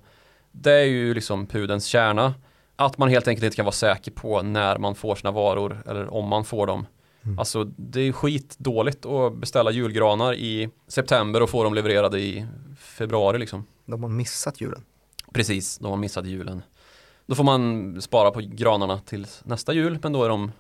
det 0.52 0.74
är 0.74 0.86
ju 0.86 1.14
liksom 1.14 1.48
pudens 1.48 1.86
kärna. 1.86 2.34
Att 2.76 2.98
man 2.98 3.10
helt 3.10 3.28
enkelt 3.28 3.46
inte 3.46 3.56
kan 3.56 3.66
vara 3.66 3.74
säker 3.74 4.12
på 4.12 4.42
när 4.42 4.78
man 4.78 4.96
får 4.96 5.16
sina 5.16 5.32
varor 5.32 5.84
eller 5.88 6.14
om 6.14 6.28
man 6.28 6.46
får 6.46 6.68
dem. 6.68 6.86
Mm. 7.24 7.40
Alltså 7.40 7.64
det 7.64 8.02
är 8.02 8.12
skitdåligt 8.12 9.06
att 9.06 9.34
beställa 9.36 9.72
julgranar 9.72 10.34
i 10.34 10.70
september 10.88 11.42
och 11.42 11.50
få 11.50 11.64
dem 11.64 11.74
levererade 11.74 12.20
i 12.20 12.46
februari 12.80 13.38
liksom. 13.40 13.66
De 13.86 14.04
har 14.04 14.10
missat 14.10 14.62
julen. 14.62 14.84
Precis, 15.34 15.78
de 15.78 15.90
har 15.90 15.98
missat 15.98 16.26
julen. 16.26 16.64
Då 17.26 17.36
får 17.36 17.44
man 17.44 18.02
spara 18.02 18.32
på 18.32 18.40
granarna 18.40 19.00
till 19.00 19.28
nästa 19.44 19.74
jul, 19.74 20.00
men 20.04 20.14
då 20.14 20.24
är 20.24 20.30
de, 20.30 20.52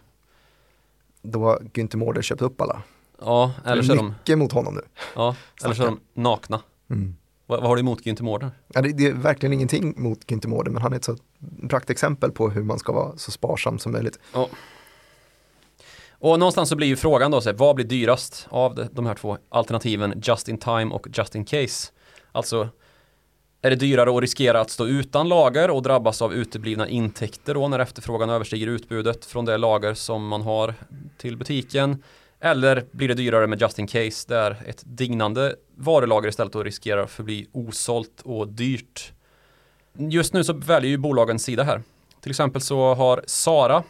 Då 1.22 1.44
har 1.44 1.60
Günther 1.74 1.98
Mårder 1.98 2.22
köpt 2.22 2.42
upp 2.42 2.62
alla. 2.62 2.82
ja, 3.22 3.54
eller 3.66 3.84
så 3.84 3.94
är 3.94 3.98
de, 3.98 4.08
Mycket 4.10 4.38
mot 4.38 4.52
honom 4.52 4.76
nu. 4.76 4.82
ja, 5.16 5.36
eller 5.64 5.76
så 5.76 5.84
är 5.84 5.88
de 5.88 6.00
nakna. 6.14 6.62
Mm. 6.90 7.16
Vad, 7.48 7.60
vad 7.60 7.70
har 7.70 7.76
du 7.76 7.80
emot 7.80 8.02
Günther 8.02 8.24
Mårder? 8.24 8.52
Ja, 8.68 8.82
det, 8.82 8.92
det 8.92 9.08
är 9.08 9.14
verkligen 9.14 9.54
ingenting 9.54 9.94
mot 10.02 10.26
Günther 10.26 10.48
Mårder 10.48 10.72
men 10.72 10.82
han 10.82 10.94
är 10.94 10.98
ett 10.98 11.04
så 11.04 11.18
praktexempel 11.70 12.32
på 12.32 12.50
hur 12.50 12.64
man 12.64 12.80
ska 12.80 12.92
vara 12.94 13.18
så 13.18 13.32
sparsam 13.32 13.80
som 13.80 13.92
möjligt. 13.92 14.20
Och 16.22 16.40
någonstans 16.40 16.70
så 16.70 16.76
blir 16.76 16.88
ju 16.88 16.96
frågan 16.96 17.32
då, 17.32 17.42
så 17.42 17.50
här, 17.50 17.58
vad 17.58 17.76
blir 17.76 17.86
dyrast 17.86 18.48
av 18.50 18.88
de, 18.92 19.06
här 19.06 19.16
två 19.16 19.38
alternativen, 19.50 20.22
just 20.24 20.50
in 20.50 20.58
time 20.58 20.94
och 20.94 21.08
just 21.18 21.36
in 21.36 21.46
case? 21.46 21.92
Alltså 22.32 22.70
är 23.62 23.70
det 23.70 23.76
dyrare 23.76 24.18
att 24.18 24.22
riskera 24.22 24.62
att 24.62 24.70
stå 24.70 24.88
utan 24.88 25.30
lager 25.30 25.70
och 25.70 25.82
drabbas 25.82 26.22
av 26.22 26.34
uteblivna 26.34 26.88
intäkter 26.88 27.54
då 27.54 27.68
när 27.68 27.80
efterfrågan 27.80 28.30
överstiger 28.30 28.68
utbudet 28.68 29.26
från 29.26 29.46
det 29.46 29.58
lager 29.58 29.94
som 29.94 30.28
man 30.28 30.42
har 30.42 30.74
till 31.18 31.38
butiken? 31.38 32.04
Eller 32.40 32.86
blir 32.92 33.08
det 33.08 33.14
dyrare 33.14 33.48
med 33.48 33.62
just 33.62 33.80
in 33.80 33.88
case 33.88 34.26
där 34.30 34.64
ett 34.66 34.84
dignande 34.86 35.56
varulager 35.76 36.30
istället 36.30 36.54
då 36.54 36.64
riskerar 36.64 37.04
att 37.04 37.12
förbli 37.12 37.48
osålt 37.52 38.22
och 38.24 38.48
dyrt? 38.48 39.14
Just 39.94 40.34
nu 40.34 40.44
så 40.44 40.54
väljer 40.54 40.92
ju 40.92 40.98
bolagen 40.98 41.40
sida 41.40 41.64
här. 41.64 41.84
Till 42.22 42.30
exempel 42.30 42.62
så 42.62 42.94
har 42.94 43.24
Sara, 43.28 43.84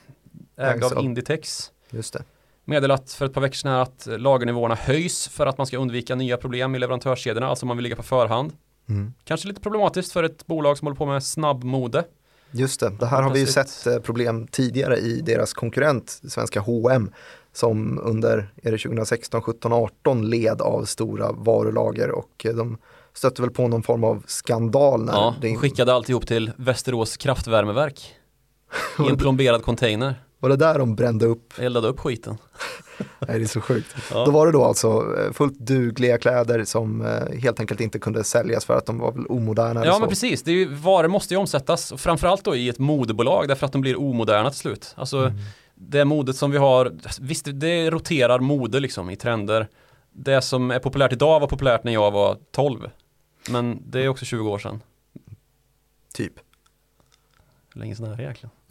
ägd 0.58 0.84
av 0.84 1.04
Inditex, 1.04 1.72
Just 1.91 2.13
det. 2.13 2.23
meddelat 2.65 3.12
för 3.12 3.25
ett 3.25 3.34
par 3.34 3.41
veckor 3.41 3.56
sedan 3.56 3.71
att 3.71 4.08
lagernivåerna 4.17 4.75
höjs 4.75 5.27
för 5.27 5.45
att 5.45 5.58
man 5.58 5.67
ska 5.67 5.77
undvika 5.77 6.15
nya 6.15 6.38
problem 6.38 6.75
i 6.75 6.80
leverantörskedjorna, 6.80 7.47
alltså 7.47 7.65
man 7.65 7.77
vill 7.77 7.84
ligga 7.84 7.95
på 7.95 8.04
förhand. 8.04 8.54
Mm. 8.89 9.13
Kanske 9.23 9.47
lite 9.47 9.62
problematiskt 9.62 10.12
för 10.12 10.23
ett 10.23 10.47
bolag 10.47 10.77
som 10.77 10.86
håller 10.86 10.97
på 10.97 11.06
med 11.06 11.23
snabbmode. 11.23 12.04
Just 12.51 12.80
det, 12.80 12.89
det 12.89 13.06
här 13.06 13.21
har 13.21 13.34
vi 13.34 13.39
ju 13.39 13.45
sett 13.45 13.88
eh, 13.88 13.99
problem 13.99 14.47
tidigare 14.47 14.97
i 14.97 15.21
deras 15.21 15.54
konkurrent, 15.54 16.21
svenska 16.30 16.60
H&M 16.60 17.12
som 17.54 17.99
under, 18.04 18.54
är 18.63 18.71
det 18.71 18.77
2016, 18.77 19.41
17, 19.41 19.73
18 19.73 20.30
led 20.30 20.62
av 20.62 20.86
stora 20.86 21.32
varulager 21.32 22.12
och 22.12 22.45
eh, 22.45 22.54
de 22.54 22.77
stötte 23.13 23.41
väl 23.41 23.51
på 23.51 23.67
någon 23.67 23.84
form 23.84 24.04
av 24.04 24.23
skandal 24.27 25.06
när 25.06 25.13
Ja, 25.13 25.36
det, 25.41 25.56
skickade 25.56 25.93
alltihop 25.93 26.27
till 26.27 26.51
Västerås 26.56 27.17
kraftvärmeverk. 27.17 28.15
I 28.99 29.10
en 29.10 29.17
plomberad 29.17 29.63
container. 29.63 30.15
Var 30.41 30.49
det 30.49 30.56
där 30.56 30.80
de 30.80 30.95
brände 30.95 31.25
upp, 31.25 31.54
Eldade 31.60 31.88
upp 31.88 31.99
skiten. 31.99 32.38
nej 33.19 33.39
det 33.39 33.45
är 33.45 33.47
så 33.47 33.62
sjukt. 33.62 33.95
Ja. 34.12 34.25
Då 34.25 34.32
var 34.32 34.45
det 34.45 34.51
då 34.51 34.63
alltså 34.63 35.15
eh, 35.19 35.32
fullt 35.34 35.60
dugliga 35.60 36.17
kläder 36.17 36.63
som 36.63 37.01
eh, 37.01 37.39
helt 37.39 37.60
enkelt 37.60 37.82
inte 37.82 37.99
kunde 37.99 38.23
säljas 38.23 38.65
för 38.65 38.77
att 38.77 38.86
de 38.86 38.99
var 38.99 39.12
väl 39.12 39.25
omoderna 39.25 39.86
Ja 39.86 39.99
men 39.99 40.10
precis, 40.10 40.43
det 40.43 40.51
är 40.51 40.56
ju, 40.56 40.73
varor 40.73 41.08
måste 41.08 41.34
ju 41.34 41.38
omsättas 41.39 41.93
framförallt 41.97 42.43
då 42.43 42.56
i 42.56 42.69
ett 42.69 42.80
modebolag 42.80 43.47
därför 43.47 43.65
att 43.65 43.71
de 43.71 43.82
blir 43.82 43.99
omoderna 43.99 44.49
till 44.49 44.60
slut. 44.60 44.93
Alltså 44.97 45.17
Mm. 45.17 45.34
det 45.75 46.06
modet 46.06 46.36
som 46.36 46.51
vi 46.51 46.58
har, 46.58 46.91
visst 47.21 47.47
det 47.54 47.89
roterar 47.89 48.39
mode 48.39 48.80
liksom 48.80 49.10
i 49.10 49.15
trender. 49.15 49.67
Det 50.12 50.41
som 50.41 50.71
är 50.71 50.80
populärt 50.80 51.13
idag 51.13 51.39
var 51.39 51.47
populärt 51.47 51.84
när 51.84 51.91
jag 51.93 52.12
var 52.12 52.38
12. 52.51 52.89
Men 53.49 53.82
det 53.86 53.99
är 54.04 54.08
också 54.08 54.25
20 54.25 54.49
år 54.49 54.60
sedan. 54.60 54.82
Typ. 56.13 56.34
Hur 57.73 57.80
länge 57.82 57.95
sedan 57.95 58.06
är 58.12 58.17
det 58.17 58.23
egentligen? 58.23 58.51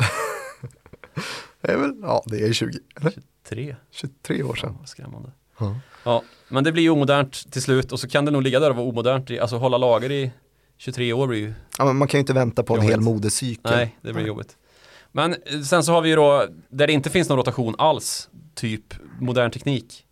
Det 1.61 1.73
är 1.73 1.77
väl, 1.77 1.94
ja 2.03 2.23
det 2.27 2.42
är 2.49 2.53
20, 2.53 2.79
eller? 3.01 3.12
3? 3.49 3.77
23 3.90 4.42
år 4.42 4.55
sedan. 4.55 4.77
Vad 4.79 4.88
skrämmande. 4.88 5.31
Ja. 5.59 5.77
Ja, 6.05 6.23
men 6.49 6.64
det 6.64 6.73
blir 6.73 6.83
ju 6.83 6.90
omodernt 6.90 7.53
till 7.53 7.62
slut 7.62 7.92
och 7.92 8.01
så 8.01 8.09
kan 8.09 8.25
det 8.25 8.31
nog 8.31 8.42
ligga 8.42 8.61
där 8.61 8.70
och 8.70 8.77
vara 8.77 8.87
omodernt. 8.87 9.31
i- 9.31 9.38
Alltså 9.40 9.57
hålla 9.57 9.79
lager 9.79 10.11
i 10.12 10.33
23 10.77 11.12
år 11.12 11.27
blir 11.27 11.38
ju 11.38 11.53
Ja, 11.79 11.85
men 11.85 11.96
man 11.96 12.09
kan 12.09 12.18
ju 12.18 12.20
inte 12.20 12.33
vänta 12.33 12.62
på 12.62 12.73
en 12.75 12.77
Jobbigt. 12.81 12.90
hel 12.90 13.01
modecykel. 13.01 13.73
Nej, 13.77 13.96
det 14.03 14.12
blir 14.12 14.27
jobbigt. 14.27 14.57
Men 15.12 15.33
eh, 15.46 15.61
sen 15.61 15.85
så 15.85 15.92
har 15.92 16.03
vi 16.03 16.09
ju 16.09 16.16
då, 16.16 16.46
där 16.68 16.87
det 16.87 16.92
inte 16.92 17.11
finns 17.11 17.29
någon 17.29 17.38
rotation 17.38 17.75
alls, 17.79 18.29
typ 18.55 18.94
modern 19.20 19.51
teknik. 19.51 20.07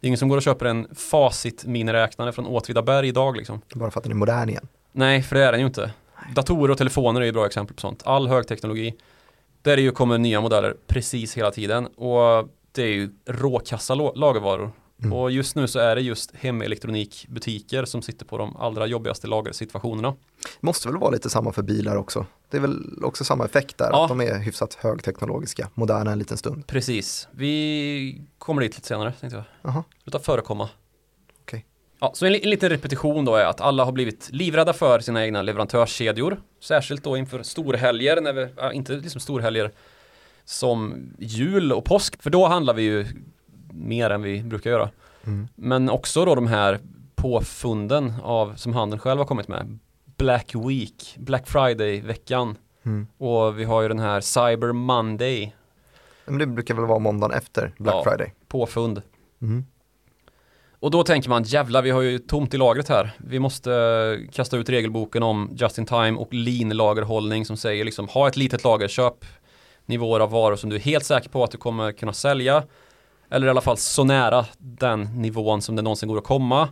Det 0.00 0.06
är 0.06 0.08
ingen 0.08 0.18
som 0.18 0.28
går 0.28 0.36
och 0.36 0.42
köper 0.42 0.66
en 0.66 0.86
facit 0.94 1.64
miniräknare 1.66 2.32
från 2.32 2.46
Åtvidaberg 2.46 3.08
idag 3.08 3.36
liksom. 3.36 3.60
Bara 3.74 3.90
för 3.90 4.00
att 4.00 4.04
den 4.04 4.12
är 4.12 4.16
modern 4.16 4.48
igen. 4.48 4.66
Nej, 4.92 5.22
för 5.22 5.36
det 5.36 5.44
är 5.44 5.52
den 5.52 5.60
ju 5.60 5.66
inte. 5.66 5.92
Datorer 6.34 6.70
och 6.72 6.78
telefoner 6.78 7.20
är 7.20 7.24
ju 7.24 7.32
bra 7.32 7.46
exempel 7.46 7.74
på 7.76 7.80
sånt. 7.80 8.02
All 8.06 8.28
högteknologi. 8.28 8.94
Där 9.62 9.76
det 9.76 9.82
ju 9.82 9.90
kommer 9.90 10.18
nya 10.18 10.40
modeller 10.40 10.76
precis 10.86 11.34
hela 11.36 11.50
tiden. 11.50 11.86
Och 11.86 12.48
det 12.72 12.82
är 12.82 12.86
ju 12.92 13.10
råkassa 13.26 13.94
lagervaror. 13.94 14.72
Mm. 15.02 15.12
Och 15.12 15.30
just 15.30 15.56
nu 15.56 15.68
så 15.68 15.78
är 15.78 15.94
det 15.94 16.00
just 16.00 16.34
hemelektronikbutiker 16.36 17.84
som 17.84 18.02
sitter 18.02 18.24
på 18.26 18.38
de 18.38 18.56
allra 18.56 18.86
jobbigaste 18.86 19.26
lagersituationerna. 19.26 20.14
Måste 20.60 20.88
väl 20.88 20.96
vara 20.98 21.10
lite 21.10 21.30
samma 21.30 21.52
för 21.52 21.62
bilar 21.62 21.96
också. 21.96 22.26
Det 22.50 22.56
är 22.56 22.60
väl 22.60 23.04
också 23.04 23.24
samma 23.24 23.44
effekt 23.44 23.78
där, 23.78 23.88
Ja. 23.92 24.02
att 24.02 24.08
de 24.08 24.20
är 24.20 24.38
hyfsat 24.38 24.74
högteknologiska, 24.74 25.70
moderna 25.74 26.12
en 26.12 26.18
liten 26.18 26.36
stund. 26.36 26.66
Precis. 26.66 27.28
Vi 27.30 28.22
kommer 28.38 28.62
dit 28.62 28.76
lite 28.76 28.88
senare 28.88 29.12
tänkte 29.20 29.36
jag. 29.36 29.44
Jaha. 29.72 29.84
Sluta 30.02 30.18
förekomma. 30.18 30.68
Ja, 32.02 32.10
så 32.14 32.26
en, 32.26 32.34
en 32.34 32.50
liten 32.50 32.68
repetition 32.68 33.24
då 33.24 33.34
är 33.34 33.44
att 33.44 33.60
alla 33.60 33.84
har 33.84 33.92
blivit 33.92 34.28
livrädda 34.32 34.72
för 34.72 35.00
sina 35.00 35.24
egna 35.24 35.42
leverantörskedjor. 35.42 36.40
Särskilt 36.60 37.04
då 37.04 37.16
inför 37.16 37.42
storhelger, 37.42 38.20
när 38.20 38.32
vi, 38.32 38.48
ja, 38.56 38.72
inte 38.72 38.92
liksom 38.92 39.20
storhelger 39.20 39.70
som 40.44 40.94
jul 41.18 41.72
och 41.72 41.84
påsk. 41.84 42.22
För 42.22 42.30
då 42.30 42.46
handlar 42.46 42.74
vi 42.74 42.82
ju 42.82 43.06
mer 43.72 44.10
än 44.10 44.22
vi 44.22 44.42
brukar 44.42 44.70
göra. 44.70 44.90
Mm. 45.26 45.48
Men 45.54 45.90
också 45.90 46.24
då 46.24 46.34
de 46.34 46.46
här 46.46 46.78
påfunden 47.14 48.12
av, 48.22 48.54
som 48.56 48.72
handeln 48.74 49.00
själv 49.00 49.18
har 49.18 49.26
kommit 49.26 49.48
med. 49.48 49.78
Black 50.16 50.54
Week, 50.54 51.16
Black 51.18 51.46
Friday-veckan. 51.48 52.56
Mm. 52.82 53.06
Och 53.18 53.58
vi 53.58 53.64
har 53.64 53.82
ju 53.82 53.88
den 53.88 53.98
här 53.98 54.20
Cyber 54.20 54.72
Monday, 54.72 55.54
Men 56.24 56.38
det 56.38 56.46
brukar 56.46 56.74
väl 56.74 56.84
vara 56.86 56.98
måndagen 56.98 57.36
efter 57.36 57.72
Black 57.78 57.94
Ja. 57.94 58.04
Friday. 58.04 58.34
påfund. 58.48 59.02
Mm. 59.42 59.64
Och 60.82 60.90
då 60.90 61.02
tänker 61.02 61.28
man, 61.28 61.42
jävlar 61.42 61.82
vi 61.82 61.90
har 61.90 62.00
ju 62.00 62.18
tomt 62.18 62.54
i 62.54 62.56
lagret 62.56 62.88
här. 62.88 63.10
Vi 63.18 63.38
måste 63.38 63.72
eh, 63.72 64.30
kasta 64.32 64.56
ut 64.56 64.68
regelboken 64.68 65.22
om 65.22 65.50
just 65.54 65.78
in 65.78 65.86
time 65.86 66.12
och 66.12 66.34
lean 66.34 66.68
lagerhållning 66.68 67.46
som 67.46 67.56
säger 67.56 67.84
liksom 67.84 68.08
ha 68.08 68.28
ett 68.28 68.36
litet 68.36 68.64
lager, 68.64 68.88
köp 68.88 69.24
nivåer 69.86 70.20
av 70.20 70.30
varor 70.30 70.56
som 70.56 70.70
du 70.70 70.76
är 70.76 70.80
helt 70.80 71.04
säker 71.04 71.28
på 71.28 71.44
att 71.44 71.50
du 71.50 71.58
kommer 71.58 71.92
kunna 71.92 72.12
sälja. 72.12 72.62
Eller 73.30 73.46
i 73.46 73.50
alla 73.50 73.60
fall 73.60 73.76
så 73.76 74.04
nära 74.04 74.46
den 74.58 75.02
nivån 75.02 75.62
som 75.62 75.76
det 75.76 75.82
någonsin 75.82 76.08
går 76.08 76.18
att 76.18 76.24
komma. 76.24 76.68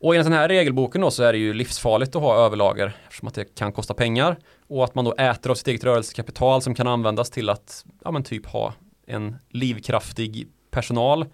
Och 0.00 0.14
enligt 0.14 0.26
den 0.26 0.38
här 0.38 0.48
regelboken 0.48 1.00
då 1.00 1.10
så 1.10 1.22
är 1.22 1.32
det 1.32 1.38
ju 1.38 1.54
livsfarligt 1.54 2.16
att 2.16 2.22
ha 2.22 2.36
överlager 2.36 2.96
eftersom 3.06 3.28
att 3.28 3.34
det 3.34 3.54
kan 3.54 3.72
kosta 3.72 3.94
pengar. 3.94 4.36
Och 4.68 4.84
att 4.84 4.94
man 4.94 5.04
då 5.04 5.12
äter 5.12 5.50
av 5.50 5.54
sitt 5.54 5.68
eget 5.68 5.84
rörelsekapital 5.84 6.62
som 6.62 6.74
kan 6.74 6.86
användas 6.86 7.30
till 7.30 7.48
att 7.50 7.84
ja 8.04 8.10
men 8.10 8.22
typ 8.22 8.46
ha 8.46 8.74
en 9.06 9.36
livskraftig 9.50 10.48
personal. 10.70 11.26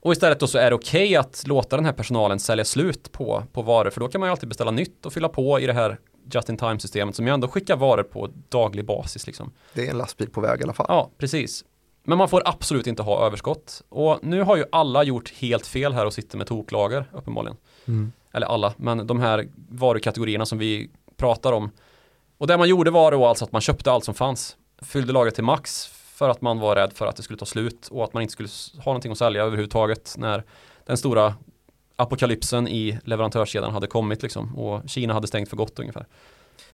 Och 0.00 0.12
istället 0.12 0.40
då 0.40 0.46
så 0.46 0.58
är 0.58 0.70
det 0.70 0.76
okej 0.76 1.16
att 1.16 1.44
låta 1.46 1.76
den 1.76 1.84
här 1.84 1.92
personalen 1.92 2.40
sälja 2.40 2.64
slut 2.64 3.12
på, 3.12 3.44
på 3.52 3.62
varor 3.62 3.90
för 3.90 4.00
då 4.00 4.08
kan 4.08 4.20
man 4.20 4.28
ju 4.28 4.30
alltid 4.30 4.48
beställa 4.48 4.70
nytt 4.70 5.06
och 5.06 5.12
fylla 5.12 5.28
på 5.28 5.60
i 5.60 5.66
det 5.66 5.72
här 5.72 5.98
just 6.32 6.48
in 6.48 6.56
time 6.56 6.80
systemet 6.80 7.16
som 7.16 7.26
ju 7.26 7.32
ändå 7.32 7.48
skickar 7.48 7.76
varor 7.76 8.02
på 8.02 8.28
daglig 8.48 8.84
basis 8.84 9.26
liksom. 9.26 9.52
Det 9.74 9.86
är 9.86 9.90
en 9.90 9.98
lastbil 9.98 10.30
på 10.30 10.40
väg 10.40 10.60
i 10.60 10.62
alla 10.62 10.72
fall. 10.72 10.86
Ja, 10.88 11.10
precis. 11.18 11.64
Men 12.04 12.18
man 12.18 12.28
får 12.28 12.42
absolut 12.44 12.86
inte 12.86 13.02
ha 13.02 13.26
överskott. 13.26 13.82
Och 13.88 14.18
nu 14.22 14.42
har 14.42 14.56
ju 14.56 14.64
alla 14.72 15.02
gjort 15.02 15.32
helt 15.32 15.66
fel 15.66 15.92
här 15.92 16.06
och 16.06 16.12
sitter 16.12 16.38
med 16.38 16.46
toklager 16.46 17.10
uppenbarligen. 17.12 17.56
Mm. 17.88 18.12
Eller 18.32 18.46
alla, 18.46 18.74
men 18.76 19.06
de 19.06 19.20
här 19.20 19.48
varukategorierna 19.68 20.46
som 20.46 20.58
vi 20.58 20.90
pratar 21.16 21.52
om. 21.52 21.70
Och 22.38 22.46
det 22.46 22.56
man 22.56 22.68
gjorde 22.68 22.90
var 22.90 23.12
då 23.12 23.26
alltså 23.26 23.44
att 23.44 23.52
man 23.52 23.60
köpte 23.60 23.92
allt 23.92 24.04
som 24.04 24.14
fanns. 24.14 24.56
Fyllde 24.82 25.12
lagret 25.12 25.34
till 25.34 25.44
max 25.44 25.86
för 26.18 26.28
att 26.28 26.40
man 26.40 26.58
var 26.58 26.76
rädd 26.76 26.92
för 26.92 27.06
att 27.06 27.16
det 27.16 27.22
skulle 27.22 27.38
ta 27.38 27.46
slut 27.46 27.88
och 27.90 28.04
att 28.04 28.12
man 28.12 28.22
inte 28.22 28.32
skulle 28.32 28.48
ha 28.84 28.92
någonting 28.92 29.12
att 29.12 29.18
sälja 29.18 29.42
överhuvudtaget 29.42 30.14
när 30.18 30.44
den 30.86 30.96
stora 30.96 31.34
apokalypsen 31.96 32.68
i 32.68 32.98
leverantörskedjan 33.04 33.72
hade 33.72 33.86
kommit 33.86 34.22
liksom 34.22 34.58
och 34.58 34.88
Kina 34.88 35.14
hade 35.14 35.26
stängt 35.26 35.48
för 35.48 35.56
gott 35.56 35.78
ungefär. 35.78 36.06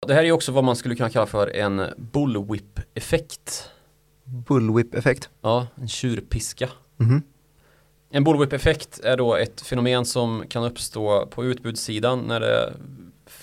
Det 0.08 0.14
här 0.14 0.24
är 0.24 0.32
också 0.32 0.52
vad 0.52 0.64
man 0.64 0.76
skulle 0.76 0.96
kunna 0.96 1.10
kalla 1.10 1.26
för 1.26 1.56
en 1.56 1.82
bullwhip-effekt. 1.98 3.70
Bullwhip-effekt. 4.24 5.30
Ja, 5.42 5.68
en 5.76 5.88
tjurpiska. 5.88 6.70
Mhm. 6.98 7.24
En 8.10 8.24
bullwhip-effekt 8.24 9.00
är 9.00 9.18
då 9.18 9.36
ett 9.36 9.62
fenomen 9.62 10.06
som 10.06 10.44
kan 10.50 10.64
uppstå 10.64 11.26
på 11.26 11.46
utbudssidan 11.46 12.20
när 12.20 12.40
det 12.40 12.74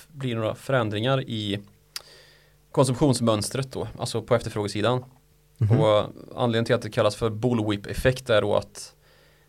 blir 0.08 0.36
några 0.36 0.54
förändringar 0.54 1.22
i 1.22 1.60
konsumtionsmönstret 2.72 3.72
då, 3.72 3.88
alltså 3.98 4.22
på 4.22 4.34
efterfrågesidan. 4.34 5.04
Mhm. 5.60 5.80
Och 5.80 6.04
anledningen 6.36 6.64
till 6.64 6.74
att 6.74 6.82
det 6.82 6.90
kallas 6.90 7.16
för 7.16 7.30
bullwhip-effekt 7.30 8.30
är 8.30 8.42
då 8.42 8.56
att 8.56 8.94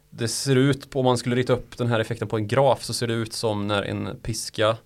det 0.10 0.28
ser 0.28 0.56
ut 0.56 0.90
på, 0.90 1.00
om 1.00 1.06
man 1.06 1.18
skulle 1.18 1.36
rita 1.36 1.54
upp 1.54 1.78
den 1.78 1.88
här 1.88 2.00
effekten 2.00 2.28
på 2.28 2.38
en 2.38 2.48
graf 2.48 2.84
så 2.84 2.94
ser 2.94 3.08
det 3.08 3.14
ut 3.14 3.34
som 3.34 3.68
när 3.68 3.84
en 3.84 4.20
piska 4.24 4.78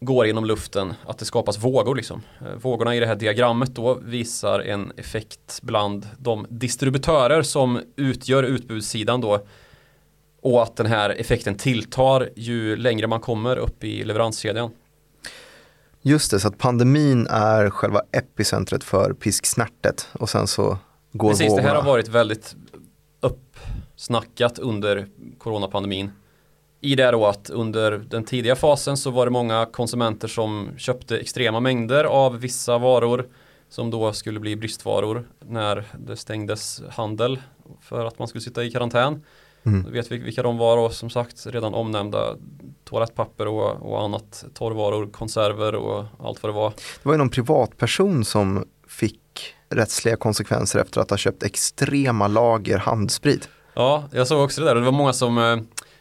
går 0.00 0.26
genom 0.26 0.44
luften, 0.44 0.94
att 1.06 1.18
det 1.18 1.24
skapas 1.24 1.58
vågor 1.58 1.94
liksom. 1.94 2.22
Eh, 2.40 2.54
Vågorna 2.62 2.96
i 2.96 3.00
det 3.00 3.06
här 3.06 3.16
diagrammet 3.16 3.74
då 3.74 3.94
visar 3.94 4.60
en 4.60 4.92
effekt 4.96 5.60
bland 5.62 6.08
de 6.18 6.46
distributörer 6.48 7.42
som 7.42 7.80
utgör 7.96 8.42
utbudssidan 8.42 9.20
då 9.20 9.46
och 10.42 10.62
att 10.62 10.76
den 10.76 10.86
här 10.86 11.10
effekten 11.10 11.54
tilltar 11.54 12.30
ju 12.36 12.76
längre 12.76 13.06
man 13.06 13.20
kommer 13.20 13.56
upp 13.56 13.84
i 13.84 14.04
leveranskedjan. 14.04 14.70
Just 16.06 16.30
det, 16.30 16.40
så 16.40 16.48
att 16.48 16.58
pandemin 16.58 17.26
är 17.26 17.70
själva 17.70 18.02
epicentret 18.12 18.84
för 18.84 19.12
pisksnärtet 19.12 20.08
och 20.12 20.30
sen 20.30 20.46
så 20.46 20.78
går 21.12 21.28
Precis, 21.28 21.44
det 21.46 21.50
vågorna. 21.50 21.68
här 21.68 21.74
har 21.76 21.82
varit 21.82 22.08
väldigt 22.08 22.56
uppsnackat 23.20 24.58
under 24.58 25.08
coronapandemin. 25.38 26.10
I 26.80 26.94
det 26.94 27.10
då 27.10 27.26
att 27.26 27.50
under 27.50 27.90
den 27.98 28.24
tidiga 28.24 28.56
fasen 28.56 28.96
så 28.96 29.10
var 29.10 29.26
det 29.26 29.32
många 29.32 29.66
konsumenter 29.66 30.28
som 30.28 30.70
köpte 30.76 31.18
extrema 31.18 31.60
mängder 31.60 32.04
av 32.04 32.40
vissa 32.40 32.78
varor 32.78 33.28
som 33.68 33.90
då 33.90 34.12
skulle 34.12 34.40
bli 34.40 34.56
bristvaror 34.56 35.28
när 35.40 35.84
det 35.98 36.16
stängdes 36.16 36.82
handel 36.90 37.40
för 37.80 38.04
att 38.04 38.18
man 38.18 38.28
skulle 38.28 38.42
sitta 38.42 38.64
i 38.64 38.70
karantän. 38.70 39.22
Mm. 39.66 39.82
Då 39.82 39.90
vet 39.90 40.12
vi 40.12 40.18
vilka 40.18 40.42
de 40.42 40.58
var 40.58 40.78
och 40.78 40.92
som 40.92 41.10
sagt 41.10 41.46
redan 41.46 41.74
omnämnda 41.74 42.36
toalettpapper 42.84 43.46
och, 43.46 43.92
och 43.92 44.02
annat 44.02 44.44
torrvaror, 44.54 45.06
konserver 45.06 45.74
och 45.74 46.04
allt 46.18 46.42
vad 46.42 46.52
det 46.52 46.56
var. 46.56 46.70
Det 46.70 47.04
var 47.04 47.12
ju 47.12 47.18
någon 47.18 47.30
privatperson 47.30 48.24
som 48.24 48.64
fick 48.88 49.20
rättsliga 49.68 50.16
konsekvenser 50.16 50.78
efter 50.78 51.00
att 51.00 51.10
ha 51.10 51.16
köpt 51.16 51.42
extrema 51.42 52.28
lager 52.28 52.78
handsprit. 52.78 53.48
Ja, 53.74 54.04
jag 54.12 54.26
såg 54.26 54.44
också 54.44 54.60
det 54.60 54.66
där 54.66 54.74
och 54.74 54.80
det 54.80 54.84
var 54.84 54.98
många 54.98 55.12
som 55.12 55.38
eh, 55.38 55.56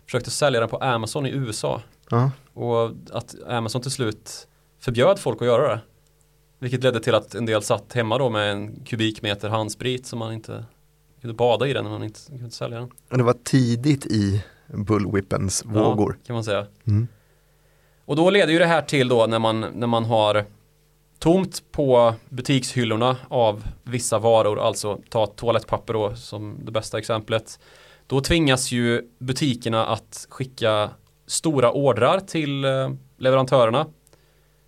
försökte 0.06 0.32
sälja 0.32 0.60
den 0.60 0.70
på 0.70 0.78
Amazon 0.78 1.26
i 1.26 1.30
USA. 1.30 1.82
Ja. 2.10 2.32
Och 2.54 2.92
att 3.12 3.36
Amazon 3.48 3.82
till 3.82 3.92
slut 3.92 4.48
förbjöd 4.80 5.20
folk 5.20 5.42
att 5.42 5.48
göra 5.48 5.68
det. 5.68 5.80
Vilket 6.60 6.84
ledde 6.84 7.00
till 7.00 7.16
att 7.16 7.36
en 7.36 7.46
del 7.46 7.64
satt 7.64 7.94
hemma 7.94 8.18
då 8.18 8.30
med 8.30 8.52
en 8.52 8.86
kubikmeter 8.86 9.50
handsprit 9.50 10.06
som 10.06 10.20
man 10.20 10.34
inte 10.34 10.66
kunde 11.24 11.34
bada 11.34 11.68
i 11.68 11.74
den, 11.74 11.84
men 11.84 11.94
man 11.94 12.04
inte 12.04 12.20
kunde 12.28 12.52
sälja 12.52 12.80
den. 12.80 12.90
Och 13.12 13.18
det 13.18 13.24
var 13.24 13.36
tidigt 13.44 14.06
i 14.06 14.44
bullwhippens 14.68 15.66
vågor. 15.66 16.18
Ja, 16.20 16.26
kan 16.28 16.34
man 16.34 16.44
säga. 16.44 16.68
Mm. 16.88 17.08
Och 18.06 18.16
då 18.16 18.30
leder 18.30 18.54
ju 18.54 18.60
det 18.60 18.66
här 18.66 18.82
till 18.82 19.08
då 19.08 19.26
när 19.26 19.40
man, 19.40 19.66
när 19.74 19.88
man 19.88 20.06
har 20.06 20.46
tomt 21.20 21.64
på 21.72 22.14
butikshyllorna 22.30 23.18
av 23.28 23.64
vissa 23.84 24.20
varor, 24.20 24.60
alltså 24.60 25.00
ta 25.10 25.26
toalettpapper 25.26 25.94
då 25.94 26.16
som 26.16 26.60
det 26.66 26.72
bästa 26.72 26.98
exemplet. 26.98 27.60
Då 28.08 28.22
tvingas 28.22 28.72
ju 28.72 29.10
butikerna 29.20 29.86
att 29.86 30.28
skicka 30.30 30.90
stora 31.28 31.72
ordrar 31.72 32.20
till 32.20 32.66
eh, 32.66 32.90
leverantörerna. 33.18 33.86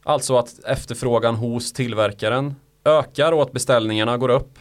Alltså 0.04 0.38
att 0.38 0.64
efterfrågan 0.64 1.36
hos 1.36 1.74
tillverkaren 1.74 2.56
ökar 2.86 3.32
och 3.32 3.42
att 3.42 3.52
beställningarna 3.52 4.18
går 4.18 4.30
upp. 4.30 4.60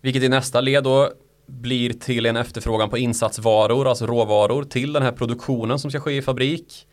Vilket 0.00 0.22
i 0.22 0.28
nästa 0.28 0.60
led 0.60 0.84
då 0.84 1.12
blir 1.46 1.92
till 1.92 2.26
en 2.26 2.36
efterfrågan 2.36 2.90
på 2.90 2.98
insatsvaror, 2.98 3.88
alltså 3.88 4.06
råvaror 4.06 4.64
till 4.64 4.92
den 4.92 5.02
här 5.02 5.12
produktionen 5.12 5.78
som 5.78 5.90
ska 5.90 6.00
ske 6.00 6.16
i 6.16 6.22
fabrik. 6.22 6.86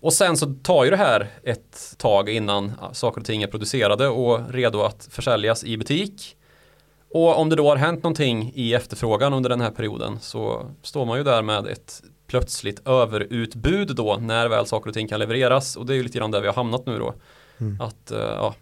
Och 0.00 0.12
sen 0.12 0.36
så 0.36 0.54
tar 0.62 0.84
ju 0.84 0.90
det 0.90 0.96
här 0.96 1.30
ett 1.42 1.94
tag 1.98 2.28
innan 2.28 2.72
saker 2.92 3.20
och 3.20 3.26
ting 3.26 3.42
är 3.42 3.46
producerade 3.46 4.08
och 4.08 4.52
redo 4.52 4.80
att 4.80 5.08
försäljas 5.10 5.64
i 5.64 5.76
butik. 5.76 6.36
Och 7.10 7.38
om 7.38 7.48
det 7.48 7.56
då 7.56 7.68
har 7.68 7.76
hänt 7.76 8.02
någonting 8.02 8.52
i 8.54 8.74
efterfrågan 8.74 9.34
under 9.34 9.50
den 9.50 9.60
här 9.60 9.70
perioden 9.70 10.20
så 10.20 10.70
står 10.82 11.06
man 11.06 11.18
ju 11.18 11.24
där 11.24 11.42
med 11.42 11.66
ett 11.66 12.02
plötsligt 12.26 12.88
överutbud 12.88 13.96
då 13.96 14.16
när 14.20 14.48
väl 14.48 14.66
saker 14.66 14.88
och 14.88 14.94
ting 14.94 15.08
kan 15.08 15.20
levereras 15.20 15.76
och 15.76 15.86
det 15.86 15.92
är 15.92 15.96
ju 15.96 16.02
lite 16.02 16.18
grann 16.18 16.30
där 16.30 16.40
vi 16.40 16.46
har 16.46 16.54
hamnat 16.54 16.86
nu 16.86 16.98
då. 16.98 17.14
Mm. 17.58 17.80
Att 17.80 18.10
eh, 18.10 18.18
ja, 18.18 18.54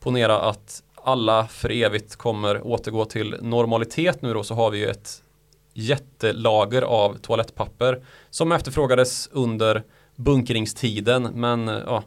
ponera 0.00 0.40
att 0.40 0.82
alla 1.04 1.46
för 1.46 1.70
evigt 1.70 2.16
kommer 2.16 2.66
återgå 2.66 3.04
till 3.04 3.36
normalitet 3.40 4.22
nu 4.22 4.34
då 4.34 4.42
så 4.42 4.54
har 4.54 4.70
vi 4.70 4.78
ju 4.78 4.86
ett 4.86 5.22
jättelager 5.74 6.82
av 6.82 7.18
toalettpapper 7.18 8.04
som 8.30 8.52
efterfrågades 8.52 9.28
under 9.32 9.82
bunkringstiden. 10.16 11.22
Men 11.22 11.66
ja, 11.66 12.02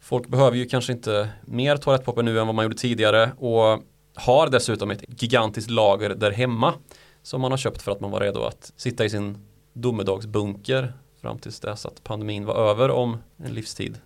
folk 0.00 0.28
behöver 0.28 0.56
ju 0.56 0.66
kanske 0.66 0.92
inte 0.92 1.28
mer 1.44 1.76
toalettpapper 1.76 2.22
nu 2.22 2.40
än 2.40 2.46
vad 2.46 2.54
man 2.54 2.64
gjorde 2.64 2.76
tidigare 2.76 3.32
och 3.38 3.82
har 4.14 4.48
dessutom 4.50 4.90
ett 4.90 5.22
gigantiskt 5.22 5.70
lager 5.70 6.10
där 6.10 6.30
hemma 6.30 6.74
som 7.22 7.40
man 7.40 7.50
har 7.50 7.58
köpt 7.58 7.82
för 7.82 7.92
att 7.92 8.00
man 8.00 8.10
var 8.10 8.20
redo 8.20 8.42
att 8.42 8.72
sitta 8.76 9.04
i 9.04 9.10
sin 9.10 9.46
domedagsbunker 9.72 10.92
fram 11.20 11.38
tills 11.38 11.60
dess 11.60 11.86
att 11.86 12.04
pandemin 12.04 12.44
var 12.44 12.70
över 12.70 12.90
om 12.90 13.16
en 13.44 13.54
livstid. 13.54 13.98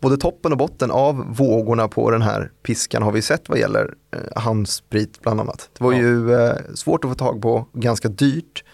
Både 0.00 0.16
toppen 0.16 0.52
och 0.52 0.58
botten 0.58 0.90
av 0.90 1.36
vågorna 1.36 1.88
på 1.88 2.10
den 2.10 2.22
här 2.22 2.50
piskan 2.62 3.02
har 3.02 3.12
vi 3.12 3.22
sett 3.22 3.48
vad 3.48 3.58
gäller 3.58 3.94
eh, 4.10 4.42
handsprit 4.42 5.20
bland 5.20 5.40
annat. 5.40 5.70
Det 5.78 5.84
var 5.84 5.92
ja. 5.92 5.98
ju 5.98 6.34
eh, 6.34 6.56
svårt 6.74 7.04
att 7.04 7.10
få 7.10 7.14
tag 7.14 7.42
på, 7.42 7.66
ganska 7.72 8.08
dyrt 8.08 8.64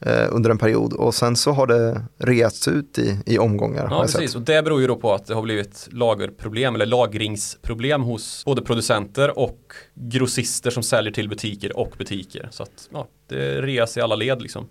eh, 0.00 0.28
under 0.30 0.50
en 0.50 0.58
period 0.58 0.92
och 0.92 1.14
sen 1.14 1.36
så 1.36 1.52
har 1.52 1.66
det 1.66 2.02
reats 2.18 2.68
ut 2.68 2.98
i, 2.98 3.18
i 3.26 3.38
omgångar. 3.38 3.88
Ja, 3.90 4.02
precis. 4.02 4.34
Och 4.34 4.42
det 4.42 4.62
beror 4.62 4.80
ju 4.80 4.86
då 4.86 4.96
på 4.96 5.14
att 5.14 5.26
det 5.26 5.34
har 5.34 5.42
blivit 5.42 5.88
lagerproblem 5.90 6.74
eller 6.74 6.86
lagringsproblem 6.86 8.02
hos 8.02 8.44
både 8.44 8.62
producenter 8.62 9.38
och 9.38 9.74
grossister 9.94 10.70
som 10.70 10.82
säljer 10.82 11.12
till 11.12 11.28
butiker 11.28 11.76
och 11.76 11.94
butiker. 11.98 12.48
Så 12.50 12.62
att 12.62 12.88
ja, 12.92 13.06
det 13.28 13.62
reas 13.62 13.96
i 13.96 14.00
alla 14.00 14.16
led 14.16 14.42
liksom. 14.42 14.68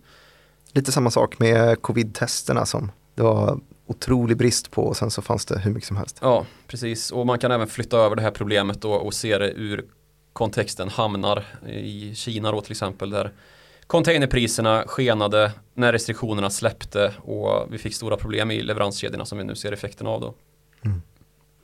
Lite 0.74 0.92
samma 0.92 1.12
sak 1.12 1.40
med 1.40 1.82
covid-testerna 1.82 2.66
som 2.66 2.92
det 3.16 3.24
var 3.24 3.60
otrolig 3.88 4.38
brist 4.38 4.72
på 4.72 4.84
och 4.84 4.98
sen 4.98 5.12
så 5.12 5.22
fanns 5.22 5.46
det 5.46 5.60
hur 5.60 5.72
mycket 5.72 5.88
som 5.88 5.98
helst. 5.98 6.18
Ja, 6.22 6.46
precis. 6.68 7.12
Och 7.12 7.26
man 7.26 7.40
kan 7.40 7.52
även 7.52 7.68
flytta 7.68 7.98
över 7.98 8.16
det 8.16 8.22
här 8.22 8.32
problemet 8.32 8.82
då 8.82 8.94
och 8.94 9.14
se 9.14 9.38
det 9.38 9.52
ur 9.52 9.86
kontexten 10.34 10.90
hamnar 10.90 11.46
i 11.70 12.16
Kina 12.16 12.52
då 12.52 12.62
till 12.62 12.72
exempel 12.72 13.10
där 13.10 13.32
containerpriserna 13.88 14.84
skenade 14.88 15.52
när 15.74 15.92
restriktionerna 15.92 16.50
släppte 16.50 17.14
och 17.22 17.68
vi 17.70 17.78
fick 17.78 17.96
stora 17.96 18.18
problem 18.18 18.52
i 18.52 18.62
leveranskedjorna 18.62 19.26
som 19.26 19.38
vi 19.38 19.44
nu 19.44 19.56
ser 19.56 19.72
effekten 19.72 20.08
av 20.08 20.22
då. 20.22 20.34
Mm. 20.86 21.02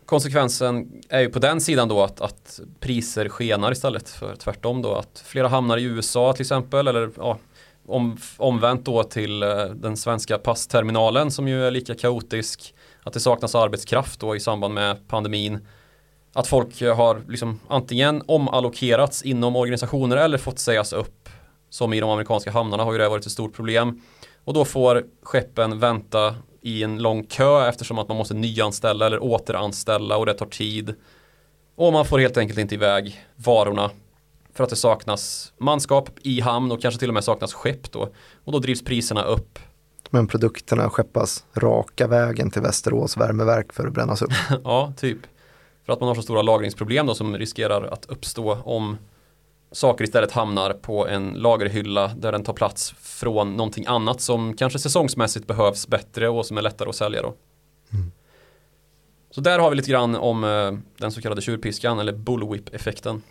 Konsekvensen 0.05 1.01
är 1.09 1.19
ju 1.19 1.29
på 1.29 1.39
den 1.39 1.61
sidan 1.61 1.87
då 1.87 2.03
att, 2.03 2.21
att 2.21 2.59
priser 2.79 3.29
skenar 3.29 3.71
istället 3.71 4.09
för 4.09 4.35
tvärtom 4.35 4.81
då 4.81 4.95
att 4.95 5.23
flera 5.25 5.47
hamnar 5.47 5.77
i 5.77 5.83
USA 5.83 6.33
till 6.33 6.43
exempel 6.43 6.87
eller 6.87 7.11
ja, 7.17 7.37
om, 7.87 8.17
omvänt 8.37 8.85
då 8.85 9.03
till 9.03 9.43
eh, 9.43 9.65
den 9.65 9.97
svenska 9.97 10.37
passterminalen 10.37 11.31
som 11.31 11.47
ju 11.47 11.67
är 11.67 11.71
lika 11.71 11.95
kaotisk. 11.95 12.73
Att 13.03 13.13
det 13.13 13.19
saknas 13.19 13.55
arbetskraft 13.55 14.19
då 14.19 14.35
i 14.35 14.39
samband 14.39 14.73
med 14.73 15.07
pandemin. 15.07 15.67
Att 16.33 16.47
folk 16.47 16.81
har 16.81 17.21
liksom 17.27 17.59
antingen 17.67 18.23
omallokerats 18.25 19.21
inom 19.23 19.55
organisationer 19.55 20.17
eller 20.17 20.37
fått 20.37 20.59
sägas 20.59 20.93
upp. 20.93 21.29
Som 21.69 21.93
i 21.93 21.99
de 21.99 22.09
amerikanska 22.09 22.51
hamnarna 22.51 22.83
har 22.83 22.91
ju 22.91 22.97
det 22.97 23.09
varit 23.09 23.25
ett 23.25 23.31
stort 23.31 23.55
problem. 23.55 24.01
Och 24.43 24.53
då 24.53 24.65
får 24.65 25.03
skeppen 25.23 25.79
vänta 25.79 26.35
i 26.61 26.83
en 26.83 27.01
lång 27.01 27.23
kö 27.23 27.69
eftersom 27.69 27.99
att 27.99 28.07
man 28.07 28.17
måste 28.17 28.33
nyanställa 28.33 29.05
eller 29.05 29.23
återanställa 29.23 30.17
och 30.17 30.25
det 30.25 30.33
tar 30.33 30.45
tid. 30.45 30.95
Och 31.75 31.93
man 31.93 32.05
får 32.05 32.19
helt 32.19 32.37
enkelt 32.37 32.59
inte 32.59 32.75
iväg 32.75 33.19
varorna 33.35 33.91
för 34.55 34.63
att 34.63 34.69
det 34.69 34.75
saknas 34.75 35.53
manskap 35.57 36.09
i 36.21 36.41
hamn 36.41 36.71
och 36.71 36.81
kanske 36.81 36.99
till 36.99 37.09
och 37.09 37.13
med 37.13 37.23
saknas 37.23 37.53
skepp 37.53 37.91
då. 37.91 38.09
Och 38.43 38.51
då 38.51 38.59
drivs 38.59 38.83
priserna 38.83 39.23
upp. 39.23 39.59
Men 40.09 40.27
produkterna 40.27 40.89
skeppas 40.89 41.45
raka 41.53 42.07
vägen 42.07 42.51
till 42.51 42.61
Västerås 42.61 43.17
värmeverk 43.17 43.73
för 43.73 43.87
att 43.87 43.93
brännas 43.93 44.21
upp. 44.21 44.31
ja, 44.63 44.93
typ. 44.97 45.19
För 45.85 45.93
att 45.93 45.99
man 45.99 46.07
har 46.07 46.15
så 46.15 46.21
stora 46.21 46.41
lagringsproblem 46.41 47.05
då 47.05 47.15
som 47.15 47.37
riskerar 47.37 47.83
att 47.83 48.05
uppstå 48.05 48.57
om 48.63 48.97
saker 49.71 50.03
istället 50.03 50.31
hamnar 50.31 50.73
på 50.73 51.07
en 51.07 51.29
lagerhylla 51.29 52.07
där 52.07 52.31
den 52.31 52.43
tar 52.43 52.53
plats 52.53 52.95
från 52.99 53.51
någonting 53.51 53.85
annat 53.87 54.21
som 54.21 54.53
kanske 54.53 54.79
säsongsmässigt 54.79 55.47
behövs 55.47 55.87
bättre 55.87 56.29
och 56.29 56.45
som 56.45 56.57
är 56.57 56.61
lättare 56.61 56.89
att 56.89 56.95
sälja 56.95 57.21
då. 57.21 57.33
Mm. 57.93 58.11
Så 59.31 59.41
där 59.41 59.59
har 59.59 59.69
vi 59.69 59.75
lite 59.75 59.91
grann 59.91 60.15
om 60.15 60.43
eh, 60.43 60.71
den 60.97 61.11
så 61.11 61.21
kallade 61.21 61.41
tjurpiskan 61.41 61.99
eller 61.99 62.13
bullwhip-effekten. 62.13 63.21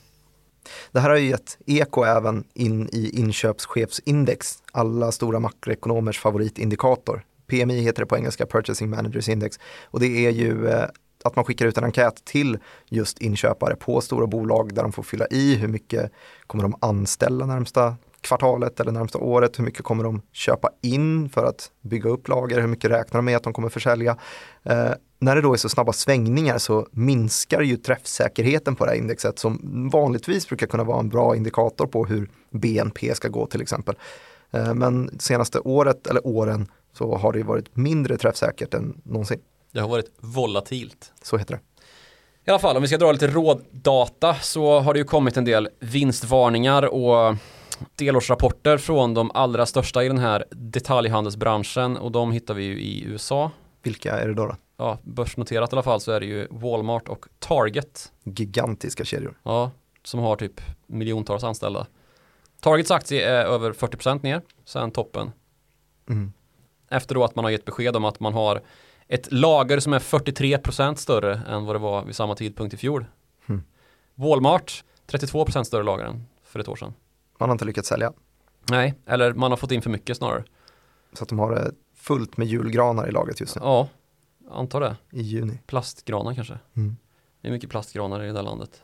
Det 0.92 1.00
här 1.00 1.10
har 1.10 1.16
ju 1.16 1.28
gett 1.28 1.58
eko 1.66 2.02
även 2.02 2.44
in 2.54 2.88
i 2.92 3.10
inköpschefsindex, 3.20 4.58
alla 4.72 5.12
stora 5.12 5.40
makroekonomers 5.40 6.20
favoritindikator. 6.20 7.24
PMI 7.46 7.80
heter 7.80 8.02
det 8.02 8.06
på 8.06 8.16
engelska, 8.16 8.46
Purchasing 8.46 8.90
Managers 8.90 9.28
Index. 9.28 9.58
Och 9.84 10.00
det 10.00 10.26
är 10.26 10.30
ju 10.30 10.68
eh, 10.68 10.84
att 11.24 11.36
man 11.36 11.44
skickar 11.44 11.66
ut 11.66 11.78
en 11.78 11.84
enkät 11.84 12.24
till 12.24 12.58
just 12.88 13.18
inköpare 13.18 13.76
på 13.76 14.00
stora 14.00 14.26
bolag 14.26 14.74
där 14.74 14.82
de 14.82 14.92
får 14.92 15.02
fylla 15.02 15.26
i 15.30 15.54
hur 15.54 15.68
mycket 15.68 16.12
kommer 16.46 16.62
de 16.64 16.74
anställa 16.80 17.46
närmsta 17.46 17.96
kvartalet 18.24 18.80
eller 18.80 18.92
närmsta 18.92 19.18
året, 19.18 19.58
hur 19.58 19.64
mycket 19.64 19.84
kommer 19.84 20.04
de 20.04 20.22
köpa 20.32 20.70
in 20.82 21.28
för 21.28 21.44
att 21.44 21.70
bygga 21.80 22.10
upp 22.10 22.28
lager, 22.28 22.60
hur 22.60 22.68
mycket 22.68 22.90
räknar 22.90 23.18
de 23.18 23.24
med 23.24 23.36
att 23.36 23.42
de 23.42 23.52
kommer 23.52 23.68
försälja. 23.68 24.16
Eh, 24.62 24.90
när 25.18 25.36
det 25.36 25.42
då 25.42 25.52
är 25.52 25.56
så 25.56 25.68
snabba 25.68 25.92
svängningar 25.92 26.58
så 26.58 26.88
minskar 26.90 27.60
ju 27.60 27.76
träffsäkerheten 27.76 28.76
på 28.76 28.84
det 28.84 28.90
här 28.90 28.98
indexet 28.98 29.38
som 29.38 29.60
vanligtvis 29.92 30.48
brukar 30.48 30.66
kunna 30.66 30.84
vara 30.84 31.00
en 31.00 31.08
bra 31.08 31.36
indikator 31.36 31.86
på 31.86 32.04
hur 32.04 32.30
BNP 32.50 33.14
ska 33.14 33.28
gå 33.28 33.46
till 33.46 33.62
exempel. 33.62 33.94
Eh, 34.50 34.74
men 34.74 35.20
senaste 35.20 35.58
året 35.58 36.06
eller 36.06 36.26
åren 36.26 36.68
så 36.92 37.16
har 37.16 37.32
det 37.32 37.42
varit 37.42 37.76
mindre 37.76 38.16
träffsäkert 38.16 38.74
än 38.74 39.00
någonsin. 39.04 39.40
Det 39.72 39.80
har 39.80 39.88
varit 39.88 40.10
volatilt. 40.20 41.12
Så 41.22 41.36
heter 41.36 41.54
det. 41.54 41.60
I 42.46 42.50
alla 42.50 42.58
fall, 42.58 42.76
om 42.76 42.82
vi 42.82 42.88
ska 42.88 42.98
dra 42.98 43.12
lite 43.12 43.26
råddata 43.26 44.34
så 44.34 44.80
har 44.80 44.92
det 44.92 44.98
ju 44.98 45.04
kommit 45.04 45.36
en 45.36 45.44
del 45.44 45.68
vinstvarningar 45.78 46.82
och 46.82 47.36
delårsrapporter 47.96 48.78
från 48.78 49.14
de 49.14 49.30
allra 49.34 49.66
största 49.66 50.04
i 50.04 50.08
den 50.08 50.18
här 50.18 50.44
detaljhandelsbranschen 50.50 51.96
och 51.96 52.12
de 52.12 52.32
hittar 52.32 52.54
vi 52.54 52.64
ju 52.64 52.80
i 52.80 53.04
USA. 53.04 53.50
Vilka 53.82 54.12
är 54.12 54.28
det 54.28 54.34
då? 54.34 54.46
då? 54.46 54.56
Ja, 54.76 54.98
börsnoterat 55.02 55.72
i 55.72 55.74
alla 55.74 55.82
fall 55.82 56.00
så 56.00 56.12
är 56.12 56.20
det 56.20 56.26
ju 56.26 56.46
Walmart 56.50 57.08
och 57.08 57.26
Target. 57.38 58.12
Gigantiska 58.24 59.04
kedjor. 59.04 59.38
Ja, 59.42 59.70
som 60.04 60.20
har 60.20 60.36
typ 60.36 60.60
miljontals 60.86 61.44
anställda. 61.44 61.86
Targets 62.60 62.90
aktie 62.90 63.28
är 63.28 63.44
över 63.44 63.72
40% 63.72 64.22
ner 64.22 64.42
sen 64.64 64.90
toppen. 64.90 65.32
Mm. 66.08 66.32
Efter 66.90 67.14
då 67.14 67.24
att 67.24 67.34
man 67.34 67.44
har 67.44 67.50
gett 67.50 67.64
besked 67.64 67.96
om 67.96 68.04
att 68.04 68.20
man 68.20 68.34
har 68.34 68.62
ett 69.08 69.32
lager 69.32 69.80
som 69.80 69.92
är 69.92 69.98
43% 69.98 70.94
större 70.94 71.40
än 71.48 71.64
vad 71.64 71.74
det 71.74 71.78
var 71.78 72.04
vid 72.04 72.16
samma 72.16 72.34
tidpunkt 72.34 72.74
i 72.74 72.76
fjol. 72.76 73.06
Mm. 73.46 73.62
Walmart 74.14 74.84
32% 75.06 75.64
större 75.64 75.82
lager 75.82 76.04
än 76.04 76.26
för 76.44 76.60
ett 76.60 76.68
år 76.68 76.76
sedan. 76.76 76.94
Man 77.38 77.48
har 77.48 77.54
inte 77.54 77.64
lyckats 77.64 77.88
sälja. 77.88 78.12
Nej, 78.70 78.94
eller 79.06 79.32
man 79.32 79.52
har 79.52 79.56
fått 79.56 79.70
in 79.70 79.82
för 79.82 79.90
mycket 79.90 80.16
snarare. 80.16 80.44
Så 81.12 81.22
att 81.22 81.28
de 81.28 81.38
har 81.38 81.54
det 81.54 81.72
fullt 81.96 82.36
med 82.36 82.46
julgranar 82.46 83.08
i 83.08 83.12
lagret 83.12 83.40
just 83.40 83.56
nu. 83.56 83.62
Ja, 83.64 83.88
antar 84.50 84.80
det. 84.80 84.96
I 85.10 85.22
juni. 85.22 85.58
Plastgranar 85.66 86.34
kanske. 86.34 86.58
Mm. 86.76 86.96
Det 87.42 87.48
är 87.48 87.52
mycket 87.52 87.70
plastgranar 87.70 88.22
i 88.22 88.26
det 88.26 88.32
där 88.32 88.42
landet. 88.42 88.82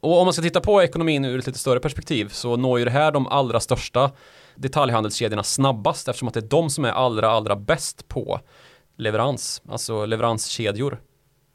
Och 0.00 0.18
om 0.18 0.26
man 0.26 0.32
ska 0.32 0.42
titta 0.42 0.60
på 0.60 0.82
ekonomin 0.82 1.24
ur 1.24 1.38
ett 1.38 1.46
lite 1.46 1.58
större 1.58 1.80
perspektiv 1.80 2.28
så 2.28 2.56
når 2.56 2.78
ju 2.78 2.84
det 2.84 2.90
här 2.90 3.12
de 3.12 3.26
allra 3.26 3.60
största 3.60 4.10
detaljhandelskedjorna 4.54 5.42
snabbast 5.42 6.08
eftersom 6.08 6.28
att 6.28 6.34
det 6.34 6.40
är 6.40 6.48
de 6.48 6.70
som 6.70 6.84
är 6.84 6.90
allra, 6.90 7.30
allra 7.30 7.56
bäst 7.56 8.08
på 8.08 8.40
leverans, 8.96 9.62
alltså 9.68 10.06
leveranskedjor. 10.06 11.00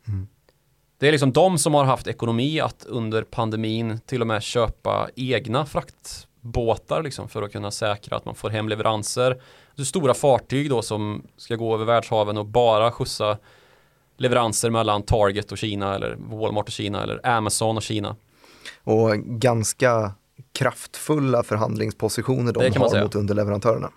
Mm. 0.07 0.27
Det 0.99 1.07
är 1.07 1.11
liksom 1.11 1.31
de 1.31 1.57
som 1.57 1.73
har 1.73 1.85
haft 1.85 2.07
ekonomi 2.07 2.59
att 2.59 2.85
under 2.85 3.23
pandemin 3.23 3.99
till 4.05 4.21
och 4.21 4.27
med 4.27 4.43
köpa 4.43 5.09
egna 5.15 5.65
fraktbåtar 5.65 7.03
liksom 7.03 7.29
för 7.29 7.41
att 7.41 7.51
kunna 7.51 7.71
säkra 7.71 8.17
att 8.17 8.25
man 8.25 8.35
får 8.35 8.49
hem 8.49 8.69
leveranser. 8.69 9.41
Så 9.75 9.85
stora 9.85 10.13
fartyg 10.13 10.69
då 10.69 10.81
som 10.81 11.27
ska 11.37 11.55
gå 11.55 11.73
över 11.73 11.85
världshaven 11.85 12.37
och 12.37 12.45
bara 12.45 12.91
skjutsa 12.91 13.37
leveranser 14.17 14.69
mellan 14.69 15.03
Target 15.03 15.51
och 15.51 15.57
Kina 15.57 15.95
eller 15.95 16.17
Walmart 16.19 16.65
och 16.65 16.71
Kina 16.71 17.03
eller 17.03 17.27
Amazon 17.27 17.77
och 17.77 17.83
Kina. 17.83 18.15
Och 18.83 19.17
ganska 19.17 20.11
kraftfulla 20.53 21.43
förhandlingspositioner 21.43 22.53
de 22.53 22.79
har 22.79 23.03
mot 23.03 23.15
underleverantörerna. 23.15 23.91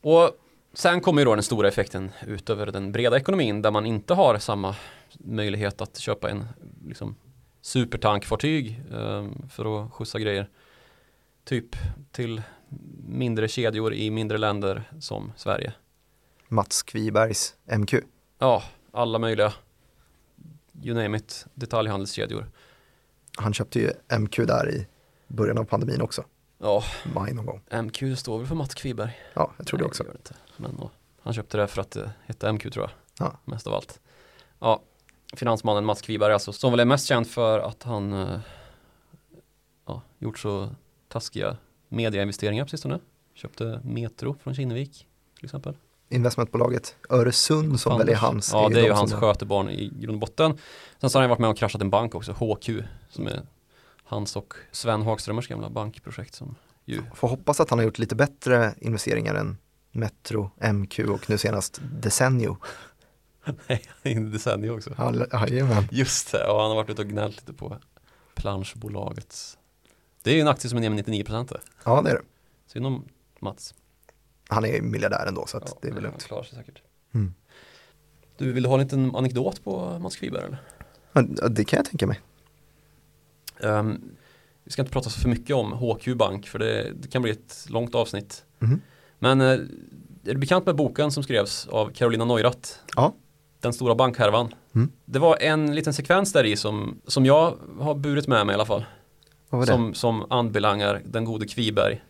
Och 0.00 0.30
sen 0.78 1.00
kommer 1.00 1.20
ju 1.20 1.24
då 1.24 1.34
den 1.34 1.42
stora 1.42 1.68
effekten 1.68 2.10
ut 2.26 2.50
över 2.50 2.66
den 2.66 2.92
breda 2.92 3.16
ekonomin 3.16 3.62
där 3.62 3.70
man 3.70 3.86
inte 3.86 4.14
har 4.14 4.38
samma 4.38 4.76
möjlighet 5.18 5.80
att 5.80 5.98
köpa 5.98 6.30
en 6.30 6.46
liksom, 6.86 7.16
supertankfartyg 7.60 8.82
eh, 8.92 9.26
för 9.50 9.84
att 9.84 9.92
skjutsa 9.92 10.18
grejer. 10.18 10.50
Typ 11.44 11.76
till 12.12 12.42
mindre 13.08 13.48
kedjor 13.48 13.94
i 13.94 14.10
mindre 14.10 14.38
länder 14.38 14.90
som 15.00 15.32
Sverige. 15.36 15.72
Mats 16.48 16.82
Kvibergs 16.82 17.54
MQ. 17.78 17.94
Ja, 18.38 18.62
alla 18.92 19.18
möjliga 19.18 19.52
you 20.82 20.94
name 21.02 21.16
it, 21.16 21.46
detaljhandelskedjor. 21.54 22.50
Han 23.36 23.52
köpte 23.54 23.78
ju 23.80 23.90
MQ 24.18 24.36
där 24.36 24.70
i 24.70 24.86
början 25.26 25.58
av 25.58 25.64
pandemin 25.64 26.00
också. 26.00 26.24
Ja, 26.58 26.82
Maj 27.14 27.34
någon 27.34 27.46
gång. 27.46 27.60
MQ 27.82 28.18
står 28.18 28.38
väl 28.38 28.46
för 28.46 28.54
Mats 28.54 28.74
Kviberg? 28.74 29.18
Ja, 29.34 29.52
jag 29.56 29.66
tror 29.66 29.78
det 29.78 29.82
Nej, 29.84 29.88
också. 29.88 30.04
gör 30.04 30.12
det. 30.12 30.36
Men 30.56 30.76
ja, 30.80 30.90
han 31.22 31.34
köpte 31.34 31.56
det 31.56 31.66
för 31.66 31.80
att 31.80 31.90
det 31.90 32.10
hette 32.26 32.52
MQ 32.52 32.72
tror 32.72 32.84
jag. 32.84 32.90
Ja. 33.26 33.36
Mest 33.44 33.66
av 33.66 33.74
allt. 33.74 34.00
Ja, 34.58 34.82
finansmannen 35.34 35.84
Mats 35.84 36.02
Kviberg 36.02 36.32
alltså, 36.32 36.52
som 36.52 36.70
väl 36.70 36.80
är 36.80 36.84
mest 36.84 37.06
känd 37.06 37.26
för 37.26 37.58
att 37.58 37.82
han 37.82 38.12
eh, 38.12 38.38
ja, 39.86 40.02
gjort 40.18 40.38
så 40.38 40.68
taskiga 41.08 41.56
mediainvesteringar 41.88 42.64
på 42.64 42.68
sistone. 42.70 43.00
Köpte 43.34 43.80
Metro 43.84 44.36
från 44.42 44.54
Kinnevik 44.54 45.06
till 45.36 45.44
exempel. 45.44 45.76
Investmentbolaget 46.08 46.96
Öresund 47.08 47.80
som 47.80 47.98
väl 47.98 48.08
är 48.08 48.12
Anders. 48.12 48.20
hans. 48.22 48.50
Ja, 48.52 48.68
det 48.68 48.80
är 48.80 48.84
ju 48.84 48.92
hans 48.92 49.10
som- 49.10 49.20
skötebarn 49.20 49.70
i 49.70 49.88
grund 49.88 50.14
och 50.14 50.20
botten. 50.20 50.58
Sen 51.00 51.10
så 51.10 51.18
har 51.18 51.22
han 51.22 51.30
varit 51.30 51.38
med 51.38 51.50
och 51.50 51.56
kraschat 51.56 51.80
en 51.80 51.90
bank 51.90 52.14
också, 52.14 52.32
HQ, 52.32 52.70
som 53.08 53.26
är 53.26 53.42
hans 54.04 54.36
och 54.36 54.54
Sven 54.72 55.02
Hagströmers 55.02 55.48
gamla 55.48 55.70
bankprojekt 55.70 56.34
som 56.34 56.54
ju 56.84 57.02
Får 57.14 57.28
hoppas 57.28 57.60
att 57.60 57.70
han 57.70 57.78
har 57.78 57.84
gjort 57.84 57.98
lite 57.98 58.14
bättre 58.14 58.74
investeringar 58.78 59.34
än 59.34 59.58
Metro, 59.96 60.50
MQ 60.72 60.98
och 60.98 61.30
nu 61.30 61.38
senast 61.38 61.80
Decennio. 62.00 62.56
Nej, 63.68 63.88
decennium 64.32 64.76
också. 64.76 64.94
Ja, 64.98 65.46
Jajamän. 65.48 65.88
Just 65.90 66.32
det, 66.32 66.44
och 66.48 66.60
han 66.60 66.68
har 66.68 66.74
varit 66.76 66.90
ute 66.90 67.02
och 67.02 67.08
gnällt 67.08 67.36
lite 67.36 67.52
på 67.52 67.76
planschbolagets. 68.34 69.58
Det 70.22 70.30
är 70.30 70.34
ju 70.34 70.40
en 70.40 70.48
aktie 70.48 70.68
som 70.70 70.76
är 70.78 70.80
ner 70.82 70.90
med 70.90 71.04
99% 71.06 71.48
det. 71.52 71.60
Ja, 71.84 72.02
det 72.02 72.10
är 72.10 72.14
det. 72.14 72.22
Synd 72.66 72.86
om 72.86 73.08
Mats. 73.40 73.74
Han 74.48 74.64
är 74.64 74.80
miljardär 74.80 75.26
ändå 75.26 75.46
så 75.46 75.56
att 75.56 75.62
Ja, 75.66 75.78
det 75.82 75.88
är 75.88 75.92
väl 75.92 76.02
Han 76.04 76.10
lugnt. 76.10 76.24
klarar 76.24 76.42
sig 76.42 76.58
säkert. 76.58 76.82
Mm. 77.14 77.34
Du, 78.38 78.52
vill 78.52 78.62
du 78.62 78.68
ha 78.68 78.76
en 78.76 78.82
liten 78.82 79.16
anekdot 79.16 79.64
på 79.64 79.98
Mats 79.98 80.16
Kviberg 80.16 80.44
eller? 80.44 80.58
Ja, 81.12 81.22
det 81.48 81.64
kan 81.64 81.76
jag 81.76 81.86
tänka 81.86 82.06
mig. 82.06 82.20
Ehm, 83.60 84.00
vi 84.64 84.70
ska 84.70 84.82
inte 84.82 84.92
prata 84.92 85.10
så 85.10 85.20
för 85.20 85.28
mycket 85.28 85.56
om 85.56 85.72
HQ 85.72 86.16
Bank 86.16 86.46
för 86.48 86.58
det, 86.58 86.92
det 86.92 87.08
kan 87.08 87.22
bli 87.22 87.30
ett 87.30 87.66
långt 87.68 87.94
avsnitt. 87.94 88.44
Mhm. 88.58 88.80
Men 89.18 89.40
eh, 89.40 89.46
är 90.26 90.34
du 90.34 90.38
bekant 90.38 90.66
med 90.66 90.76
boken 90.76 91.10
som 91.10 91.22
skrevs 91.22 91.66
av 91.66 91.90
Carolina 91.90 92.24
Neurath? 92.24 92.70
Ja. 92.96 93.14
Den 93.60 93.72
stora 93.72 93.94
bankhärvan. 93.94 94.54
Mm. 94.74 94.92
Det 95.04 95.18
var 95.18 95.36
en 95.40 95.74
liten 95.74 95.94
sekvens 95.94 96.32
där 96.32 96.44
i 96.44 96.56
som, 96.56 97.00
som 97.06 97.26
jag 97.26 97.54
har 97.80 97.94
burit 97.94 98.26
med 98.26 98.46
mig 98.46 98.52
i 98.52 98.54
alla 98.54 98.66
fall. 98.66 98.84
Vad 99.50 99.58
var 99.58 99.66
det? 99.66 99.72
Som, 99.72 99.94
som 99.94 100.32
anbelangar 100.32 101.02
den 101.04 101.24
gode 101.24 101.46
Kviberg. 101.46 102.02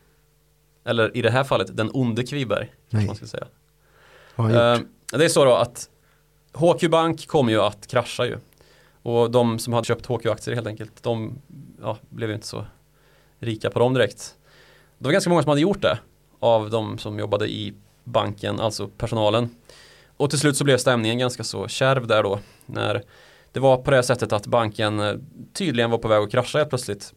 Eller 0.85 1.17
i 1.17 1.23
det 1.23 1.31
här 1.31 1.45
fallet 1.45 1.77
den 1.77 1.91
onde 1.93 2.23
Kviberg. 2.23 2.73
Nej. 2.91 3.07
man 3.07 3.17
ska 3.17 3.27
säga. 3.27 3.47
Vad 4.37 4.47
har 4.47 4.55
han 4.55 4.77
gjort? 4.77 4.91
Eh, 5.13 5.19
det 5.19 5.25
är 5.25 5.29
så 5.29 5.45
då 5.45 5.55
att 5.55 5.91
HQ 6.53 6.91
Bank 6.91 7.27
kommer 7.27 7.53
ju 7.53 7.61
att 7.61 7.87
krascha 7.87 8.27
ju. 8.27 8.37
Och 9.03 9.31
de 9.31 9.59
som 9.59 9.73
hade 9.73 9.87
köpt 9.87 10.07
HQ-aktier 10.07 10.55
helt 10.55 10.67
enkelt, 10.67 11.03
de 11.03 11.39
ja, 11.83 11.99
blev 12.09 12.29
ju 12.29 12.35
inte 12.35 12.47
så 12.47 12.65
rika 13.39 13.71
på 13.71 13.79
dem 13.79 13.95
direkt. 13.95 14.35
Det 14.99 15.05
var 15.05 15.13
ganska 15.13 15.31
många 15.31 15.43
som 15.43 15.49
hade 15.49 15.61
gjort 15.61 15.83
det 15.83 15.99
av 16.47 16.71
de 16.71 16.99
som 16.99 17.19
jobbade 17.19 17.49
i 17.49 17.75
banken, 18.05 18.61
alltså 18.61 18.89
personalen. 18.89 19.51
Och 20.17 20.31
till 20.31 20.39
slut 20.39 20.57
så 20.57 20.65
blev 20.65 20.79
stämningen 20.79 21.19
ganska 21.19 21.45
så 21.45 21.69
kärv 21.69 22.07
där 22.07 22.23
då. 22.23 22.39
När 22.67 23.03
det 23.53 23.61
var 23.61 23.77
på 23.77 23.91
det 23.91 24.03
sättet 24.03 24.33
att 24.33 24.47
banken 24.47 25.01
eh, 25.01 25.15
tydligen 25.53 25.91
var 25.91 25.99
på 25.99 26.09
väg 26.09 26.23
att 26.23 26.31
krascha 26.31 26.59
helt 26.59 26.69
plötsligt. 26.69 27.15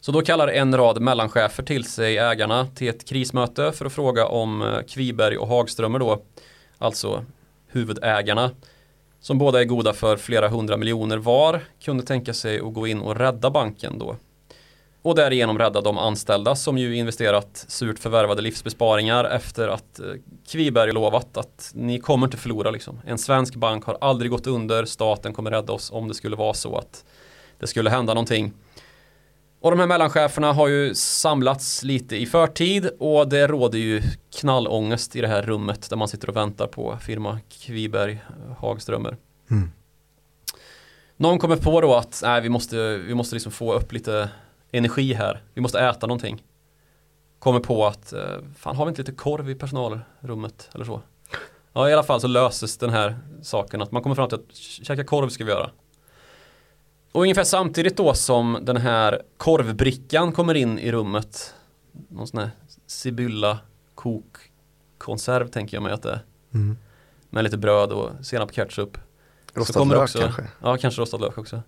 Så 0.00 0.12
då 0.12 0.22
kallar 0.22 0.48
en 0.48 0.76
rad 0.76 1.00
mellanchefer 1.00 1.62
till 1.62 1.84
sig 1.84 2.18
ägarna 2.18 2.66
till 2.66 2.88
ett 2.88 3.08
krismöte 3.08 3.72
för 3.72 3.86
att 3.86 3.92
fråga 3.92 4.26
om 4.26 4.62
eh, 4.62 4.80
Kviberg 4.88 5.38
och 5.38 5.48
Hagströmer 5.48 5.98
då, 5.98 6.22
alltså 6.78 7.24
huvudägarna, 7.66 8.50
som 9.20 9.38
båda 9.38 9.60
är 9.60 9.64
goda 9.64 9.92
för 9.92 10.16
flera 10.16 10.48
hundra 10.48 10.76
miljoner 10.76 11.16
var, 11.16 11.60
kunde 11.80 12.02
tänka 12.02 12.34
sig 12.34 12.60
att 12.60 12.74
gå 12.74 12.86
in 12.86 13.00
och 13.00 13.16
rädda 13.16 13.50
banken 13.50 13.98
då. 13.98 14.16
Och 15.02 15.14
därigenom 15.14 15.58
rädda 15.58 15.80
de 15.80 15.98
anställda 15.98 16.54
som 16.54 16.78
ju 16.78 16.96
investerat 16.96 17.64
surt 17.68 17.98
förvärvade 17.98 18.42
livsbesparingar 18.42 19.24
efter 19.24 19.68
att 19.68 20.00
eh, 20.00 20.06
Kviberg 20.48 20.92
lovat 20.92 21.36
att 21.36 21.70
ni 21.74 22.00
kommer 22.00 22.26
inte 22.26 22.36
förlora 22.36 22.70
liksom. 22.70 23.00
En 23.06 23.18
svensk 23.18 23.54
bank 23.54 23.84
har 23.84 23.98
aldrig 24.00 24.30
gått 24.30 24.46
under, 24.46 24.84
staten 24.84 25.32
kommer 25.32 25.50
rädda 25.50 25.72
oss 25.72 25.90
om 25.92 26.08
det 26.08 26.14
skulle 26.14 26.36
vara 26.36 26.54
så 26.54 26.78
att 26.78 27.04
det 27.58 27.66
skulle 27.66 27.90
hända 27.90 28.14
någonting. 28.14 28.52
Och 29.60 29.70
de 29.70 29.80
här 29.80 29.86
mellancheferna 29.86 30.52
har 30.52 30.68
ju 30.68 30.94
samlats 30.94 31.82
lite 31.82 32.16
i 32.16 32.26
förtid 32.26 32.90
och 32.98 33.28
det 33.28 33.46
råder 33.46 33.78
ju 33.78 34.02
knallångest 34.40 35.16
i 35.16 35.20
det 35.20 35.28
här 35.28 35.42
rummet 35.42 35.90
där 35.90 35.96
man 35.96 36.08
sitter 36.08 36.28
och 36.28 36.36
väntar 36.36 36.66
på 36.66 36.98
firma 37.00 37.38
Kviberg 37.48 38.12
eh, 38.12 38.56
Hagströmer. 38.58 39.16
Mm. 39.50 39.70
Någon 41.16 41.38
kommer 41.38 41.56
på 41.56 41.80
då 41.80 41.94
att 41.94 42.20
nej, 42.24 42.40
vi 42.40 42.48
måste, 42.48 42.96
vi 42.96 43.14
måste 43.14 43.34
liksom 43.34 43.52
få 43.52 43.72
upp 43.72 43.92
lite 43.92 44.28
energi 44.72 45.12
här. 45.14 45.42
Vi 45.54 45.60
måste 45.60 45.80
äta 45.80 46.06
någonting. 46.06 46.42
Kommer 47.38 47.60
på 47.60 47.86
att 47.86 48.12
eh, 48.12 48.38
fan 48.56 48.76
har 48.76 48.84
vi 48.84 48.88
inte 48.88 49.02
lite 49.02 49.12
korv 49.12 49.50
i 49.50 49.54
personalrummet 49.54 50.70
eller 50.74 50.84
så. 50.84 51.02
Ja 51.72 51.88
i 51.88 51.92
alla 51.92 52.02
fall 52.02 52.20
så 52.20 52.26
löses 52.26 52.78
den 52.78 52.90
här 52.90 53.18
saken 53.42 53.82
att 53.82 53.92
man 53.92 54.02
kommer 54.02 54.16
fram 54.16 54.28
till 54.28 54.38
att 54.38 54.56
käka 54.56 55.04
korv 55.04 55.28
ska 55.28 55.44
vi 55.44 55.50
göra. 55.50 55.70
Och 57.12 57.22
ungefär 57.22 57.44
samtidigt 57.44 57.96
då 57.96 58.14
som 58.14 58.58
den 58.62 58.76
här 58.76 59.22
korvbrickan 59.36 60.32
kommer 60.32 60.54
in 60.54 60.78
i 60.78 60.92
rummet. 60.92 61.54
Någon 62.08 62.26
sån 62.26 62.40
här 62.40 62.50
Sibylla 62.86 63.58
kokkonserv 63.94 65.48
tänker 65.48 65.76
jag 65.76 65.82
mig 65.82 65.92
att 65.92 66.02
det 66.02 66.10
är. 66.10 66.20
Mm. 66.54 66.76
Med 67.30 67.44
lite 67.44 67.56
bröd 67.58 67.92
och 67.92 68.10
senap 68.22 68.52
ketchup. 68.52 68.98
Rostad 69.54 69.84
lök 69.88 69.98
också- 70.02 70.18
kanske? 70.18 70.42
Ja, 70.62 70.76
kanske 70.76 71.00
rostad 71.00 71.20
lök 71.20 71.38
också. 71.38 71.62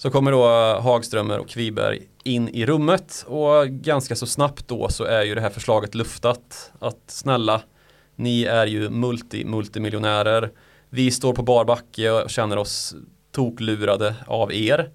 Så 0.00 0.10
kommer 0.10 0.32
då 0.32 0.44
Hagströmer 0.80 1.38
och 1.38 1.48
Kviberg 1.48 2.02
in 2.24 2.48
i 2.48 2.66
rummet 2.66 3.24
och 3.28 3.68
ganska 3.68 4.16
så 4.16 4.26
snabbt 4.26 4.68
då 4.68 4.88
så 4.88 5.04
är 5.04 5.22
ju 5.22 5.34
det 5.34 5.40
här 5.40 5.50
förslaget 5.50 5.94
luftat 5.94 6.72
att 6.78 7.02
snälla, 7.06 7.62
ni 8.16 8.44
är 8.44 8.66
ju 8.66 8.88
multi-multimiljonärer. 8.88 10.50
Vi 10.88 11.10
står 11.10 11.32
på 11.32 11.42
bar 11.42 11.64
backe 11.64 12.10
och 12.10 12.30
känner 12.30 12.56
oss 12.56 12.94
toklurade 13.32 14.14
av 14.26 14.52
er. 14.52 14.90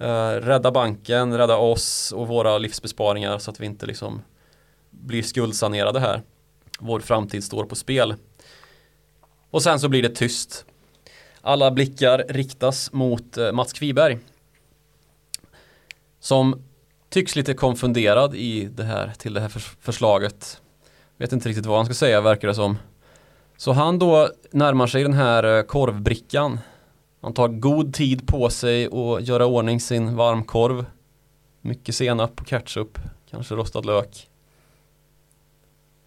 Uh, 0.00 0.40
rädda 0.40 0.70
banken, 0.70 1.38
rädda 1.38 1.56
oss 1.56 2.12
och 2.12 2.28
våra 2.28 2.58
livsbesparingar 2.58 3.38
så 3.38 3.50
att 3.50 3.60
vi 3.60 3.66
inte 3.66 3.86
liksom 3.86 4.22
blir 4.90 5.22
skuldsanerade 5.22 6.00
här. 6.00 6.22
Vår 6.78 7.00
framtid 7.00 7.44
står 7.44 7.64
på 7.64 7.74
spel. 7.74 8.14
Och 9.50 9.62
sen 9.62 9.80
så 9.80 9.88
blir 9.88 10.02
det 10.02 10.14
tyst. 10.14 10.66
Alla 11.46 11.70
blickar 11.70 12.24
riktas 12.28 12.92
mot 12.92 13.36
eh, 13.36 13.52
Mats 13.52 13.72
Kviberg. 13.72 14.18
Som 16.20 16.62
tycks 17.08 17.36
lite 17.36 17.54
konfunderad 17.54 18.34
i 18.34 18.64
det 18.64 18.84
här, 18.84 19.12
till 19.18 19.34
det 19.34 19.40
här 19.40 19.48
förslaget. 19.80 20.60
Vet 21.16 21.32
inte 21.32 21.48
riktigt 21.48 21.66
vad 21.66 21.76
han 21.76 21.84
ska 21.84 21.94
säga 21.94 22.20
verkar 22.20 22.48
det 22.48 22.54
som. 22.54 22.76
Så 23.56 23.72
han 23.72 23.98
då 23.98 24.28
närmar 24.50 24.86
sig 24.86 25.02
den 25.02 25.12
här 25.12 25.58
eh, 25.58 25.62
korvbrickan. 25.62 26.58
Han 27.20 27.34
tar 27.34 27.48
god 27.48 27.94
tid 27.94 28.26
på 28.26 28.50
sig 28.50 28.88
och 28.88 29.20
göra 29.20 29.46
ordning 29.46 29.80
sin 29.80 30.16
varmkorv. 30.16 30.86
Mycket 31.60 31.94
senap 31.94 32.40
och 32.40 32.46
ketchup, 32.46 32.98
kanske 33.30 33.54
rostad 33.54 33.86
lök. 33.86 34.28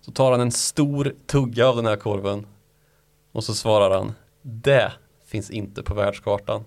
Så 0.01 0.11
tar 0.11 0.31
han 0.31 0.41
en 0.41 0.51
stor 0.51 1.15
tugga 1.27 1.67
av 1.67 1.75
den 1.75 1.85
här 1.85 1.95
korven 1.95 2.45
och 3.31 3.43
så 3.43 3.53
svarar 3.53 3.97
han 3.97 4.13
Det 4.41 4.91
finns 5.27 5.49
inte 5.49 5.83
på 5.83 5.93
världskartan. 5.93 6.63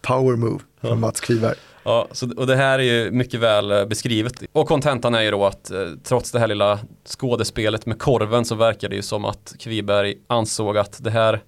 Power 0.00 0.36
move 0.36 0.58
från 0.80 0.90
Ja. 0.90 0.96
Mats 0.96 1.20
Kviberg. 1.20 1.54
Ja, 1.84 2.08
så, 2.12 2.34
och 2.36 2.46
det 2.46 2.56
här 2.56 2.78
är 2.78 2.82
ju 2.82 3.10
mycket 3.10 3.40
väl 3.40 3.70
eh, 3.70 3.84
beskrivet. 3.84 4.42
Och 4.52 4.68
kontentan 4.68 5.14
är 5.14 5.20
ju 5.22 5.30
då 5.30 5.44
att 5.44 5.70
eh, 5.70 5.88
trots 6.02 6.32
det 6.32 6.38
här 6.38 6.48
lilla 6.48 6.78
skådespelet 7.04 7.86
med 7.86 7.98
korven 7.98 8.44
så 8.44 8.54
verkar 8.54 8.88
det 8.88 8.96
ju 8.96 9.02
som 9.02 9.24
att 9.24 9.54
Kviberg 9.58 10.14
ansåg 10.26 10.78
att 10.78 11.04
det 11.04 11.10
här 11.10 11.42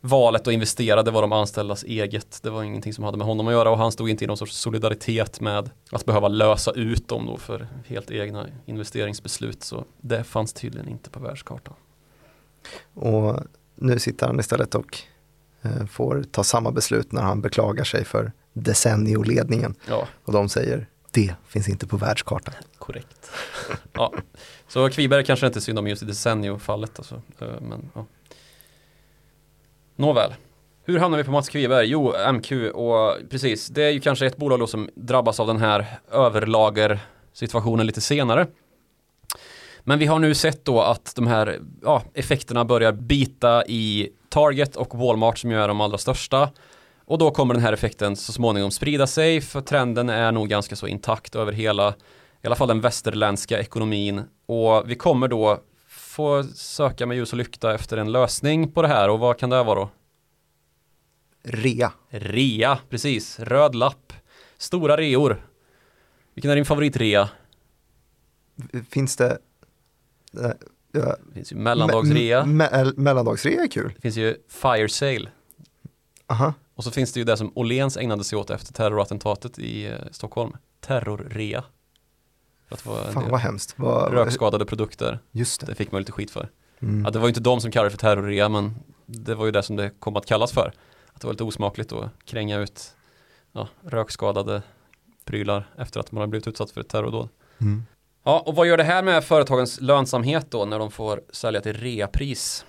valet 0.00 0.46
att 0.46 0.52
investera 0.54 1.02
det 1.02 1.10
var 1.10 1.22
de 1.22 1.32
anställdas 1.32 1.84
eget. 1.84 2.42
Det 2.42 2.50
var 2.50 2.62
ingenting 2.62 2.92
som 2.92 3.04
hade 3.04 3.18
med 3.18 3.26
honom 3.26 3.48
att 3.48 3.52
göra 3.52 3.70
och 3.70 3.78
han 3.78 3.92
stod 3.92 4.10
inte 4.10 4.24
i 4.24 4.26
någon 4.26 4.36
sorts 4.36 4.56
solidaritet 4.56 5.40
med 5.40 5.70
att 5.90 6.04
behöva 6.04 6.28
lösa 6.28 6.70
ut 6.72 7.08
dem 7.08 7.26
då 7.26 7.36
för 7.36 7.68
helt 7.86 8.10
egna 8.10 8.46
investeringsbeslut. 8.66 9.62
Så 9.62 9.84
det 10.00 10.24
fanns 10.24 10.52
tydligen 10.52 10.88
inte 10.88 11.10
på 11.10 11.20
världskartan. 11.20 11.74
Och 12.94 13.40
nu 13.74 13.98
sitter 13.98 14.26
han 14.26 14.40
istället 14.40 14.74
och 14.74 14.98
eh, 15.62 15.86
får 15.86 16.22
ta 16.30 16.44
samma 16.44 16.70
beslut 16.70 17.12
när 17.12 17.22
han 17.22 17.40
beklagar 17.40 17.84
sig 17.84 18.04
för 18.04 18.32
Decennio-ledningen. 18.52 19.74
Ja, 19.88 20.08
Och 20.24 20.32
de 20.32 20.48
säger, 20.48 20.86
det 21.10 21.34
finns 21.46 21.68
inte 21.68 21.86
på 21.86 21.96
världskartan. 21.96 22.54
korrekt. 22.78 23.30
ja. 23.92 24.12
Så 24.68 24.90
Kviberg 24.90 25.24
kanske 25.24 25.46
inte 25.46 25.58
är 25.58 25.60
synd 25.60 25.78
om 25.78 25.86
just 25.86 26.02
i 26.02 26.06
Decennio-fallet. 26.06 26.98
Alltså. 26.98 27.22
Eh, 27.40 27.60
Men, 27.60 27.90
ja. 27.94 28.06
Nåväl. 29.96 30.34
Hur 30.86 30.98
hamnar 30.98 31.18
vi 31.18 31.24
på 31.24 31.30
Mats 31.30 31.48
Kviberg? 31.48 31.86
Jo, 31.86 32.14
MQ 32.32 32.52
och 32.74 33.16
precis, 33.30 33.68
det 33.68 33.82
är 33.82 33.90
ju 33.90 34.00
kanske 34.00 34.26
ett 34.26 34.36
bolag 34.36 34.58
då 34.58 34.66
som 34.66 34.88
drabbas 34.94 35.40
av 35.40 35.46
den 35.46 35.56
här 35.56 35.86
överlager-situationen 36.10 37.86
lite 37.86 38.00
senare. 38.00 38.46
Men 39.84 39.98
vi 39.98 40.06
har 40.06 40.18
nu 40.18 40.34
sett 40.34 40.64
då 40.64 40.80
att 40.82 41.12
de 41.16 41.26
här 41.26 41.60
ja, 41.82 42.02
effekterna 42.14 42.64
börjar 42.64 42.92
bita 42.92 43.66
i 43.66 44.08
Target 44.28 44.76
och 44.76 44.98
Walmart 44.98 45.38
som 45.38 45.50
ju 45.50 45.60
är 45.60 45.68
de 45.68 45.80
allra 45.80 45.98
största. 45.98 46.50
Och 47.04 47.18
då 47.18 47.30
kommer 47.30 47.54
den 47.54 47.62
här 47.62 47.72
effekten 47.72 48.16
så 48.16 48.32
småningom 48.32 48.70
sprida 48.70 49.06
sig 49.06 49.40
för 49.40 49.60
trenden 49.60 50.08
är 50.08 50.32
nog 50.32 50.48
ganska 50.48 50.76
så 50.76 50.86
intakt 50.86 51.34
över 51.34 51.52
hela, 51.52 51.94
i 52.42 52.46
alla 52.46 52.56
fall 52.56 52.68
den 52.68 52.80
västerländska 52.80 53.60
ekonomin. 53.60 54.22
Och 54.46 54.90
vi 54.90 54.94
kommer 54.94 55.28
då 55.28 55.60
få 55.88 56.44
söka 56.54 57.06
med 57.06 57.16
ljus 57.16 57.32
och 57.32 57.38
lykta 57.38 57.74
efter 57.74 57.96
en 57.96 58.12
lösning 58.12 58.72
på 58.72 58.82
det 58.82 58.88
här 58.88 59.10
och 59.10 59.18
vad 59.18 59.38
kan 59.38 59.50
det 59.50 59.62
vara 59.62 59.80
då? 59.80 59.90
Rea. 61.42 61.92
Rea, 62.08 62.78
precis. 62.90 63.40
Röd 63.40 63.74
lapp. 63.74 64.12
Stora 64.56 64.96
reor. 64.96 65.46
Vilken 66.34 66.50
är 66.50 66.54
din 66.54 66.64
favoritrea? 66.64 67.28
Finns 68.90 69.16
det... 69.16 69.38
eh, 70.40 70.50
ja, 70.92 71.16
Det 71.28 71.34
finns 71.34 71.52
ju 71.52 71.56
mellandagsrea. 71.56 72.42
me- 72.44 72.68
me- 72.70 72.92
mellandagsrea 72.96 73.62
är 73.62 73.68
kul. 73.68 73.92
Det 73.96 74.00
finns 74.00 74.16
ju 74.16 74.36
fire 74.48 74.88
sale. 74.88 75.28
Aha. 76.26 76.54
Och 76.74 76.84
så 76.84 76.90
finns 76.90 77.12
det 77.12 77.20
ju 77.20 77.24
det 77.24 77.36
som 77.36 77.52
Åhléns 77.54 77.96
ägnade 77.96 78.24
sig 78.24 78.38
åt 78.38 78.50
efter 78.50 78.72
terrorattentatet 78.72 79.58
i 79.58 79.86
eh, 79.86 79.92
Stockholm. 80.10 80.52
Terrorrea. 80.80 81.64
För 82.68 82.74
att 82.74 83.12
Fan 83.12 83.30
vad 83.30 83.40
hemskt. 83.40 83.74
Vad, 83.76 84.12
rökskadade 84.12 84.64
produkter. 84.66 85.18
Just 85.30 85.60
det. 85.60 85.66
Det 85.66 85.74
fick 85.74 85.92
man 85.92 86.00
lite 86.00 86.12
skit 86.12 86.30
för. 86.30 86.48
Mm. 86.80 87.04
Ja, 87.04 87.10
det 87.10 87.18
var 87.18 87.26
ju 87.26 87.30
inte 87.30 87.40
de 87.40 87.60
som 87.60 87.70
kallade 87.70 87.86
det 87.86 87.90
för 87.90 87.98
terrorrea 87.98 88.48
men 88.48 88.74
det 89.06 89.34
var 89.34 89.46
ju 89.46 89.52
det 89.52 89.62
som 89.62 89.76
det 89.76 89.90
kom 89.98 90.16
att 90.16 90.26
kallas 90.26 90.52
för. 90.52 90.72
Att 91.12 91.20
det 91.20 91.26
var 91.26 91.32
lite 91.34 91.44
osmakligt 91.44 91.92
att 91.92 92.10
kränga 92.24 92.58
ut 92.60 92.94
ja, 93.52 93.68
rökskadade 93.82 94.62
prylar 95.24 95.68
efter 95.78 96.00
att 96.00 96.12
man 96.12 96.20
har 96.20 96.26
blivit 96.26 96.48
utsatt 96.48 96.70
för 96.70 96.80
ett 96.80 96.88
terrordåd. 96.88 97.28
Mm. 97.60 97.84
Ja, 98.26 98.42
och 98.46 98.54
vad 98.54 98.66
gör 98.66 98.76
det 98.76 98.84
här 98.84 99.02
med 99.02 99.24
företagens 99.24 99.80
lönsamhet 99.80 100.50
då 100.50 100.64
när 100.64 100.78
de 100.78 100.90
får 100.90 101.22
sälja 101.30 101.60
till 101.60 101.72
reapris? 101.74 102.64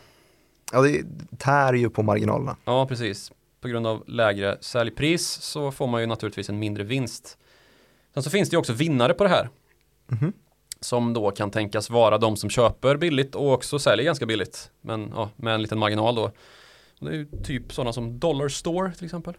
Ja, 0.71 0.81
det 0.81 1.03
tär 1.37 1.73
ju 1.73 1.89
på 1.89 2.03
marginalerna. 2.03 2.57
Ja, 2.65 2.85
precis. 2.87 3.31
På 3.61 3.67
grund 3.67 3.87
av 3.87 4.03
lägre 4.07 4.57
säljpris 4.61 5.27
så 5.27 5.71
får 5.71 5.87
man 5.87 6.01
ju 6.01 6.07
naturligtvis 6.07 6.49
en 6.49 6.59
mindre 6.59 6.83
vinst. 6.83 7.37
Sen 8.13 8.23
så 8.23 8.29
finns 8.29 8.49
det 8.49 8.53
ju 8.53 8.59
också 8.59 8.73
vinnare 8.73 9.13
på 9.13 9.23
det 9.23 9.29
här. 9.29 9.49
Mhm. 10.07 10.33
Som 10.79 11.13
då 11.13 11.31
kan 11.31 11.51
tänkas 11.51 11.89
vara 11.89 12.17
de 12.17 12.37
som 12.37 12.49
köper 12.49 12.97
billigt 12.97 13.35
och 13.35 13.53
också 13.53 13.79
säljer 13.79 14.05
ganska 14.05 14.25
billigt. 14.25 14.71
Men 14.81 15.11
ja, 15.15 15.29
med 15.35 15.53
en 15.53 15.61
liten 15.61 15.79
marginal 15.79 16.15
då. 16.15 16.23
Och 16.99 17.05
det 17.05 17.09
är 17.09 17.13
ju 17.13 17.27
typ 17.43 17.73
sådana 17.73 17.93
som 17.93 18.19
Dollar 18.19 18.47
Store 18.47 18.91
till 18.91 19.05
exempel. 19.05 19.33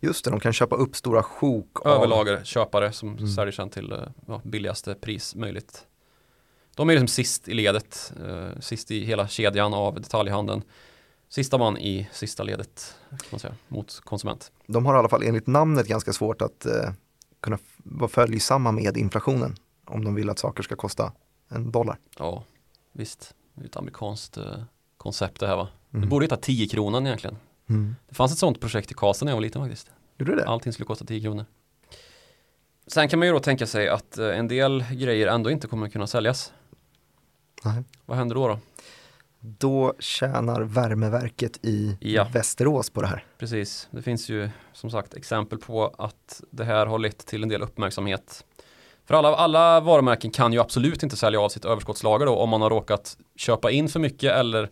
Just 0.00 0.24
det, 0.24 0.30
de 0.30 0.40
kan 0.40 0.52
köpa 0.52 0.76
upp 0.76 0.96
stora 0.96 1.22
sjok 1.22 1.86
av... 1.86 1.92
Överlagerköpare 1.92 2.92
som 2.92 3.08
Mm. 3.16 3.28
säljer 3.28 3.52
sen 3.52 3.70
till 3.70 3.92
eh, 3.92 3.98
ja, 4.26 4.40
billigaste 4.44 4.94
pris 4.94 5.34
möjligt. 5.34 5.86
De 6.76 6.88
är 6.90 6.92
liksom 6.94 7.08
sist 7.08 7.48
i 7.48 7.54
ledet, 7.54 8.12
eh, 8.26 8.60
sist 8.60 8.90
i 8.90 9.04
hela 9.04 9.28
kedjan 9.28 9.74
av 9.74 9.94
detaljhandeln. 10.00 10.62
Sista 11.28 11.58
man 11.58 11.78
i 11.78 12.08
sista 12.12 12.42
ledet 12.42 12.96
kan 13.30 13.38
säga, 13.38 13.54
mot 13.68 14.00
konsument. 14.00 14.52
De 14.66 14.86
har 14.86 14.94
i 14.94 14.98
alla 14.98 15.08
fall 15.08 15.22
enligt 15.22 15.46
namnet 15.46 15.86
ganska 15.86 16.12
svårt 16.12 16.42
att 16.42 16.66
eh, 16.66 16.92
kunna 17.40 17.58
vara 17.76 18.08
följsamma 18.08 18.72
med 18.72 18.96
inflationen. 18.96 19.54
Om 19.84 20.04
de 20.04 20.14
vill 20.14 20.30
att 20.30 20.38
saker 20.38 20.62
ska 20.62 20.76
kosta 20.76 21.12
en 21.48 21.72
dollar. 21.72 21.98
Ja, 22.18 22.44
visst. 22.92 23.34
Det 23.54 23.62
är 23.62 23.66
ett 23.66 23.76
amerikanskt 23.76 24.36
eh, 24.36 24.44
koncept 24.96 25.40
det 25.40 25.46
här 25.46 25.56
va. 25.56 25.68
Mm. 25.94 26.08
borde 26.08 26.24
heta 26.24 26.36
10 26.36 26.68
kronan 26.68 27.06
egentligen. 27.06 27.36
Mm. 27.72 27.96
Det 28.08 28.14
fanns 28.14 28.32
ett 28.32 28.38
sånt 28.38 28.60
projekt 28.60 28.90
i 28.90 28.94
Karlstad 28.94 29.24
när 29.24 29.32
jag 29.32 29.36
var 29.36 29.42
liten 29.42 29.62
faktiskt. 29.62 29.90
Gjorde 30.18 30.36
det? 30.36 30.44
Allting 30.44 30.72
skulle 30.72 30.86
kosta 30.86 31.04
10 31.04 31.20
kronor. 31.20 31.44
Sen 32.86 33.08
kan 33.08 33.18
man 33.18 33.28
ju 33.28 33.34
då 33.34 33.40
tänka 33.40 33.66
sig 33.66 33.88
att 33.88 34.18
eh, 34.18 34.38
en 34.38 34.48
del 34.48 34.84
grejer 34.90 35.26
ändå 35.26 35.50
inte 35.50 35.66
kommer 35.66 35.88
kunna 35.88 36.06
säljas. 36.06 36.52
Nej. 37.64 37.82
Vad 38.06 38.18
händer 38.18 38.34
då 38.34 38.48
då? 38.48 38.58
Då 39.40 39.94
tjänar 39.98 40.62
värmeverket 40.62 41.58
i 41.62 41.96
Ja. 42.00 42.28
Västerås 42.32 42.90
på 42.90 43.00
det 43.00 43.06
här. 43.06 43.24
Precis, 43.38 43.88
det 43.90 44.02
finns 44.02 44.28
ju 44.28 44.50
som 44.72 44.90
sagt 44.90 45.14
exempel 45.14 45.58
på 45.58 45.94
att 45.98 46.42
det 46.50 46.64
här 46.64 46.86
har 46.86 46.98
lett 46.98 47.26
till 47.26 47.42
en 47.42 47.48
del 47.48 47.62
uppmärksamhet. 47.62 48.44
För 49.04 49.14
alla, 49.14 49.36
alla 49.36 49.80
varumärken 49.80 50.30
kan 50.30 50.52
ju 50.52 50.58
absolut 50.60 51.02
inte 51.02 51.16
sälja 51.16 51.40
av 51.40 51.48
sitt 51.48 51.64
överskottslager 51.64 52.26
då 52.26 52.36
om 52.36 52.48
man 52.48 52.62
har 52.62 52.70
råkat 52.70 53.16
köpa 53.36 53.70
in 53.70 53.88
för 53.88 54.00
mycket 54.00 54.32
eller 54.32 54.70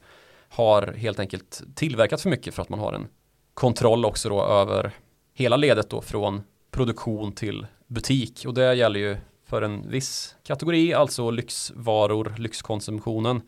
har 0.51 0.95
helt 0.97 1.19
enkelt 1.19 1.63
tillverkat 1.75 2.21
för 2.21 2.31
mycket 2.31 2.55
för 2.55 2.63
att 2.63 2.69
man 2.69 2.79
har 2.79 2.93
en 2.93 3.09
kontroll 3.55 4.05
också 4.05 4.29
då 4.29 4.45
över 4.45 4.93
hela 5.35 5.57
ledet 5.57 5.91
då 5.91 6.03
från 6.03 6.43
produktion 6.71 7.33
till 7.33 7.67
butik 7.87 8.45
och 8.47 8.55
det 8.55 8.75
gäller 8.75 9.01
ju 9.01 9.17
för 9.47 9.63
en 9.63 9.91
viss 9.91 10.37
kategori, 10.43 10.95
alltså 10.95 11.31
lyxvaror, 11.31 12.35
lyxkonsumtionen. 12.39 13.43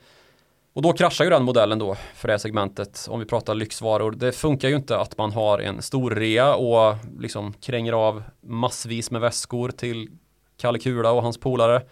Och 0.72 0.82
då 0.82 0.92
kraschar 0.92 1.24
ju 1.24 1.30
den 1.30 1.44
modellen 1.44 1.78
då 1.78 1.96
för 2.14 2.28
det 2.28 2.32
här 2.32 2.38
segmentet. 2.38 3.06
Om 3.10 3.20
vi 3.20 3.26
pratar 3.26 3.54
lyxvaror. 3.54 4.10
Det 4.12 4.32
funkar 4.32 4.68
ju 4.68 4.76
inte 4.76 4.98
att 4.98 5.18
man 5.18 5.32
har 5.32 5.58
en 5.58 5.82
stor 5.82 6.10
rea 6.10 6.54
och 6.54 6.96
liksom 7.18 7.52
kränger 7.52 7.92
av 7.92 8.22
massvis 8.40 9.10
med 9.10 9.20
väskor 9.20 9.68
till 9.68 10.10
Kalle 10.56 10.78
Kula 10.78 11.10
och 11.10 11.22
hans 11.22 11.40
polare. 11.40 11.82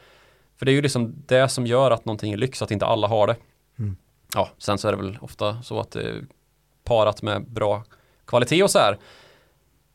För 0.56 0.66
det 0.66 0.72
är 0.72 0.74
ju 0.74 0.82
liksom 0.82 1.14
det 1.26 1.48
som 1.48 1.66
gör 1.66 1.90
att 1.90 2.04
någonting 2.04 2.32
är 2.32 2.36
lyx, 2.36 2.62
att 2.62 2.70
inte 2.70 2.86
alla 2.86 3.06
har 3.06 3.26
det. 3.26 3.36
Ja, 4.34 4.48
sen 4.58 4.78
så 4.78 4.88
är 4.88 4.92
det 4.92 4.98
väl 4.98 5.18
ofta 5.20 5.62
så 5.62 5.80
att 5.80 5.90
det 5.90 6.02
är 6.02 6.24
parat 6.84 7.22
med 7.22 7.50
bra 7.50 7.84
kvalitet 8.26 8.62
och 8.62 8.70
så 8.70 8.78
här. 8.78 8.98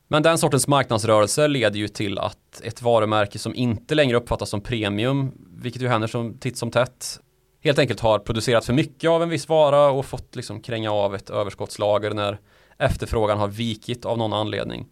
Men 0.07 0.23
den 0.23 0.37
sortens 0.37 0.67
marknadsrörelse 0.67 1.47
leder 1.47 1.79
ju 1.79 1.87
till 1.87 2.19
att 2.19 2.61
ett 2.63 2.81
varumärke 2.81 3.39
som 3.39 3.55
inte 3.55 3.95
längre 3.95 4.17
uppfattas 4.17 4.49
som 4.49 4.61
premium, 4.61 5.31
vilket 5.57 5.81
ju 5.81 5.87
händer 5.87 6.07
som 6.07 6.37
titt 6.37 6.57
som 6.57 6.71
tätt, 6.71 7.19
helt 7.61 7.79
enkelt 7.79 7.99
har 7.99 8.19
producerat 8.19 8.65
för 8.65 8.73
mycket 8.73 9.09
av 9.09 9.23
en 9.23 9.29
viss 9.29 9.49
vara 9.49 9.89
och 9.89 10.05
fått 10.05 10.35
liksom 10.35 10.61
kränga 10.61 10.91
av 10.91 11.15
ett 11.15 11.29
överskottslager 11.29 12.13
när 12.13 12.39
efterfrågan 12.77 13.39
har 13.39 13.47
vikit 13.47 14.05
av 14.05 14.17
någon 14.17 14.33
anledning. 14.33 14.87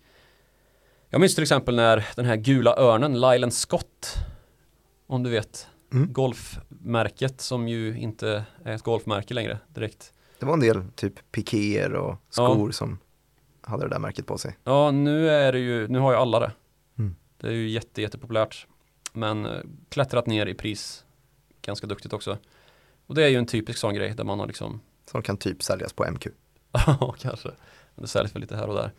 Jag 1.09 1.21
minns 1.21 1.35
till 1.35 1.41
exempel 1.41 1.75
när 1.75 2.07
den 2.15 2.25
här 2.25 2.35
gula 2.35 2.75
örnen, 2.77 3.21
Lylan 3.21 3.51
Scott, 3.51 4.15
om 5.07 5.23
du 5.23 5.29
vet, 5.29 5.67
Mm. 5.93 6.13
golfmärket 6.13 7.41
som 7.41 7.67
ju 7.67 7.97
inte 7.97 8.45
är 8.63 8.75
ett 8.75 8.81
golfmärke 8.81 9.33
längre 9.33 9.59
direkt. 9.67 10.13
Det 10.39 10.45
var 10.45 10.53
en 10.53 10.59
del 10.59 10.83
typ 10.95 11.31
pikéer 11.31 11.93
och 11.93 12.15
skor 12.29 12.71
som 12.71 12.97
hade 13.61 13.83
det 13.83 13.89
där 13.89 13.99
märket 13.99 14.25
på 14.25 14.37
sig. 14.37 14.57
Ja, 14.63 14.91
nu 14.91 15.29
är 15.29 15.51
det 15.51 15.59
ju, 15.59 15.87
nu 15.87 15.99
har 15.99 16.11
ju 16.11 16.17
alla 16.17 16.39
det. 16.39 16.51
Mm. 16.97 17.15
Det 17.37 17.47
är 17.47 17.51
ju 17.51 17.69
jätte, 17.69 18.01
jättepopulärt. 18.01 18.67
Men 19.13 19.45
eh, 19.45 19.61
klättrat 19.89 20.27
ner 20.27 20.45
i 20.45 20.53
pris 20.53 21.05
ganska 21.61 21.87
duktigt 21.87 22.13
också. 22.13 22.37
Och 23.07 23.15
det 23.15 23.23
är 23.23 23.27
ju 23.27 23.37
en 23.37 23.45
typisk 23.45 23.79
sån 23.79 23.93
grej 23.93 24.13
där 24.13 24.23
man 24.23 24.39
har 24.39 24.47
liksom, 24.47 24.81
Som 25.11 25.21
kan 25.21 25.37
typ 25.37 25.63
säljas 25.63 25.93
på 25.93 26.11
MQ. 26.11 26.27
ja 26.71 27.15
kanske, 27.19 27.49
men 27.95 28.01
det 28.01 28.07
säljs 28.07 28.35
väl 28.35 28.41
lite 28.41 28.55
här 28.55 28.69
och 28.69 28.75
där. 28.75 28.91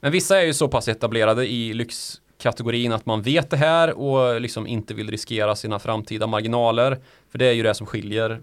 Men 0.00 0.12
vissa 0.12 0.40
är 0.40 0.46
ju 0.46 0.54
så 0.54 0.68
pass 0.68 0.88
etablerade 0.88 1.46
i 1.46 1.74
kategorin 2.38 2.92
att 2.92 3.06
man 3.06 3.22
vet 3.22 3.50
det 3.50 3.56
här 3.56 3.98
och 3.98 4.40
liksom 4.40 4.66
inte 4.66 4.94
vill 4.94 5.10
riskera 5.10 5.56
sina 5.56 5.78
framtida 5.78 6.26
marginaler. 6.26 6.98
För 7.30 7.38
det 7.38 7.46
är 7.46 7.52
ju 7.52 7.62
det 7.62 7.74
som 7.74 7.86
skiljer 7.86 8.40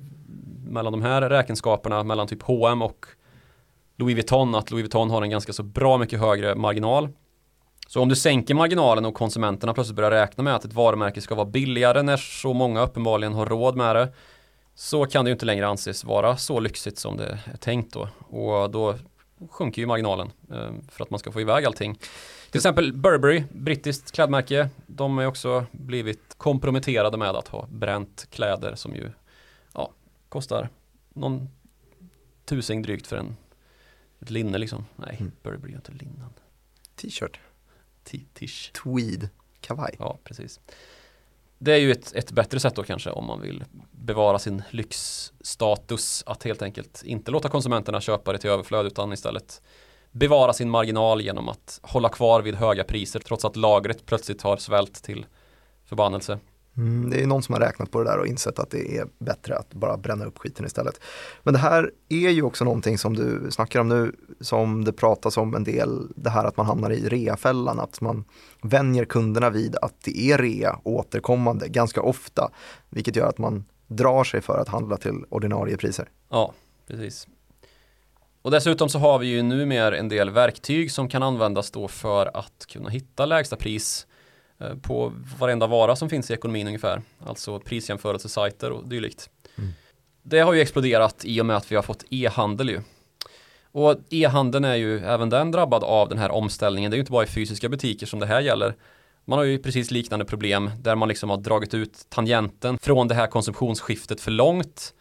mellan 0.68 0.92
de 0.94 1.02
här 1.02 1.22
räkenskaperna, 1.22 2.04
mellan 2.04 2.28
typ 2.28 2.42
H&M 2.42 2.82
och 2.82 3.06
Louis 3.98 4.16
Vuitton, 4.16 4.56
att 4.56 4.72
Louis 4.72 4.84
Vuitton 4.84 5.10
har 5.10 5.22
en 5.22 5.30
ganska 5.30 5.54
så 5.54 5.64
bra 5.64 5.98
mycket 5.98 6.20
högre 6.20 6.56
marginal. 6.56 7.10
Så 7.88 8.02
om 8.02 8.10
du 8.10 8.16
sänker 8.16 8.54
marginalen 8.54 9.06
och 9.06 9.14
konsumenterna 9.14 9.74
plötsligt 9.74 9.96
börjar 9.96 10.12
räkna 10.12 10.44
med 10.44 10.56
att 10.56 10.66
ett 10.66 10.74
varumärke 10.74 11.22
ska 11.22 11.36
vara 11.36 11.46
billigare 11.46 12.02
när 12.02 12.18
så 12.18 12.54
många 12.54 12.82
uppenbarligen 12.82 13.34
har 13.34 13.46
råd 13.46 13.76
med 13.76 13.96
det 13.96 14.14
så 14.76 15.06
kan 15.06 15.26
det 15.26 15.30
ju 15.30 15.34
inte 15.34 15.46
längre 15.46 15.68
anses 15.68 16.04
vara 16.04 16.38
så 16.38 16.60
lyxigt 16.60 16.98
som 16.98 17.18
det 17.18 17.40
är 17.54 17.58
tänkt 17.58 17.94
då. 17.94 18.10
Och 18.20 18.72
då 18.72 18.96
sjunker 19.50 19.82
ju 19.82 19.86
marginalen 19.86 20.32
eh, 20.52 20.72
för 20.90 21.04
att 21.04 21.10
man 21.10 21.20
ska 21.20 21.32
få 21.32 21.42
iväg 21.42 21.66
allting. 21.66 22.00
Till 22.52 22.60
exempel 22.60 22.94
Burberry, 22.94 23.44
brittiskt 23.52 24.12
klädmärke, 24.12 24.70
de 24.88 25.18
har 25.18 25.26
också 25.26 25.66
blivit 25.72 26.36
komprometterade 26.38 27.18
med 27.18 27.30
att 27.30 27.48
ha 27.48 27.68
bränt 27.72 28.28
kläder 28.30 28.76
som 28.76 28.96
ju 28.96 29.12
ja, 29.74 29.92
kostar 30.30 30.70
någon 31.10 31.50
tusing 32.46 32.82
drygt 32.82 33.08
för 33.08 33.18
en 33.18 33.36
ett 34.22 34.30
linne 34.30 34.58
liksom. 34.58 34.86
Nej, 34.96 35.18
mm. 35.20 35.32
Burberry 35.44 35.72
är 35.72 35.76
inte 35.76 35.92
linnen. 35.92 36.34
T-shirt. 36.96 37.40
T-tish. 38.04 38.72
Tweed. 38.84 39.30
Kavaj. 39.62 39.96
Ja, 40.00 40.20
precis. 40.24 40.60
Det 41.58 41.74
är 41.74 41.78
ju 41.78 41.92
ett, 41.92 42.16
ett 42.16 42.32
bättre 42.32 42.60
sätt 42.60 42.76
då 42.76 42.84
kanske 42.84 43.10
om 43.10 43.26
man 43.26 43.42
vill 43.42 43.64
bevara 43.92 44.40
sin 44.40 44.64
lyxstatus 44.70 46.24
att 46.26 46.44
helt 46.44 46.62
enkelt 46.62 47.04
inte 47.06 47.32
låta 47.32 47.50
konsumenterna 47.50 48.02
köpa 48.02 48.32
det 48.32 48.38
till 48.38 48.50
överflöd 48.50 48.86
utan 48.86 49.14
istället 49.14 49.62
bevara 50.12 50.54
sin 50.54 50.70
marginal 50.70 51.22
genom 51.22 51.50
att 51.50 51.80
hålla 51.84 52.10
kvar 52.10 52.42
vid 52.42 52.56
höga 52.56 52.84
priser 52.84 53.20
trots 53.20 53.46
att 53.46 53.56
lagret 53.56 54.06
plötsligt 54.06 54.42
har 54.42 54.58
svält 54.58 55.04
till 55.04 55.26
förbannelse. 55.86 56.40
Mm, 56.78 57.10
det 57.10 57.22
är 57.22 57.28
någon 57.28 57.44
som 57.44 57.54
har 57.54 57.60
räknat 57.60 57.92
på 57.92 58.04
det 58.04 58.10
där 58.10 58.20
och 58.20 58.28
insett 58.28 58.60
att 58.60 58.70
det 58.70 58.98
är 58.98 59.08
bättre 59.20 59.58
att 59.58 59.74
bara 59.74 59.98
bränna 59.98 60.26
upp 60.26 60.38
skiten 60.38 60.66
istället. 60.66 61.00
Men 61.44 61.54
det 61.54 61.60
här 61.60 61.92
är 62.10 62.30
ju 62.30 62.44
också 62.44 62.66
någonting 62.66 62.98
som 62.98 63.16
du 63.16 63.52
snackar 63.52 63.80
om 63.80 63.88
nu, 63.88 64.16
som 64.40 64.86
det 64.86 64.94
pratas 64.94 65.38
om 65.38 65.56
en 65.56 65.64
del, 65.64 66.08
det 66.16 66.30
här 66.30 66.46
att 66.46 66.58
man 66.58 66.66
hamnar 66.66 66.92
i 66.92 67.10
reafällan, 67.10 67.80
att 67.80 68.02
man 68.02 68.26
vänjer 68.62 69.06
kunderna 69.06 69.50
vid 69.50 69.76
att 69.76 69.94
det 70.04 70.32
är 70.32 70.38
rea 70.38 70.80
återkommande 70.84 71.68
ganska 71.68 72.02
ofta, 72.02 72.52
vilket 72.90 73.16
gör 73.16 73.28
att 73.28 73.38
man 73.38 73.66
drar 73.88 74.24
sig 74.24 74.42
för 74.42 74.58
att 74.58 74.68
handla 74.68 74.98
till 74.98 75.26
ordinarie 75.30 75.78
priser. 75.78 76.10
Ja, 76.30 76.54
precis. 76.88 77.28
Och 78.42 78.52
dessutom 78.52 78.90
så 78.90 79.00
har 79.00 79.20
vi 79.20 79.28
ju 79.28 79.42
numera 79.44 79.98
en 79.98 80.10
del 80.10 80.30
verktyg 80.30 80.92
som 80.92 81.10
kan 81.10 81.24
användas 81.24 81.72
då 81.72 81.88
för 81.88 82.38
att 82.38 82.66
kunna 82.70 82.90
hitta 82.90 83.26
lägsta 83.26 83.56
pris 83.56 84.08
Eh, 84.62 84.76
på 84.76 85.14
varenda 85.40 85.68
vara 85.68 85.96
som 85.96 86.10
finns 86.10 86.32
i 86.32 86.34
ekonomin 86.34 86.68
ungefär. 86.68 87.02
Alltså 87.26 87.60
prisjämförelsesajter 87.60 88.72
och 88.72 88.88
dylikt. 88.88 89.30
Mm. 89.58 89.70
Det 90.24 90.40
har 90.40 90.54
ju 90.54 90.62
exploderat 90.62 91.26
i 91.26 91.42
och 91.42 91.46
med 91.46 91.58
att 91.58 91.72
vi 91.72 91.76
har 91.76 91.84
fått 91.84 92.04
e-handel 92.10 92.70
ju. 92.70 92.82
Och 93.72 93.96
e-handeln 94.10 94.66
är 94.66 94.76
ju 94.76 95.00
även 95.00 95.30
den 95.30 95.52
drabbad 95.52 95.84
av 95.84 96.10
den 96.10 96.18
här 96.18 96.32
omställningen. 96.32 96.92
Det 96.92 96.96
är 96.96 96.98
ju 96.98 97.02
inte 97.02 97.12
bara 97.12 97.24
i 97.24 97.28
fysiska 97.28 97.70
butiker 97.70 98.06
som 98.06 98.20
det 98.20 98.26
här 98.26 98.42
gäller. 98.42 98.76
Man 99.26 99.40
har 99.40 99.46
ju 99.46 99.58
precis 99.58 99.92
liknande 99.92 100.26
problem 100.26 100.72
där 100.80 100.96
man 100.96 101.10
liksom 101.10 101.30
har 101.30 101.38
dragit 101.38 101.74
ut 101.74 102.06
tangenten 102.10 102.78
från 102.78 103.08
det 103.08 103.16
här 103.16 103.28
konsumtionsskiftet 103.28 104.22
för 104.22 104.32
långt. 104.32 104.94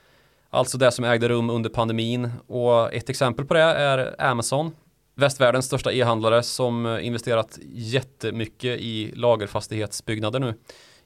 Alltså 0.50 0.78
det 0.78 0.90
som 0.90 1.04
ägde 1.04 1.28
rum 1.28 1.50
under 1.50 1.70
pandemin 1.70 2.30
och 2.46 2.94
ett 2.94 3.10
exempel 3.10 3.44
på 3.44 3.54
det 3.54 3.60
är 3.60 4.22
Amazon 4.22 4.72
västvärldens 5.20 5.66
största 5.66 5.92
e-handlare 5.92 6.42
som 6.42 6.98
investerat 7.02 7.58
jättemycket 7.72 8.80
i 8.80 9.12
lagerfastighetsbyggnader 9.14 10.40
nu 10.40 10.54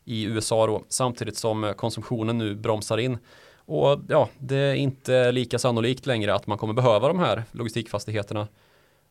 i 0.05 0.25
USA 0.25 0.67
då, 0.67 0.85
samtidigt 0.89 1.37
som 1.37 1.75
konsumtionen 1.77 2.39
nu 2.39 2.55
bromsar 2.55 2.99
in. 2.99 3.19
Och 3.67 4.01
ja, 4.09 4.29
det 4.39 4.57
är 4.57 4.75
inte 4.75 5.33
lika 5.33 5.59
sannolikt 5.59 6.07
längre 6.07 6.35
att 6.35 6.47
man 6.47 6.59
kommer 6.59 6.75
behöva 6.75 7.09
de 7.09 7.19
här 7.19 7.43
logistikfastigheterna. 7.53 8.49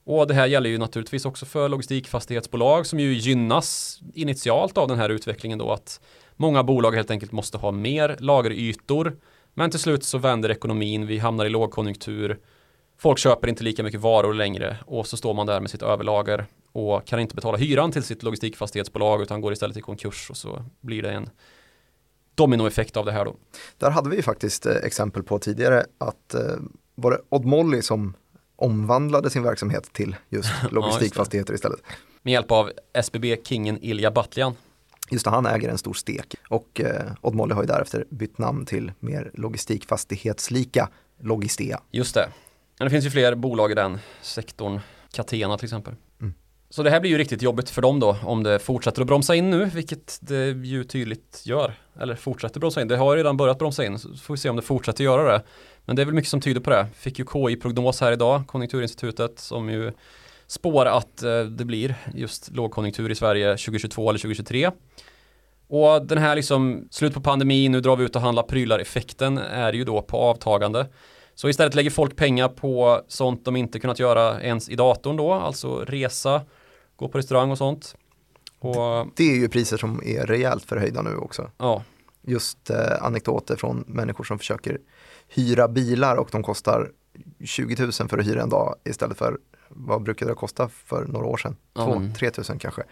Och 0.06 0.28
det 0.28 0.34
här 0.34 0.48
gäller 0.48 0.70
ju 0.70 0.78
naturligtvis 0.78 1.26
också 1.26 1.46
för 1.46 1.70
logistikfastighetsbolag 1.70 2.86
som 2.86 3.00
ju 3.00 3.14
gynnas 3.14 4.00
initialt 4.14 4.78
av 4.78 4.88
den 4.88 4.98
här 4.98 5.10
utvecklingen 5.10 5.60
då 5.60 5.72
att 5.72 6.00
många 6.36 6.64
bolag 6.64 6.92
helt 6.92 7.12
enkelt 7.12 7.32
måste 7.32 7.58
ha 7.58 7.72
mer 7.72 8.18
lagerytor. 8.20 9.18
Men 9.54 9.70
till 9.70 9.80
slut 9.80 10.04
så 10.04 10.18
vänder 10.18 10.52
ekonomin, 10.52 11.08
vi 11.08 11.18
hamnar 11.18 11.46
i 11.46 11.50
lågkonjunktur 11.50 12.40
Folk 12.98 13.20
köper 13.20 13.48
inte 13.48 13.64
lika 13.64 13.84
mycket 13.84 14.02
varor 14.02 14.34
längre 14.34 14.78
och 14.86 15.08
så 15.08 15.18
står 15.18 15.34
man 15.34 15.48
där 15.48 15.60
med 15.60 15.70
sitt 15.70 15.82
överlager 15.82 16.46
och 16.72 17.06
kan 17.06 17.20
inte 17.20 17.36
betala 17.36 17.58
hyran 17.58 17.92
till 17.92 18.04
sitt 18.04 18.24
logistikfastighetsbolag 18.24 19.22
utan 19.22 19.42
går 19.42 19.54
istället 19.54 19.78
i 19.78 19.82
konkurs 19.82 20.30
och 20.30 20.38
så 20.38 20.66
blir 20.82 21.02
det 21.02 21.12
en 21.12 21.30
dominoeffekt 22.36 22.98
av 22.98 23.06
det 23.06 23.12
här 23.12 23.26
då. 23.26 23.36
Där 23.78 23.90
hade 23.90 24.10
vi 24.10 24.22
faktiskt 24.22 24.66
eh, 24.66 24.76
exempel 24.76 25.24
på 25.24 25.40
tidigare 25.40 25.86
att 25.98 26.34
eh, 26.34 26.42
var 26.96 27.12
det 27.12 27.20
Odd 27.30 27.46
Molly 27.46 27.82
som 27.82 28.14
omvandlade 28.56 29.30
sin 29.30 29.44
verksamhet 29.44 29.94
till 29.94 30.16
just 30.30 30.50
logistikfastigheter 30.72 31.54
ja, 31.54 31.56
istället. 31.56 31.80
Med 32.22 32.32
hjälp 32.32 32.52
av 32.52 32.72
SBB-kingen 32.94 33.78
Ilja 33.82 34.12
Batljan. 34.12 34.56
Just 35.14 35.26
det, 35.26 35.32
han 35.32 35.46
äger 35.46 35.70
en 35.70 35.78
stor 35.78 35.94
stek 35.94 36.36
och 36.50 36.82
eh, 36.82 37.12
Odd 37.22 37.36
Molly 37.36 37.54
har 37.54 37.64
ju 37.64 37.68
därefter 37.68 38.06
bytt 38.10 38.38
namn 38.38 38.66
till 38.66 38.92
mer 39.00 39.32
logistikfastighetslika 39.34 40.90
Logistea. 41.22 41.80
Just 41.92 42.16
det. 42.16 42.30
Men 42.80 42.86
det 42.86 42.90
finns 42.90 43.06
ju 43.06 43.10
fler 43.10 43.36
bolag 43.36 43.72
i 43.72 43.76
den 43.76 44.00
sektorn. 44.22 44.80
Catena 45.12 45.58
till 45.58 45.66
exempel. 45.66 45.96
Mm. 46.22 46.34
Så 46.70 46.84
det 46.84 46.90
här 46.90 47.00
blir 47.00 47.12
ju 47.12 47.18
riktigt 47.18 47.42
jobbigt 47.42 47.70
för 47.70 47.82
dem 47.82 48.00
då 48.00 48.18
om 48.24 48.44
det 48.44 48.60
fortsätter 48.60 49.02
att 49.02 49.08
bromsa 49.08 49.36
in 49.36 49.50
nu, 49.50 49.66
vilket 49.66 50.20
det 50.22 50.46
ju 50.48 50.84
tydligt 50.84 51.42
gör. 51.46 51.74
Eller 52.00 52.16
fortsätter 52.16 52.60
bromsa 52.60 52.82
in. 52.82 52.88
Det 52.88 52.98
har 52.98 53.16
redan 53.16 53.38
börjat 53.38 53.60
bromsa 53.60 53.86
in, 53.86 54.00
så 54.00 54.18
får 54.18 54.34
vi 54.34 54.38
se 54.38 54.50
om 54.50 54.56
det 54.56 54.62
fortsätter 54.62 55.04
göra 55.04 55.32
det. 55.32 55.44
Men 55.86 55.96
det 55.96 56.02
är 56.02 56.06
väl 56.06 56.16
mycket 56.16 56.30
som 56.30 56.42
tyder 56.42 56.62
på 56.62 56.70
det. 56.70 56.88
Fick 56.96 57.20
ju 57.20 57.26
KI-prognos 57.26 58.02
här 58.02 58.12
idag, 58.12 58.44
Konjunkturinstitutet, 58.48 59.40
som 59.40 59.70
ju 59.70 59.92
spår 60.54 60.86
att 60.86 61.24
eh, 61.24 61.40
det 61.40 61.66
blir 61.66 61.96
just 62.14 62.52
lågkonjunktur 62.52 63.12
i 63.12 63.16
Sverige 63.16 63.58
2022 63.58 64.10
eller 64.10 64.20
2023. 64.20 64.72
Och 65.68 66.06
den 66.06 66.18
här 66.18 66.36
liksom 66.36 66.88
slut 66.92 67.14
på 67.14 67.22
pandemin, 67.22 67.72
nu 67.72 67.82
drar 67.82 67.96
vi 67.96 68.04
ut 68.04 68.16
och 68.16 68.22
handlar 68.22 68.44
prylar 68.44 68.80
effekten 68.80 69.38
är 69.38 69.74
ju 69.74 69.84
då 69.84 70.02
på 70.02 70.18
avtagande. 70.18 70.88
Så 71.36 71.50
istället 71.50 71.76
lägger 71.76 71.90
folk 71.90 72.16
pengar 72.16 72.48
på 72.48 73.02
sånt 73.08 73.46
de 73.46 73.56
inte 73.56 73.80
kunnat 73.80 74.00
göra 74.00 74.42
ens 74.42 74.70
i 74.70 74.76
datorn 74.76 75.18
då, 75.18 75.34
alltså 75.34 75.80
resa, 75.80 76.42
gå 76.96 77.08
på 77.08 77.18
restaurang 77.18 77.52
och 77.52 77.58
sånt. 77.58 77.96
Och, 78.60 79.08
det 79.16 79.24
är 79.24 79.36
ju 79.36 79.50
priser 79.50 79.78
som 79.78 80.02
är 80.06 80.26
rejält 80.26 80.66
förhöjda 80.66 81.02
nu 81.02 81.16
också. 81.16 81.52
Ja. 81.58 81.84
Just 82.22 82.70
eh, 82.70 83.04
anekdoter 83.04 83.56
från 83.56 83.84
människor 83.88 84.24
som 84.24 84.40
försöker 84.40 84.78
hyra 85.28 85.68
bilar 85.68 86.16
och 86.16 86.30
de 86.32 86.44
kostar 86.44 86.92
20 87.44 87.84
000 87.84 87.92
för 87.92 88.18
att 88.18 88.28
hyra 88.28 88.42
en 88.42 88.50
dag 88.50 88.76
istället 88.84 89.18
för 89.18 89.38
vad 89.76 90.04
brukade 90.04 90.32
det 90.32 90.36
kosta 90.36 90.70
för 90.70 91.06
några 91.06 91.26
år 91.26 91.38
sedan? 91.38 91.56
2-3 91.74 92.52
000 92.52 92.60
kanske. 92.60 92.84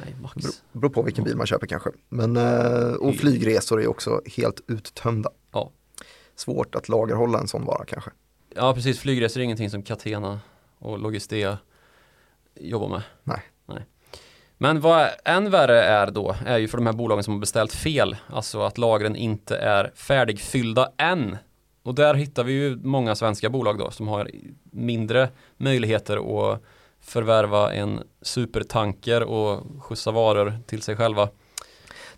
Nej, 0.00 0.16
max. 0.22 0.34
Beror, 0.34 0.80
beror 0.80 0.90
på 0.90 1.02
vilken 1.02 1.24
bil 1.24 1.36
man 1.36 1.46
köper 1.46 1.66
kanske. 1.66 1.90
Men, 2.08 2.36
eh, 2.36 2.92
och 2.92 3.14
flygresor 3.14 3.82
är 3.82 3.86
också 3.86 4.20
helt 4.36 4.60
uttömda. 4.66 5.30
Ja 5.52 5.72
svårt 6.36 6.74
att 6.74 6.88
lagerhålla 6.88 7.38
en 7.38 7.48
sån 7.48 7.64
vara 7.64 7.84
kanske. 7.84 8.10
Ja 8.54 8.74
precis, 8.74 8.98
flygresor 8.98 9.40
är 9.40 9.44
ingenting 9.44 9.70
som 9.70 9.82
Catena 9.82 10.40
och 10.78 10.98
Logistea 10.98 11.58
jobbar 12.60 12.88
med. 12.88 13.02
Nej. 13.22 13.42
Nej. 13.66 13.86
Men 14.58 14.80
vad 14.80 15.08
än 15.24 15.50
värre 15.50 15.82
är 15.82 16.10
då 16.10 16.36
är 16.46 16.58
ju 16.58 16.68
för 16.68 16.78
de 16.78 16.86
här 16.86 16.92
bolagen 16.92 17.24
som 17.24 17.34
har 17.34 17.40
beställt 17.40 17.72
fel, 17.72 18.16
alltså 18.26 18.60
att 18.60 18.78
lagren 18.78 19.16
inte 19.16 19.56
är 19.56 19.92
färdigfyllda 19.94 20.92
än. 20.96 21.36
Och 21.86 21.94
där 21.94 22.14
hittar 22.14 22.44
vi 22.44 22.52
ju 22.52 22.76
många 22.76 23.14
svenska 23.14 23.50
bolag 23.50 23.78
då 23.78 23.90
som 23.90 24.08
har 24.08 24.30
mindre 24.70 25.28
möjligheter 25.56 26.16
att 26.16 26.62
förvärva 27.00 27.72
en 27.72 28.00
supertanker 28.22 29.22
och 29.22 29.62
skjutsa 29.82 30.10
varor 30.10 30.58
till 30.66 30.82
sig 30.82 30.96
själva. 30.96 31.28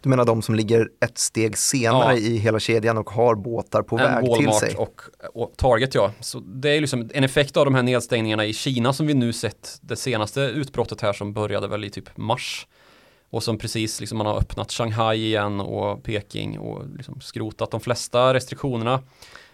Du 0.00 0.08
menar 0.08 0.24
de 0.24 0.42
som 0.42 0.54
ligger 0.54 0.90
ett 1.00 1.18
steg 1.18 1.58
senare 1.58 2.12
ja. 2.12 2.18
i 2.18 2.36
hela 2.36 2.60
kedjan 2.60 2.98
och 2.98 3.10
har 3.10 3.34
båtar 3.34 3.82
på 3.82 3.98
en 3.98 4.04
väg 4.04 4.14
Walmart 4.14 4.38
till 4.38 4.52
sig? 4.52 4.76
Och, 4.76 5.00
och 5.34 5.52
Target 5.56 5.94
ja. 5.94 6.12
Så 6.20 6.40
det 6.40 6.70
är 6.70 6.80
liksom 6.80 7.10
en 7.14 7.24
effekt 7.24 7.56
av 7.56 7.64
de 7.64 7.74
här 7.74 7.82
nedstängningarna 7.82 8.46
i 8.46 8.52
Kina 8.52 8.92
som 8.92 9.06
vi 9.06 9.14
nu 9.14 9.32
sett 9.32 9.78
det 9.80 9.96
senaste 9.96 10.40
utbrottet 10.40 11.00
här 11.00 11.12
som 11.12 11.32
började 11.32 11.68
väl 11.68 11.84
i 11.84 11.90
typ 11.90 12.16
mars. 12.16 12.66
Och 13.30 13.42
som 13.42 13.58
precis 13.58 14.00
liksom 14.00 14.18
man 14.18 14.26
har 14.26 14.38
öppnat 14.38 14.72
Shanghai 14.72 15.16
igen 15.16 15.60
och 15.60 16.02
Peking 16.02 16.58
och 16.58 16.82
liksom 16.96 17.20
skrotat 17.20 17.70
de 17.70 17.80
flesta 17.80 18.34
restriktionerna. 18.34 19.02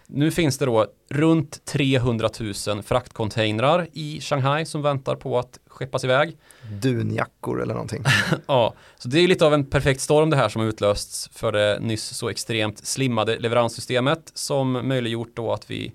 Nu 0.07 0.31
finns 0.31 0.57
det 0.57 0.65
då 0.65 0.87
runt 1.09 1.65
300 1.65 2.29
000 2.67 2.83
fraktcontainrar 2.83 3.87
i 3.93 4.21
Shanghai 4.21 4.65
som 4.65 4.81
väntar 4.81 5.15
på 5.15 5.39
att 5.39 5.59
skeppas 5.67 6.03
iväg. 6.03 6.37
Dunjackor 6.81 7.61
eller 7.61 7.73
någonting. 7.73 8.03
ja, 8.47 8.73
så 8.97 9.07
det 9.07 9.19
är 9.19 9.27
lite 9.27 9.45
av 9.45 9.53
en 9.53 9.65
perfekt 9.65 10.01
storm 10.01 10.29
det 10.29 10.37
här 10.37 10.49
som 10.49 10.61
har 10.61 10.69
utlösts 10.69 11.29
för 11.33 11.51
det 11.51 11.79
nyss 11.81 12.17
så 12.17 12.29
extremt 12.29 12.85
slimmade 12.85 13.39
leveranssystemet 13.39 14.31
som 14.33 14.71
möjliggjort 14.71 15.31
då 15.35 15.53
att 15.53 15.71
vi 15.71 15.93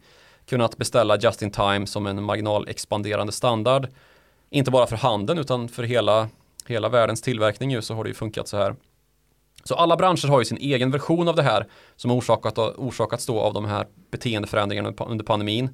kunnat 0.49 0.77
beställa 0.77 1.17
just 1.17 1.43
in 1.43 1.51
time 1.51 1.87
som 1.87 2.07
en 2.07 2.23
marginalexpanderande 2.23 3.33
standard. 3.33 3.89
Inte 4.51 4.71
bara 4.71 4.87
för 4.87 4.97
handeln 4.97 5.39
utan 5.39 5.69
för 5.69 5.83
hela, 5.83 6.29
hela 6.67 6.89
världens 6.89 7.23
tillverkning 7.23 7.71
ju 7.71 7.83
så 7.83 7.95
har 7.95 8.05
det 8.05 8.11
ju 8.11 8.15
funkat 8.15 8.49
så 8.49 8.57
här. 8.57 8.75
Så 9.65 9.75
alla 9.75 9.97
branscher 9.97 10.29
har 10.29 10.39
ju 10.39 10.45
sin 10.45 10.59
egen 10.59 10.91
version 10.91 11.29
av 11.29 11.37
det 11.37 11.43
här 11.43 11.67
som 11.97 12.11
orsakat, 12.11 12.59
orsakats 12.59 13.27
då 13.27 13.41
av 13.41 13.55
de 13.55 13.65
här 13.65 13.87
beteendeförändringarna 14.11 14.93
under 14.99 15.25
pandemin. 15.25 15.65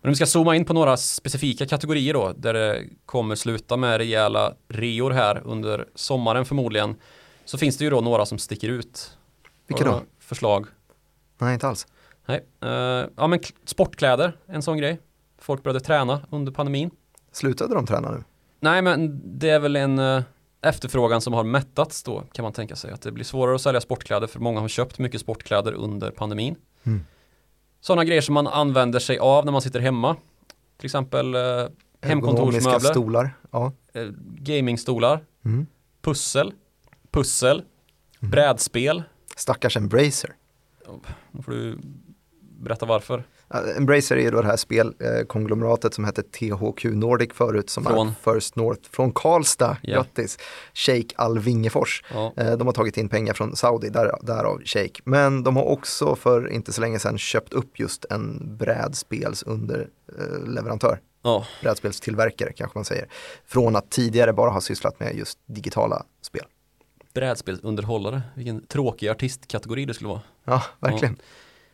Men 0.00 0.08
om 0.08 0.10
vi 0.10 0.14
ska 0.14 0.26
zooma 0.26 0.56
in 0.56 0.64
på 0.64 0.72
några 0.72 0.96
specifika 0.96 1.66
kategorier 1.66 2.14
då, 2.14 2.32
där 2.36 2.54
det 2.54 2.84
kommer 3.06 3.34
sluta 3.34 3.76
med 3.76 3.98
rejäla 3.98 4.54
reor 4.68 5.10
här 5.10 5.42
under 5.44 5.88
sommaren 5.94 6.44
förmodligen, 6.44 6.96
så 7.44 7.58
finns 7.58 7.76
det 7.76 7.84
ju 7.84 7.90
då 7.90 8.00
några 8.00 8.26
som 8.26 8.38
sticker 8.38 8.68
ut. 8.68 9.18
Vilka 9.66 9.84
då? 9.84 10.02
Förslag? 10.20 10.66
Nej, 11.38 11.54
inte 11.54 11.68
alls. 11.68 11.86
Nej. 12.26 12.44
Eh, 12.60 13.06
ja 13.16 13.26
men 13.26 13.40
sportkläder, 13.64 14.32
en 14.46 14.62
sån 14.62 14.78
grej. 14.78 15.00
Folk 15.38 15.62
började 15.62 15.80
träna 15.80 16.20
under 16.30 16.52
pandemin. 16.52 16.90
Slutade 17.32 17.74
de 17.74 17.86
träna 17.86 18.10
nu? 18.10 18.24
Nej 18.60 18.82
men 18.82 19.20
det 19.38 19.50
är 19.50 19.58
väl 19.58 19.76
en 19.76 19.98
eh, 19.98 20.22
efterfrågan 20.62 21.20
som 21.20 21.32
har 21.32 21.44
mättats 21.44 22.02
då 22.02 22.24
kan 22.32 22.42
man 22.42 22.52
tänka 22.52 22.76
sig. 22.76 22.92
Att 22.92 23.02
det 23.02 23.12
blir 23.12 23.24
svårare 23.24 23.54
att 23.54 23.60
sälja 23.60 23.80
sportkläder 23.80 24.26
för 24.26 24.40
många 24.40 24.60
har 24.60 24.68
köpt 24.68 24.98
mycket 24.98 25.20
sportkläder 25.20 25.72
under 25.72 26.10
pandemin. 26.10 26.56
Mm. 26.84 27.04
Sådana 27.80 28.04
grejer 28.04 28.20
som 28.20 28.34
man 28.34 28.46
använder 28.46 28.98
sig 28.98 29.18
av 29.18 29.44
när 29.44 29.52
man 29.52 29.62
sitter 29.62 29.80
hemma. 29.80 30.16
Till 30.76 30.86
exempel 30.86 31.34
eh, 31.34 31.40
hemkontorsmöbler, 32.02 32.78
stolar. 32.90 33.30
Ja. 33.50 33.72
eh, 33.92 34.06
gamingstolar, 34.38 35.24
Mm. 35.44 35.66
pussel, 36.02 36.52
pussel, 37.10 37.62
Mm. 38.22 38.30
brädspel. 38.30 39.02
Stackars 39.36 39.76
Embracer. 39.76 40.34
Då 41.32 41.42
får 41.42 41.52
du 41.52 41.78
berätta 42.40 42.86
varför. 42.86 43.24
Ja, 43.52 43.62
Embracer 43.76 44.16
är 44.16 44.20
ju 44.20 44.30
då 44.30 44.40
det 44.42 44.48
här 44.48 44.56
spelkonglomeratet 44.56 45.94
som 45.94 46.04
hette 46.04 46.22
THQ 46.22 46.84
Nordic 46.84 47.30
förut 47.34 47.70
som 47.70 47.84
Från? 47.84 48.08
är 48.08 48.34
First 48.34 48.56
North 48.56 48.90
från 48.90 49.12
Karlstad, 49.12 49.76
Ja. 49.82 49.94
grattis, 49.96 50.38
Sheikh 50.74 51.14
Al 51.18 51.38
Wingefors. 51.38 52.04
Ja. 52.14 52.32
Eh, 52.36 52.52
De 52.56 52.66
har 52.66 52.72
tagit 52.74 52.96
in 52.96 53.08
pengar 53.08 53.34
från 53.34 53.56
Saudi, 53.56 53.88
där, 53.88 54.10
därav 54.22 54.60
Sheikh. 54.64 55.00
Men 55.04 55.42
de 55.42 55.56
har 55.56 55.64
också 55.64 56.16
för 56.16 56.48
inte 56.50 56.72
så 56.72 56.80
länge 56.80 56.98
sedan 56.98 57.18
köpt 57.18 57.52
upp 57.52 57.78
just 57.80 58.04
en 58.10 58.56
brädspelsunderleverantör, 58.56 61.00
ja, 61.22 61.44
brädspelstillverkare 61.62 62.52
kanske 62.52 62.78
man 62.78 62.84
säger, 62.84 63.08
från 63.46 63.76
att 63.76 63.90
tidigare 63.90 64.32
bara 64.32 64.50
ha 64.50 64.60
sysslat 64.60 65.00
med 65.00 65.14
just 65.16 65.38
digitala 65.46 66.02
spel. 66.22 66.44
brädspelsunderhållare. 67.14 68.22
Vilken 68.34 68.66
tråkig 68.66 69.08
artistkategori 69.08 69.84
det 69.84 69.94
skulle 69.94 70.08
vara. 70.08 70.20
Ja, 70.44 70.62
verkligen. 70.80 71.16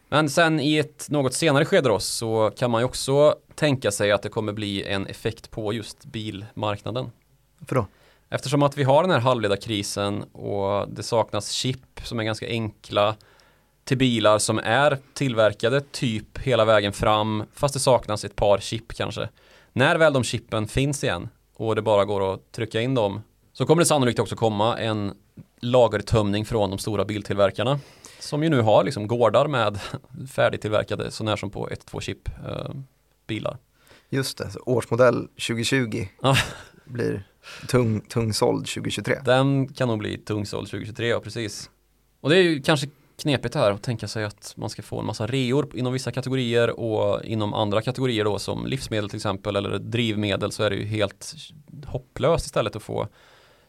Men 0.09 0.31
sen 0.31 0.61
i 0.61 0.77
ett 0.77 1.07
något 1.11 1.35
senare 1.35 1.65
skede 1.65 1.89
då 1.89 1.99
så 1.99 2.53
kan 2.57 2.71
man 2.71 2.81
ju 2.81 2.85
också 2.85 3.35
tänka 3.55 3.91
sig 3.91 4.13
att 4.13 4.23
det 4.23 4.29
kommer 4.29 4.53
bli 4.53 4.85
en 4.85 5.07
effekt 5.07 5.51
på 5.51 5.73
just 5.73 6.05
bilmarknaden. 6.05 7.11
För 7.69 7.75
då? 7.75 7.87
Eftersom 8.31 8.63
att 8.63 8.77
vi 8.77 8.83
har 8.83 9.03
den 9.03 9.11
här 9.11 9.21
halvledarkrisen 9.21 10.23
och 10.23 10.89
det 10.89 11.03
saknas 11.03 11.51
chip 11.51 12.01
som 12.05 12.21
är 12.21 12.25
ganska 12.25 12.49
enkla 12.49 13.15
till 13.85 13.99
bilar 13.99 14.39
som 14.39 14.59
är 14.59 14.99
tillverkade 15.15 15.81
typ 15.81 16.39
hela 16.39 16.65
vägen 16.65 16.93
fram 16.93 17.45
fast 17.55 17.75
det 17.75 17.81
saknas 17.81 18.25
ett 18.25 18.37
par 18.37 18.59
chip 18.59 18.95
kanske. 18.95 19.29
När 19.73 19.97
väl 19.97 20.13
de 20.13 20.25
chippen 20.25 20.69
finns 20.69 21.05
igen 21.05 21.29
och 21.57 21.75
det 21.75 21.83
bara 21.83 22.05
går 22.05 22.35
att 22.35 22.53
trycka 22.53 22.81
in 22.81 22.95
dem 22.95 23.23
så 23.53 23.67
kommer 23.67 23.83
det 23.83 23.87
sannolikt 23.87 24.19
också 24.19 24.37
komma 24.37 24.79
en 24.79 25.15
lagertömning 25.61 26.45
från 26.45 26.71
de 26.71 26.79
stora 26.79 27.05
biltillverkarna 27.05 27.81
som 28.27 28.43
ju 28.43 28.49
nu 28.49 28.61
har 28.61 28.85
liksom 28.85 29.07
gårdar 29.07 29.49
med 29.49 29.81
färdigtillverkade 30.29 31.11
så 31.11 31.25
när 31.25 31.37
som 31.37 31.51
på 31.51 31.69
ett, 31.69 31.87
två 31.87 32.01
chip 32.01 32.29
eh, 32.29 32.71
bilar. 33.27 33.59
Just 34.09 34.39
det, 34.39 34.51
så 34.51 34.61
årsmodell 34.67 35.29
2020 35.29 36.07
Ja. 36.23 36.37
blir 36.85 37.23
tung, 37.69 38.01
tung 38.01 38.33
såld 38.33 38.67
2023. 38.67 39.19
Den 39.25 39.69
kan 39.69 39.89
nog 39.89 39.99
bli 39.99 40.19
tungsåld 40.19 40.69
2023, 40.69 41.09
ja 41.09 41.21
precis. 41.21 41.71
Och 42.21 42.31
det 42.31 42.37
är 42.37 42.43
ju 42.43 42.63
kanske 42.63 42.89
knepigt 43.23 43.55
här 43.55 43.71
att 43.71 43.83
tänka 43.83 44.09
sig 44.09 44.25
att 44.25 44.55
man 44.57 44.71
ska 44.71 44.83
få 44.83 45.01
en 45.01 45.07
massa 45.07 45.27
reor 45.27 45.77
inom 45.77 45.93
vissa 45.93 46.13
kategorier 46.13 46.81
och 46.81 47.25
inom 47.25 47.55
andra 47.55 47.83
kategorier 47.83 48.25
då 48.25 48.39
som 48.39 48.67
livsmedel 48.67 49.11
till 49.11 49.17
exempel 49.17 49.57
eller 49.57 49.79
drivmedel 49.79 50.53
så 50.53 50.63
är 50.63 50.71
det 50.71 50.77
ju 50.77 50.85
helt 50.85 51.35
hopplöst 51.87 52.47
istället 52.47 52.77
att 52.77 52.83
få 52.83 53.09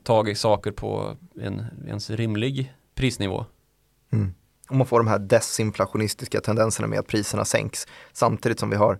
tag 0.04 0.30
i 0.30 0.36
saker 0.36 0.72
på 0.72 1.18
en 1.42 1.66
ens 1.88 2.10
rimlig 2.10 2.74
prisnivå. 2.96 3.46
Mm. 4.12 4.34
Och 4.70 4.76
man 4.76 4.88
får 4.88 5.00
de 5.00 5.08
här 5.08 5.20
desinflationistiska 5.20 6.42
tendenserna 6.42 6.88
med 6.88 7.00
att 7.00 7.08
priserna 7.08 7.46
sänks 7.46 7.88
samtidigt 8.14 8.60
som 8.60 8.70
vi 8.70 8.76
har 8.76 9.00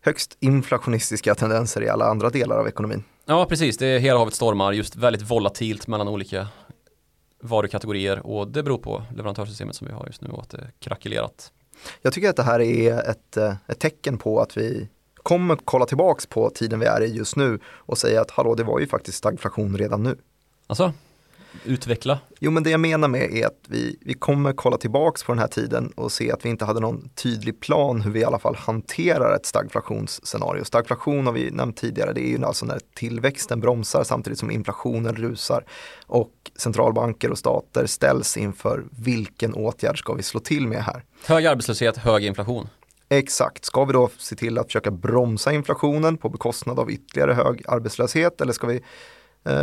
högst 0.00 0.36
inflationistiska 0.40 1.34
tendenser 1.34 1.82
i 1.82 1.88
alla 1.88 2.04
andra 2.04 2.30
delar 2.30 2.58
av 2.58 2.68
ekonomin. 2.68 3.04
Ja 3.24 3.46
precis, 3.48 3.78
det 3.78 3.86
är 3.86 3.98
hela 3.98 4.18
havet 4.18 4.34
stormar 4.34 4.72
just 4.72 4.96
väldigt 4.96 5.30
volatilt 5.30 5.86
mellan 5.86 6.08
olika 6.08 6.48
varukategorier 7.40 8.26
och 8.26 8.48
det 8.48 8.62
beror 8.62 8.78
på 8.78 9.02
leverantörssystemet 9.16 9.76
som 9.76 9.86
vi 9.86 9.92
har 9.92 10.06
just 10.06 10.20
nu 10.20 10.28
och 10.28 10.42
att 10.42 10.50
det 10.50 10.58
är 10.58 10.72
krackelerat. 10.78 11.52
Jag 12.02 12.12
tycker 12.12 12.30
att 12.30 12.36
det 12.36 12.42
här 12.42 12.60
är 12.60 13.10
ett, 13.10 13.36
ett 13.36 13.78
tecken 13.78 14.18
på 14.18 14.40
att 14.40 14.56
vi 14.56 14.88
kommer 15.14 15.56
kolla 15.64 15.86
tillbaks 15.86 16.26
på 16.26 16.50
tiden 16.50 16.80
vi 16.80 16.86
är 16.86 17.02
i 17.02 17.16
just 17.16 17.36
nu 17.36 17.58
och 17.66 17.98
säga 17.98 18.20
att 18.20 18.30
hallå, 18.30 18.54
det 18.54 18.64
var 18.64 18.80
ju 18.80 18.86
faktiskt 18.86 19.18
stagflation 19.18 19.78
redan 19.78 20.02
nu. 20.02 20.16
Alltså, 20.66 20.92
utveckla. 21.64 22.18
Jo, 22.40 22.50
men 22.50 22.62
det 22.62 22.70
jag 22.70 22.80
menar 22.80 23.08
med 23.08 23.34
är 23.34 23.46
att 23.46 23.58
vi, 23.68 23.98
vi 24.00 24.14
kommer 24.14 24.52
kolla 24.52 24.76
tillbaks 24.76 25.22
på 25.22 25.32
den 25.32 25.38
här 25.38 25.48
tiden 25.48 25.92
och 25.96 26.12
se 26.12 26.32
att 26.32 26.44
vi 26.44 26.48
inte 26.48 26.64
hade 26.64 26.80
någon 26.80 27.08
tydlig 27.08 27.60
plan 27.60 28.00
hur 28.00 28.10
vi 28.10 28.20
i 28.20 28.24
alla 28.24 28.38
fall 28.38 28.56
hanterar 28.56 29.36
ett 29.36 29.46
stagflationsscenario. 29.46 30.64
Stagflation 30.64 31.26
har 31.26 31.32
vi 31.32 31.50
nämnt 31.50 31.76
tidigare, 31.76 32.12
det 32.12 32.20
är 32.20 32.38
ju 32.38 32.44
alltså 32.44 32.66
när 32.66 32.80
tillväxten 32.94 33.60
bromsar 33.60 34.04
samtidigt 34.04 34.38
som 34.38 34.50
inflationen 34.50 35.14
rusar 35.16 35.64
och 36.06 36.32
centralbanker 36.56 37.30
och 37.30 37.38
stater 37.38 37.86
ställs 37.86 38.36
inför 38.36 38.84
vilken 38.90 39.54
åtgärd 39.54 39.98
ska 39.98 40.14
vi 40.14 40.22
slå 40.22 40.40
till 40.40 40.68
med 40.68 40.82
här. 40.82 41.04
Hög 41.26 41.46
arbetslöshet, 41.46 41.96
hög 41.96 42.24
inflation. 42.24 42.68
Exakt, 43.08 43.64
ska 43.64 43.84
vi 43.84 43.92
då 43.92 44.10
se 44.18 44.36
till 44.36 44.58
att 44.58 44.66
försöka 44.66 44.90
bromsa 44.90 45.52
inflationen 45.52 46.16
på 46.16 46.28
bekostnad 46.28 46.78
av 46.78 46.90
ytterligare 46.90 47.32
hög 47.32 47.62
arbetslöshet 47.68 48.40
eller 48.40 48.52
ska 48.52 48.66
vi 48.66 48.80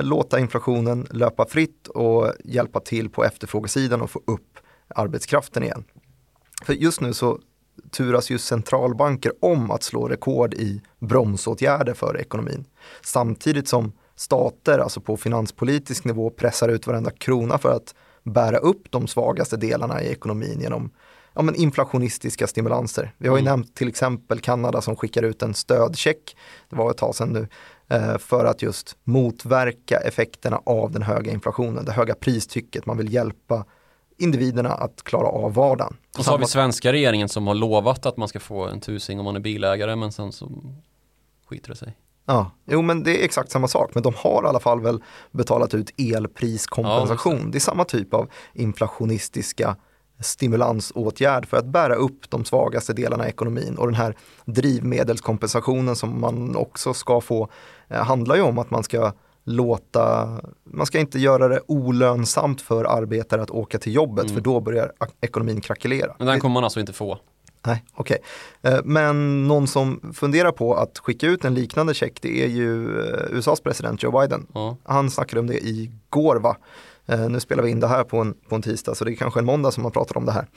låta 0.01 0.39
inflationen 0.39 1.07
löpa 1.09 1.45
fritt 1.45 1.87
och 1.87 2.33
hjälpa 2.43 2.79
till 2.79 3.09
på 3.09 3.23
efterfrågesidan 3.23 4.01
och 4.01 4.11
få 4.11 4.21
upp 4.27 4.59
arbetskraften 4.95 5.63
igen? 5.63 5.83
För 6.65 6.73
just 6.73 7.01
nu 7.01 7.13
så 7.13 7.39
turas 7.91 8.29
ju 8.29 8.37
centralbanker 8.37 9.31
om 9.41 9.71
att 9.71 9.83
slå 9.83 10.07
rekord 10.07 10.53
i 10.53 10.81
bromsåtgärder 10.99 11.93
för 11.93 12.17
ekonomin. 12.17 12.65
Samtidigt 13.01 13.67
som 13.67 13.91
stater, 14.15 14.79
alltså 14.79 15.01
på 15.01 15.17
finanspolitisk 15.17 16.05
nivå, 16.05 16.29
pressar 16.29 16.69
ut 16.69 16.87
varenda 16.87 17.11
krona 17.11 17.57
för 17.57 17.71
att 17.75 17.95
bära 18.23 18.57
upp 18.57 18.91
de 18.91 19.07
svagaste 19.07 19.57
delarna 19.57 20.01
i 20.01 20.11
ekonomin 20.11 20.59
genom 20.61 20.91
ja, 21.33 21.41
men 21.41 21.55
inflationistiska 21.55 22.47
stimulanser. 22.47 23.13
Vi 23.17 23.27
har 23.27 23.37
ju 23.37 23.41
Mm. 23.41 23.51
nämnt 23.51 23.75
till 23.75 23.87
exempel 23.87 24.39
Kanada 24.39 24.81
som 24.81 24.95
skickar 24.95 25.23
ut 25.23 25.41
en 25.41 25.53
stödcheck, 25.53 26.37
det 26.69 26.75
var 26.75 26.91
ett 26.91 26.97
tag 26.97 27.15
sedan 27.15 27.29
nu, 27.29 27.39
eh, 27.39 27.47
för 28.19 28.45
att 28.45 28.61
just 28.61 28.97
motverka 29.03 29.97
effekterna 29.97 30.61
av 30.65 30.91
den 30.91 31.01
höga 31.01 31.31
inflationen, 31.31 31.85
det 31.85 31.91
höga 31.91 32.15
pristrycket. 32.15 32.85
Man 32.85 32.97
vill 32.97 33.13
hjälpa 33.13 33.65
individerna 34.17 34.69
att 34.69 35.03
klara 35.03 35.27
av 35.27 35.53
vardagen. 35.53 35.97
Och 36.17 36.25
så 36.25 36.31
har 36.31 36.37
vi 36.37 36.45
svenska 36.45 36.93
regeringen 36.93 37.29
som 37.29 37.47
har 37.47 37.55
lovat 37.55 38.05
att 38.05 38.17
man 38.17 38.27
ska 38.27 38.39
få 38.39 38.65
en 38.65 38.79
tusing 38.79 39.19
om 39.19 39.25
man 39.25 39.35
är 39.35 39.39
bilägare 39.39 39.95
men 39.95 40.11
sen 40.11 40.31
så 40.31 40.51
skiter 41.49 41.69
det 41.69 41.75
sig. 41.75 41.97
Ja, 42.25 42.51
jo 42.65 42.81
men 42.81 43.03
det 43.03 43.21
är 43.21 43.25
exakt 43.25 43.51
samma 43.51 43.67
sak, 43.67 43.91
men 43.93 44.03
de 44.03 44.13
har 44.17 44.43
i 44.43 44.47
alla 44.47 44.59
fall 44.59 44.81
väl 44.81 45.03
betalat 45.31 45.73
ut 45.73 45.91
elpriskompensation. 45.97 47.39
Ja, 47.43 47.47
det 47.51 47.57
är 47.57 47.59
samma 47.59 47.85
typ 47.85 48.13
av 48.13 48.29
inflationistiska 48.53 49.75
stimulansåtgärd 50.19 51.45
för 51.45 51.57
att 51.57 51.65
bära 51.65 51.95
upp 51.95 52.29
de 52.29 52.45
svagaste 52.45 52.93
delarna 52.93 53.25
i 53.25 53.29
ekonomin. 53.29 53.77
Och 53.77 53.87
den 53.87 53.95
här 53.95 54.15
drivmedelskompensationen 54.45 55.95
som 55.95 56.21
man 56.21 56.55
också 56.55 56.93
ska 56.93 57.21
få 57.21 57.43
eh, 57.43 57.49
handlar 57.93 58.35
ju 58.35 58.41
om 58.41 58.57
att 58.57 58.69
man 58.71 58.83
ska 58.83 59.11
låta, 59.43 60.29
man 60.63 60.85
ska 60.85 60.99
inte 60.99 61.19
göra 61.19 61.47
det 61.47 61.59
olönsamt 61.67 62.61
för 62.61 62.85
arbetare 62.85 63.41
att 63.41 63.49
åka 63.51 63.79
till 63.79 63.93
jobbet 63.95 64.23
Mm. 64.23 64.35
för 64.35 64.41
då 64.41 64.59
börjar 64.59 64.91
ekonomin 65.21 65.61
krackelera. 65.61 66.15
Men 66.17 66.27
den 66.27 66.39
kommer 66.39 66.53
man 66.53 66.63
alltså 66.63 66.79
inte 66.79 66.93
få. 66.93 67.17
Nej, 67.65 67.83
okej. 67.93 68.17
Eh, 68.61 68.79
Men 68.83 69.47
någon 69.47 69.67
som 69.67 70.13
funderar 70.13 70.51
på 70.51 70.73
att 70.75 70.99
skicka 70.99 71.27
ut 71.27 71.45
en 71.45 71.53
liknande 71.53 71.93
check 71.93 72.17
det 72.21 72.43
är 72.43 72.47
ju 72.47 72.99
eh, 72.99 73.37
USAs 73.37 73.61
president 73.61 74.03
Joe 74.03 74.19
Biden. 74.21 74.47
Ja. 74.53 74.77
Han 74.83 75.09
snackade 75.11 75.39
om 75.39 75.47
det 75.47 75.67
igår 75.67 76.35
va? 76.35 76.57
Eh, 77.05 77.29
Nu 77.29 77.39
spelar 77.39 77.63
vi 77.63 77.69
in 77.69 77.79
det 77.79 77.87
här 77.87 78.03
på 78.03 78.17
en, 78.17 78.33
på 78.49 78.55
en 78.55 78.61
tisdag 78.61 78.95
så 78.95 79.05
det 79.05 79.11
är 79.11 79.15
kanske 79.15 79.39
en 79.39 79.45
måndag 79.45 79.71
som 79.71 79.83
man 79.83 79.91
pratar 79.91 80.17
om 80.17 80.25
det 80.25 80.31
här. 80.31 80.47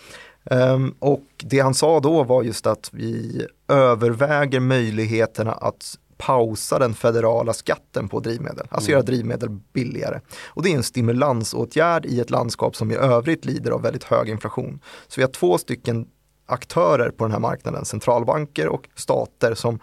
Ehm, 0.51 0.95
Och 0.99 1.23
det 1.45 1.61
han 1.61 1.75
sa 1.75 2.01
då 2.01 2.23
var 2.23 2.43
just 2.43 2.67
att 2.67 2.91
vi 2.93 3.47
överväger 3.69 4.61
möjligheterna 4.61 5.53
att 5.53 5.99
pausa 6.19 6.79
den 6.79 6.95
federala 6.95 7.53
skatten 7.53 8.09
på 8.09 8.21
drivmedel, 8.21 8.67
alltså 8.71 8.91
Mm. 8.91 8.93
göra 8.93 9.03
drivmedel 9.03 9.49
billigare. 9.73 10.21
Och 10.47 10.63
det 10.63 10.73
är 10.73 10.77
en 10.77 10.83
stimulansåtgärd 10.83 12.07
i 12.07 12.21
ett 12.21 12.31
landskap 12.31 12.77
som 12.77 12.91
i 12.91 12.95
övrigt 12.95 13.45
lider 13.45 13.71
av 13.71 13.83
väldigt 13.83 14.05
hög 14.05 14.29
inflation. 14.29 14.81
Så 15.09 15.21
vi 15.21 15.23
har 15.23 15.31
två 15.31 15.59
stycken 15.59 16.07
aktörer 16.47 17.11
på 17.11 17.25
den 17.25 17.33
här 17.33 17.39
marknaden, 17.39 17.85
centralbanker 17.85 18.69
och 18.69 18.89
stater 18.95 19.55
som 19.55 19.79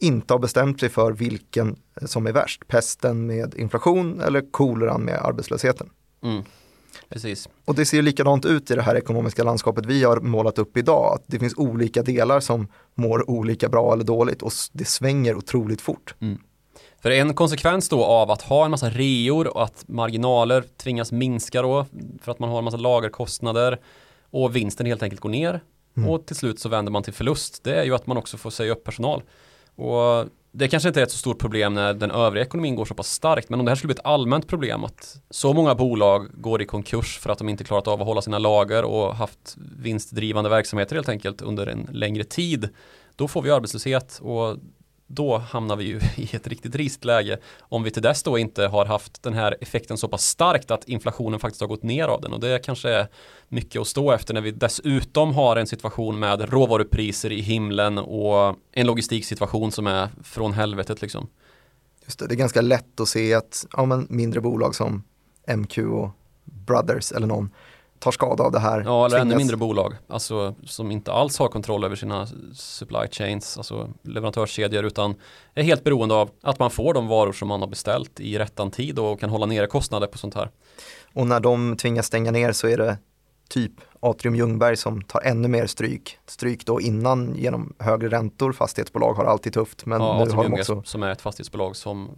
inte 0.00 0.34
har 0.34 0.38
bestämt 0.38 0.80
sig 0.80 0.88
för 0.88 1.12
vilken 1.12 1.76
som 2.06 2.26
är 2.26 2.32
värst, 2.32 2.68
pesten 2.68 3.26
med 3.26 3.54
inflation 3.54 4.20
eller 4.20 4.50
koleran 4.50 5.02
med 5.02 5.14
arbetslösheten. 5.22 5.90
Mm. 6.22 6.42
Precis. 7.08 7.48
Och 7.64 7.74
det 7.74 7.84
ser 7.84 8.02
likadant 8.02 8.44
ut 8.44 8.70
i 8.70 8.74
det 8.74 8.82
här 8.82 8.96
ekonomiska 8.96 9.44
landskapet 9.44 9.86
vi 9.86 10.04
har 10.04 10.20
målat 10.20 10.58
upp 10.58 10.76
idag. 10.76 11.14
Att 11.14 11.22
det 11.26 11.38
finns 11.38 11.54
olika 11.56 12.02
delar 12.02 12.40
som 12.40 12.68
mår 12.94 13.30
olika 13.30 13.68
bra 13.68 13.92
eller 13.92 14.04
dåligt 14.04 14.42
och 14.42 14.52
det 14.72 14.84
svänger 14.84 15.34
otroligt 15.34 15.80
fort. 15.80 16.14
Mm. 16.20 16.38
För 17.02 17.10
en 17.10 17.34
konsekvens 17.34 17.88
då 17.88 18.04
av 18.04 18.30
att 18.30 18.42
ha 18.42 18.64
en 18.64 18.70
massa 18.70 18.90
reor 18.90 19.56
och 19.56 19.64
att 19.64 19.84
marginaler 19.88 20.64
tvingas 20.76 21.12
minska 21.12 21.62
då 21.62 21.86
för 22.22 22.32
att 22.32 22.38
man 22.38 22.50
har 22.50 22.58
en 22.58 22.64
massa 22.64 22.76
lagerkostnader 22.76 23.78
och 24.30 24.56
vinsten 24.56 24.86
helt 24.86 25.02
enkelt 25.02 25.20
går 25.20 25.30
ner 25.30 25.60
mm. 25.96 26.08
och 26.08 26.26
till 26.26 26.36
slut 26.36 26.60
så 26.60 26.68
vänder 26.68 26.92
man 26.92 27.02
till 27.02 27.12
förlust. 27.12 27.64
Det 27.64 27.74
är 27.74 27.84
ju 27.84 27.94
att 27.94 28.06
man 28.06 28.16
också 28.16 28.36
får 28.36 28.50
säga 28.50 28.72
upp 28.72 28.84
personal. 28.84 29.22
Och 29.74 30.26
det 30.52 30.68
kanske 30.68 30.88
inte 30.88 31.00
är 31.00 31.04
ett 31.04 31.10
så 31.10 31.18
stort 31.18 31.38
problem 31.38 31.74
när 31.74 31.94
den 31.94 32.10
övriga 32.10 32.44
ekonomin 32.44 32.74
går 32.76 32.84
så 32.84 32.94
pass 32.94 33.12
starkt 33.12 33.50
men 33.50 33.60
om 33.60 33.66
det 33.66 33.70
här 33.70 33.76
skulle 33.76 33.88
bli 33.88 34.00
ett 34.00 34.06
allmänt 34.06 34.46
problem 34.46 34.84
att 34.84 35.20
så 35.30 35.52
många 35.52 35.74
bolag 35.74 36.28
går 36.34 36.62
i 36.62 36.64
konkurs 36.64 37.18
för 37.18 37.30
att 37.30 37.38
de 37.38 37.48
inte 37.48 37.64
klarat 37.64 37.88
av 37.88 38.00
att 38.00 38.06
hålla 38.06 38.22
sina 38.22 38.38
lager 38.38 38.84
och 38.84 39.16
haft 39.16 39.56
vinstdrivande 39.78 40.50
verksamheter 40.50 40.94
helt 40.94 41.08
enkelt 41.08 41.42
under 41.42 41.66
en 41.66 41.88
längre 41.92 42.24
tid 42.24 42.68
då 43.16 43.28
får 43.28 43.42
vi 43.42 43.50
arbetslöshet 43.50 44.18
och 44.22 44.56
då 45.08 45.38
hamnar 45.38 45.76
vi 45.76 45.84
ju 45.84 46.00
i 46.16 46.36
ett 46.36 46.46
riktigt 46.46 46.74
riskläge 46.74 47.38
om 47.60 47.82
vi 47.82 47.90
till 47.90 48.02
dess 48.02 48.22
då 48.22 48.38
inte 48.38 48.66
har 48.66 48.84
haft 48.84 49.22
den 49.22 49.34
här 49.34 49.56
effekten 49.60 49.98
så 49.98 50.08
pass 50.08 50.24
starkt 50.24 50.70
att 50.70 50.88
inflationen 50.88 51.40
faktiskt 51.40 51.60
har 51.60 51.68
gått 51.68 51.82
ner 51.82 52.08
av 52.08 52.20
den 52.20 52.32
och 52.32 52.40
det 52.40 52.64
kanske 52.64 52.90
är 52.90 53.08
mycket 53.48 53.80
att 53.80 53.86
stå 53.86 54.12
efter 54.12 54.34
när 54.34 54.40
vi 54.40 54.50
dessutom 54.50 55.34
har 55.34 55.56
en 55.56 55.66
situation 55.66 56.18
med 56.18 56.52
råvarupriser 56.52 57.32
i 57.32 57.40
himlen 57.40 57.98
och 57.98 58.56
en 58.72 58.86
logistiksituation 58.86 59.72
som 59.72 59.86
är 59.86 60.08
från 60.22 60.52
helvetet 60.52 61.02
liksom. 61.02 61.28
Just 62.04 62.18
det, 62.18 62.26
det 62.26 62.34
är 62.34 62.36
ganska 62.36 62.60
lätt 62.60 63.00
att 63.00 63.08
se 63.08 63.34
att 63.34 63.66
ja, 63.76 63.84
men 63.84 64.06
mindre 64.10 64.40
bolag 64.40 64.74
som 64.74 65.02
MQ 65.56 65.78
och 65.78 66.10
Brothers 66.44 67.12
eller 67.12 67.26
någon 67.26 67.50
tar 67.98 68.10
skada 68.10 68.44
av 68.44 68.52
det 68.52 68.58
här. 68.58 68.82
Ja, 68.86 69.06
eller 69.06 69.18
ännu 69.18 69.36
mindre 69.36 69.56
bolag, 69.56 69.94
alltså 70.08 70.54
som 70.64 70.90
inte 70.90 71.12
alls 71.12 71.38
har 71.38 71.48
kontroll 71.48 71.84
över 71.84 71.96
sina 71.96 72.26
supply 72.54 73.08
chains, 73.10 73.58
alltså 73.58 73.88
leverantörskedjor, 74.02 74.84
utan 74.84 75.14
är 75.54 75.62
helt 75.62 75.84
beroende 75.84 76.14
av 76.14 76.30
att 76.42 76.58
man 76.58 76.70
får 76.70 76.94
de 76.94 77.08
varor 77.08 77.32
som 77.32 77.48
man 77.48 77.60
har 77.60 77.68
beställt 77.68 78.20
i 78.20 78.38
rättan 78.38 78.70
tid 78.70 78.98
och 78.98 79.20
kan 79.20 79.30
hålla 79.30 79.46
nere 79.46 79.66
kostnader 79.66 80.06
på 80.06 80.18
sånt 80.18 80.34
här. 80.34 80.50
Och 81.12 81.26
när 81.26 81.40
de 81.40 81.76
tvingas 81.76 82.06
stänga 82.06 82.30
ner 82.30 82.52
så 82.52 82.68
är 82.68 82.76
det 82.76 82.98
typ 83.48 83.72
Atrium 84.00 84.36
Ljungberg 84.36 84.76
som 84.76 85.02
tar 85.02 85.20
ännu 85.20 85.48
mer 85.48 85.66
stryk. 85.66 86.18
Stryk 86.26 86.66
då 86.66 86.80
innan 86.80 87.34
genom 87.36 87.74
högre 87.78 88.08
räntor, 88.08 88.52
fastighetsbolag 88.52 89.14
har 89.14 89.24
alltid 89.24 89.52
tufft. 89.52 89.86
Men 89.86 90.00
ja, 90.00 90.16
nu 90.16 90.22
Atrium 90.22 90.36
har 90.36 90.44
de 90.44 90.52
också... 90.52 90.82
som 90.84 91.02
är 91.02 91.10
ett 91.10 91.20
fastighetsbolag 91.20 91.76
som 91.76 92.10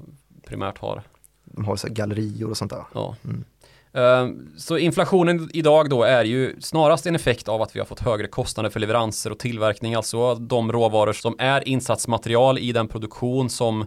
primärt 0.47 0.79
har 0.79 1.03
de 1.45 1.65
har 1.65 1.77
så 1.77 1.89
gallerior 1.91 2.51
och 2.51 2.57
sånt 2.57 2.71
där. 2.71 2.85
Ja. 2.95 3.17
Mm. 3.25 3.45
Ehm, 3.93 4.53
så 4.57 4.79
inflationen 4.79 5.51
idag 5.53 5.91
då 5.91 6.03
är 6.03 6.25
ju 6.25 6.61
snarast 6.61 7.07
en 7.07 7.15
effekt 7.15 7.49
av 7.49 7.63
att 7.63 7.77
vi 7.77 7.81
har 7.81 7.87
fått 7.87 8.01
högre 8.01 8.27
kostnader 8.27 8.71
för 8.71 8.81
leveranser 8.81 9.33
och 9.33 9.39
tillverkning, 9.39 9.95
alltså 9.95 10.35
de 10.35 10.73
råvaror 10.73 11.13
som 11.13 11.37
är 11.39 11.69
insatsmaterial 11.69 12.59
i 12.59 12.73
den 12.73 12.89
produktion 12.89 13.51
som 13.51 13.87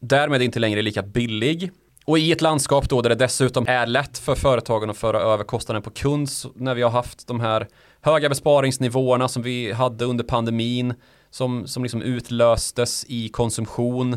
därmed 0.00 0.42
inte 0.42 0.58
längre 0.58 0.80
är 0.80 0.82
lika 0.82 1.02
billig. 1.02 1.70
Och 2.04 2.18
i 2.18 2.32
ett 2.32 2.40
landskap 2.40 2.88
då 2.88 3.02
där 3.02 3.10
det 3.10 3.16
dessutom 3.16 3.64
är 3.68 3.86
lätt 3.86 4.18
för 4.18 4.34
företagen 4.34 4.90
att 4.90 4.96
föra 4.96 5.20
över 5.20 5.44
kostnaden 5.44 5.82
på 5.82 5.90
kund 5.90 6.28
när 6.54 6.74
vi 6.74 6.82
har 6.82 6.90
haft 6.90 7.26
de 7.26 7.40
här 7.40 7.68
höga 8.00 8.28
besparingsnivåerna 8.28 9.28
som 9.28 9.42
vi 9.42 9.72
hade 9.72 10.04
under 10.04 10.24
pandemin 10.24 10.94
som, 11.30 11.66
som 11.66 11.82
liksom 11.82 12.02
utlöstes 12.02 13.04
i 13.08 13.28
konsumtion 13.28 14.16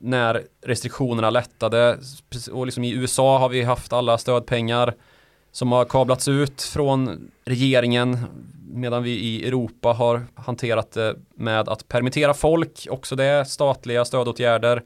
när 0.00 0.42
restriktionerna 0.62 1.30
lättade. 1.30 1.98
Och 2.52 2.66
liksom 2.66 2.84
i 2.84 2.92
USA 2.92 3.38
har 3.38 3.48
vi 3.48 3.62
haft 3.62 3.92
alla 3.92 4.18
stödpengar 4.18 4.94
som 5.52 5.72
har 5.72 5.84
kablats 5.84 6.28
ut 6.28 6.62
från 6.62 7.30
regeringen 7.44 8.18
medan 8.74 9.02
vi 9.02 9.10
i 9.10 9.48
Europa 9.48 9.92
har 9.92 10.26
hanterat 10.34 10.92
det 10.92 11.16
med 11.34 11.68
att 11.68 11.88
permittera 11.88 12.34
folk, 12.34 12.86
också 12.90 13.16
det 13.16 13.44
statliga 13.44 14.04
stödåtgärder 14.04 14.82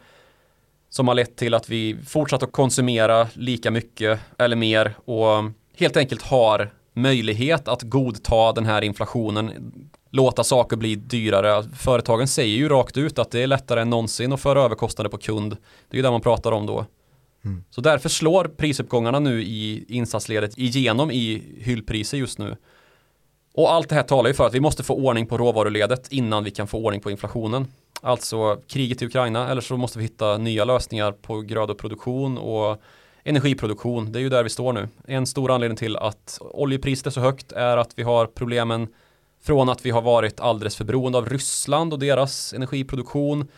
som 0.91 1.09
har 1.09 1.15
lett 1.15 1.37
till 1.37 1.55
att 1.55 1.69
vi 1.69 1.97
fortsatt 2.07 2.43
att 2.43 2.53
konsumera 2.53 3.29
lika 3.33 3.71
mycket 3.71 4.21
eller 4.39 4.57
mer 4.57 4.95
och 5.05 5.51
helt 5.77 5.97
enkelt 5.97 6.23
har 6.23 6.73
möjlighet 6.95 7.69
att 7.69 7.83
godta 7.83 8.53
den 8.53 8.65
här 8.65 8.83
inflationen 8.83 9.73
låta 10.11 10.45
saker 10.45 10.77
bli 10.77 10.95
dyrare. 10.95 11.65
Företagen 11.77 12.29
säger 12.29 12.57
ju 12.57 12.69
rakt 12.69 12.97
ut 12.97 13.19
att 13.19 13.31
det 13.31 13.43
är 13.43 13.47
lättare 13.47 13.81
än 13.81 13.91
någonsin 13.91 14.33
att 14.33 14.41
föra 14.41 14.63
över 14.63 14.75
kostnader 14.75 15.11
på 15.11 15.19
kund. 15.19 15.57
Det 15.89 15.95
är 15.95 15.97
ju 15.97 16.03
det 16.03 16.11
man 16.11 16.21
pratar 16.21 16.53
om 16.53 16.67
då. 16.67 16.87
Mm. 17.45 17.65
Så 17.71 17.81
därför 17.81 18.09
slår 18.09 18.45
prisuppgångarna 18.45 19.19
nu 19.19 19.43
i 19.43 19.85
insatsledet 19.89 20.59
igenom 20.59 21.11
i 21.11 21.43
hyllpriser 21.59 22.19
just 22.19 22.39
nu. 22.39 22.57
Och 23.55 23.73
allt 23.73 23.89
det 23.89 23.95
här 23.95 24.03
talar 24.03 24.31
ju 24.31 24.35
för 24.35 24.47
att 24.47 24.55
vi 24.55 24.61
måste 24.61 24.83
få 24.83 24.95
ordning 24.95 25.27
på 25.27 25.39
råvaruledet 25.39 26.13
innan 26.13 26.45
vi 26.45 26.51
kan 26.51 26.67
få 26.67 26.79
ordning 26.79 27.01
på 27.01 27.11
inflationen. 27.11 27.67
Alltså 28.01 28.61
kriget 28.67 29.03
i 29.03 29.07
Ukraina 29.07 29.49
eller 29.49 29.61
så 29.61 29.77
måste 29.77 29.99
vi 29.99 30.05
hitta 30.05 30.39
nya 30.39 30.65
lösningar 30.65 31.13
på 31.13 31.41
grödoproduktion 31.41 32.39
och 32.39 32.83
energiproduktion. 33.25 34.13
Det 34.13 34.19
är 34.19 34.21
ju 34.21 34.29
där 34.29 34.43
vi 34.43 34.51
står 34.51 34.73
nu. 34.73 34.89
En 35.07 35.27
stor 35.27 35.51
anledning 35.51 35.77
till 35.77 35.97
att 35.97 36.39
oljepriset 36.41 37.07
är 37.07 37.11
så 37.11 37.21
högt 37.21 37.53
är 37.53 37.77
att 37.77 37.93
vi 37.97 38.03
har 38.03 38.27
problemen 38.27 38.89
från 39.41 39.69
att 39.69 39.87
vi 39.87 39.91
har 39.91 40.03
varit 40.03 40.41
alldeles 40.41 40.77
för 40.77 40.85
beroende 40.85 41.19
av 41.19 41.29
Ryssland 41.29 41.93
och 41.93 41.99
deras 41.99 42.53
energiproduktion 42.53 43.49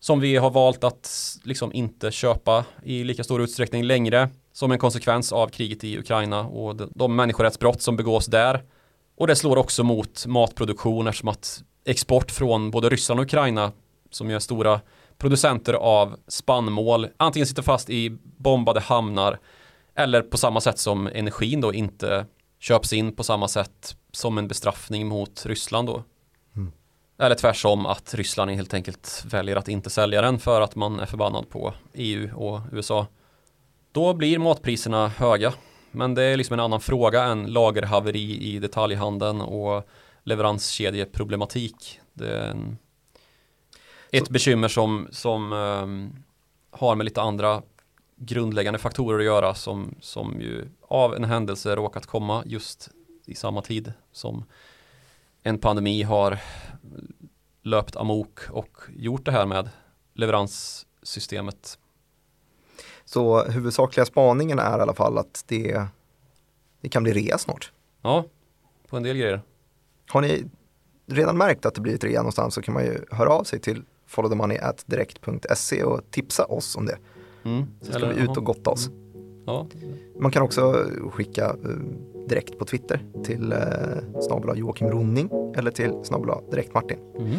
som 0.00 0.20
vi 0.20 0.36
har 0.36 0.50
valt 0.50 0.84
att 0.84 1.10
liksom 1.44 1.72
inte 1.72 2.10
köpa 2.10 2.64
i 2.82 3.04
lika 3.04 3.24
stor 3.24 3.42
utsträckning 3.42 3.84
längre 3.84 4.28
som 4.52 4.72
en 4.72 4.78
konsekvens 4.78 5.32
av 5.32 5.48
kriget 5.48 5.84
i 5.84 5.98
Ukraina 5.98 6.40
och 6.40 6.76
de 6.94 7.16
människorättsbrott 7.16 7.82
som 7.82 7.96
begås 7.96 8.26
där. 8.26 8.62
Och 9.16 9.26
det 9.26 9.36
slår 9.36 9.56
också 9.56 9.84
mot 9.84 10.26
matproduktion 10.26 11.06
eftersom 11.06 11.28
att 11.28 11.62
export 11.84 12.30
från 12.30 12.70
både 12.70 12.88
Ryssland 12.88 13.20
och 13.20 13.26
Ukraina 13.26 13.72
som 14.10 14.30
är 14.30 14.38
stora 14.38 14.80
producenter 15.18 15.74
av 15.74 16.16
spannmål 16.28 17.08
antingen 17.16 17.46
sitter 17.46 17.62
fast 17.62 17.90
i 17.90 18.18
bombade 18.22 18.80
hamnar 18.80 19.38
eller 19.94 20.22
på 20.22 20.36
samma 20.36 20.60
sätt 20.60 20.78
som 20.78 21.06
energin 21.06 21.60
då 21.60 21.74
inte 21.74 22.26
köps 22.58 22.92
in 22.92 23.12
på 23.12 23.24
samma 23.24 23.48
sätt 23.48 23.96
som 24.12 24.38
en 24.38 24.48
bestraffning 24.48 25.06
mot 25.06 25.46
Ryssland 25.46 25.88
då. 25.88 26.02
Mm. 26.56 26.72
Eller 27.18 27.34
tvärsom 27.34 27.86
att 27.86 28.14
Ryssland 28.14 28.50
helt 28.50 28.74
enkelt 28.74 29.24
väljer 29.26 29.56
att 29.56 29.68
inte 29.68 29.90
sälja 29.90 30.22
den 30.22 30.38
för 30.38 30.60
att 30.60 30.76
man 30.76 31.00
är 31.00 31.06
förbannad 31.06 31.48
på 31.48 31.74
EU 31.94 32.36
och 32.36 32.60
USA. 32.72 33.06
Då 33.92 34.14
blir 34.14 34.38
matpriserna 34.38 35.08
höga. 35.08 35.52
Men 35.90 36.14
det 36.14 36.22
är 36.22 36.36
liksom 36.36 36.54
en 36.54 36.60
annan 36.60 36.80
fråga 36.80 37.24
än 37.24 37.46
lagerhaveri 37.46 38.38
i 38.40 38.58
detaljhandeln 38.58 39.40
och 39.40 39.88
leveranskedjeproblematik. 40.24 42.00
Det 42.12 42.36
är 42.36 42.50
en, 42.50 42.78
ett 44.12 44.28
bekymmer 44.28 44.68
som, 44.68 45.08
som 45.10 45.52
um, 45.52 46.24
har 46.70 46.94
med 46.94 47.04
lite 47.04 47.22
andra 47.22 47.62
grundläggande 48.18 48.78
faktorer 48.78 49.18
att 49.18 49.24
göra 49.24 49.54
som, 49.54 49.94
som 50.00 50.40
ju 50.40 50.68
av 50.82 51.14
en 51.14 51.24
händelse 51.24 51.76
råkat 51.76 52.06
komma 52.06 52.42
just 52.46 52.90
i 53.26 53.34
samma 53.34 53.62
tid 53.62 53.92
som 54.12 54.44
en 55.42 55.58
pandemi 55.58 56.02
har 56.02 56.38
löpt 57.62 57.96
amok 57.96 58.50
och 58.50 58.78
gjort 58.96 59.24
det 59.24 59.32
här 59.32 59.46
med 59.46 59.68
leveranssystemet. 60.14 61.78
Så 63.04 63.44
huvudsakliga 63.44 64.06
spaningen 64.06 64.58
är 64.58 64.78
i 64.78 64.82
alla 64.82 64.94
fall 64.94 65.18
att 65.18 65.44
det, 65.46 65.86
det 66.80 66.88
kan 66.88 67.02
bli 67.02 67.12
rea 67.12 67.38
snart? 67.38 67.72
Ja, 68.02 68.24
på 68.88 68.96
en 68.96 69.02
del 69.02 69.16
grejer. 69.16 69.42
Har 70.08 70.20
ni 70.20 70.44
redan 71.06 71.36
märkt 71.36 71.66
att 71.66 71.74
det 71.74 71.80
blir 71.80 71.94
ett 71.94 72.04
rea 72.04 72.20
någonstans 72.20 72.54
så 72.54 72.62
kan 72.62 72.74
man 72.74 72.84
ju 72.84 73.04
höra 73.10 73.30
av 73.30 73.44
sig 73.44 73.60
till 73.60 73.84
followthemoney.direkt.se 74.06 75.82
och 75.82 76.10
tipsa 76.10 76.44
oss 76.44 76.76
om 76.76 76.86
det. 76.86 76.98
Mm. 77.48 77.66
Så 77.80 77.92
ska 77.92 77.96
Eller, 77.96 78.14
vi 78.14 78.22
ut 78.22 78.36
och 78.36 78.44
gotta 78.44 78.70
oss. 78.70 78.90
Ja. 79.46 79.66
Man 80.20 80.30
kan 80.30 80.42
också 80.42 80.84
skicka 81.12 81.52
uh, 81.52 82.28
direkt 82.28 82.58
på 82.58 82.64
Twitter 82.64 83.04
till 83.24 83.52
uh, 83.52 84.20
snabla 84.20 84.56
Joakim 84.56 84.90
Ronning 84.90 85.30
eller 85.56 85.70
till 85.70 85.92
snabla 86.02 86.40
direkt 86.50 86.74
Martin. 86.74 86.98
Mm. 87.18 87.36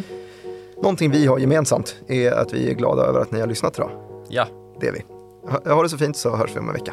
Någonting 0.76 1.10
vi 1.10 1.26
har 1.26 1.38
gemensamt 1.38 1.96
är 2.08 2.32
att 2.32 2.52
vi 2.52 2.70
är 2.70 2.74
glada 2.74 3.02
över 3.02 3.20
att 3.20 3.32
ni 3.32 3.40
har 3.40 3.46
lyssnat 3.46 3.78
idag. 3.78 3.90
Ja. 4.28 4.46
Det 4.80 4.88
är 4.88 4.92
vi. 4.92 5.04
Ha, 5.50 5.74
ha 5.74 5.82
det 5.82 5.88
så 5.88 5.98
fint 5.98 6.16
så 6.16 6.36
hörs 6.36 6.56
vi 6.56 6.60
om 6.60 6.68
en 6.68 6.74
vecka. 6.74 6.92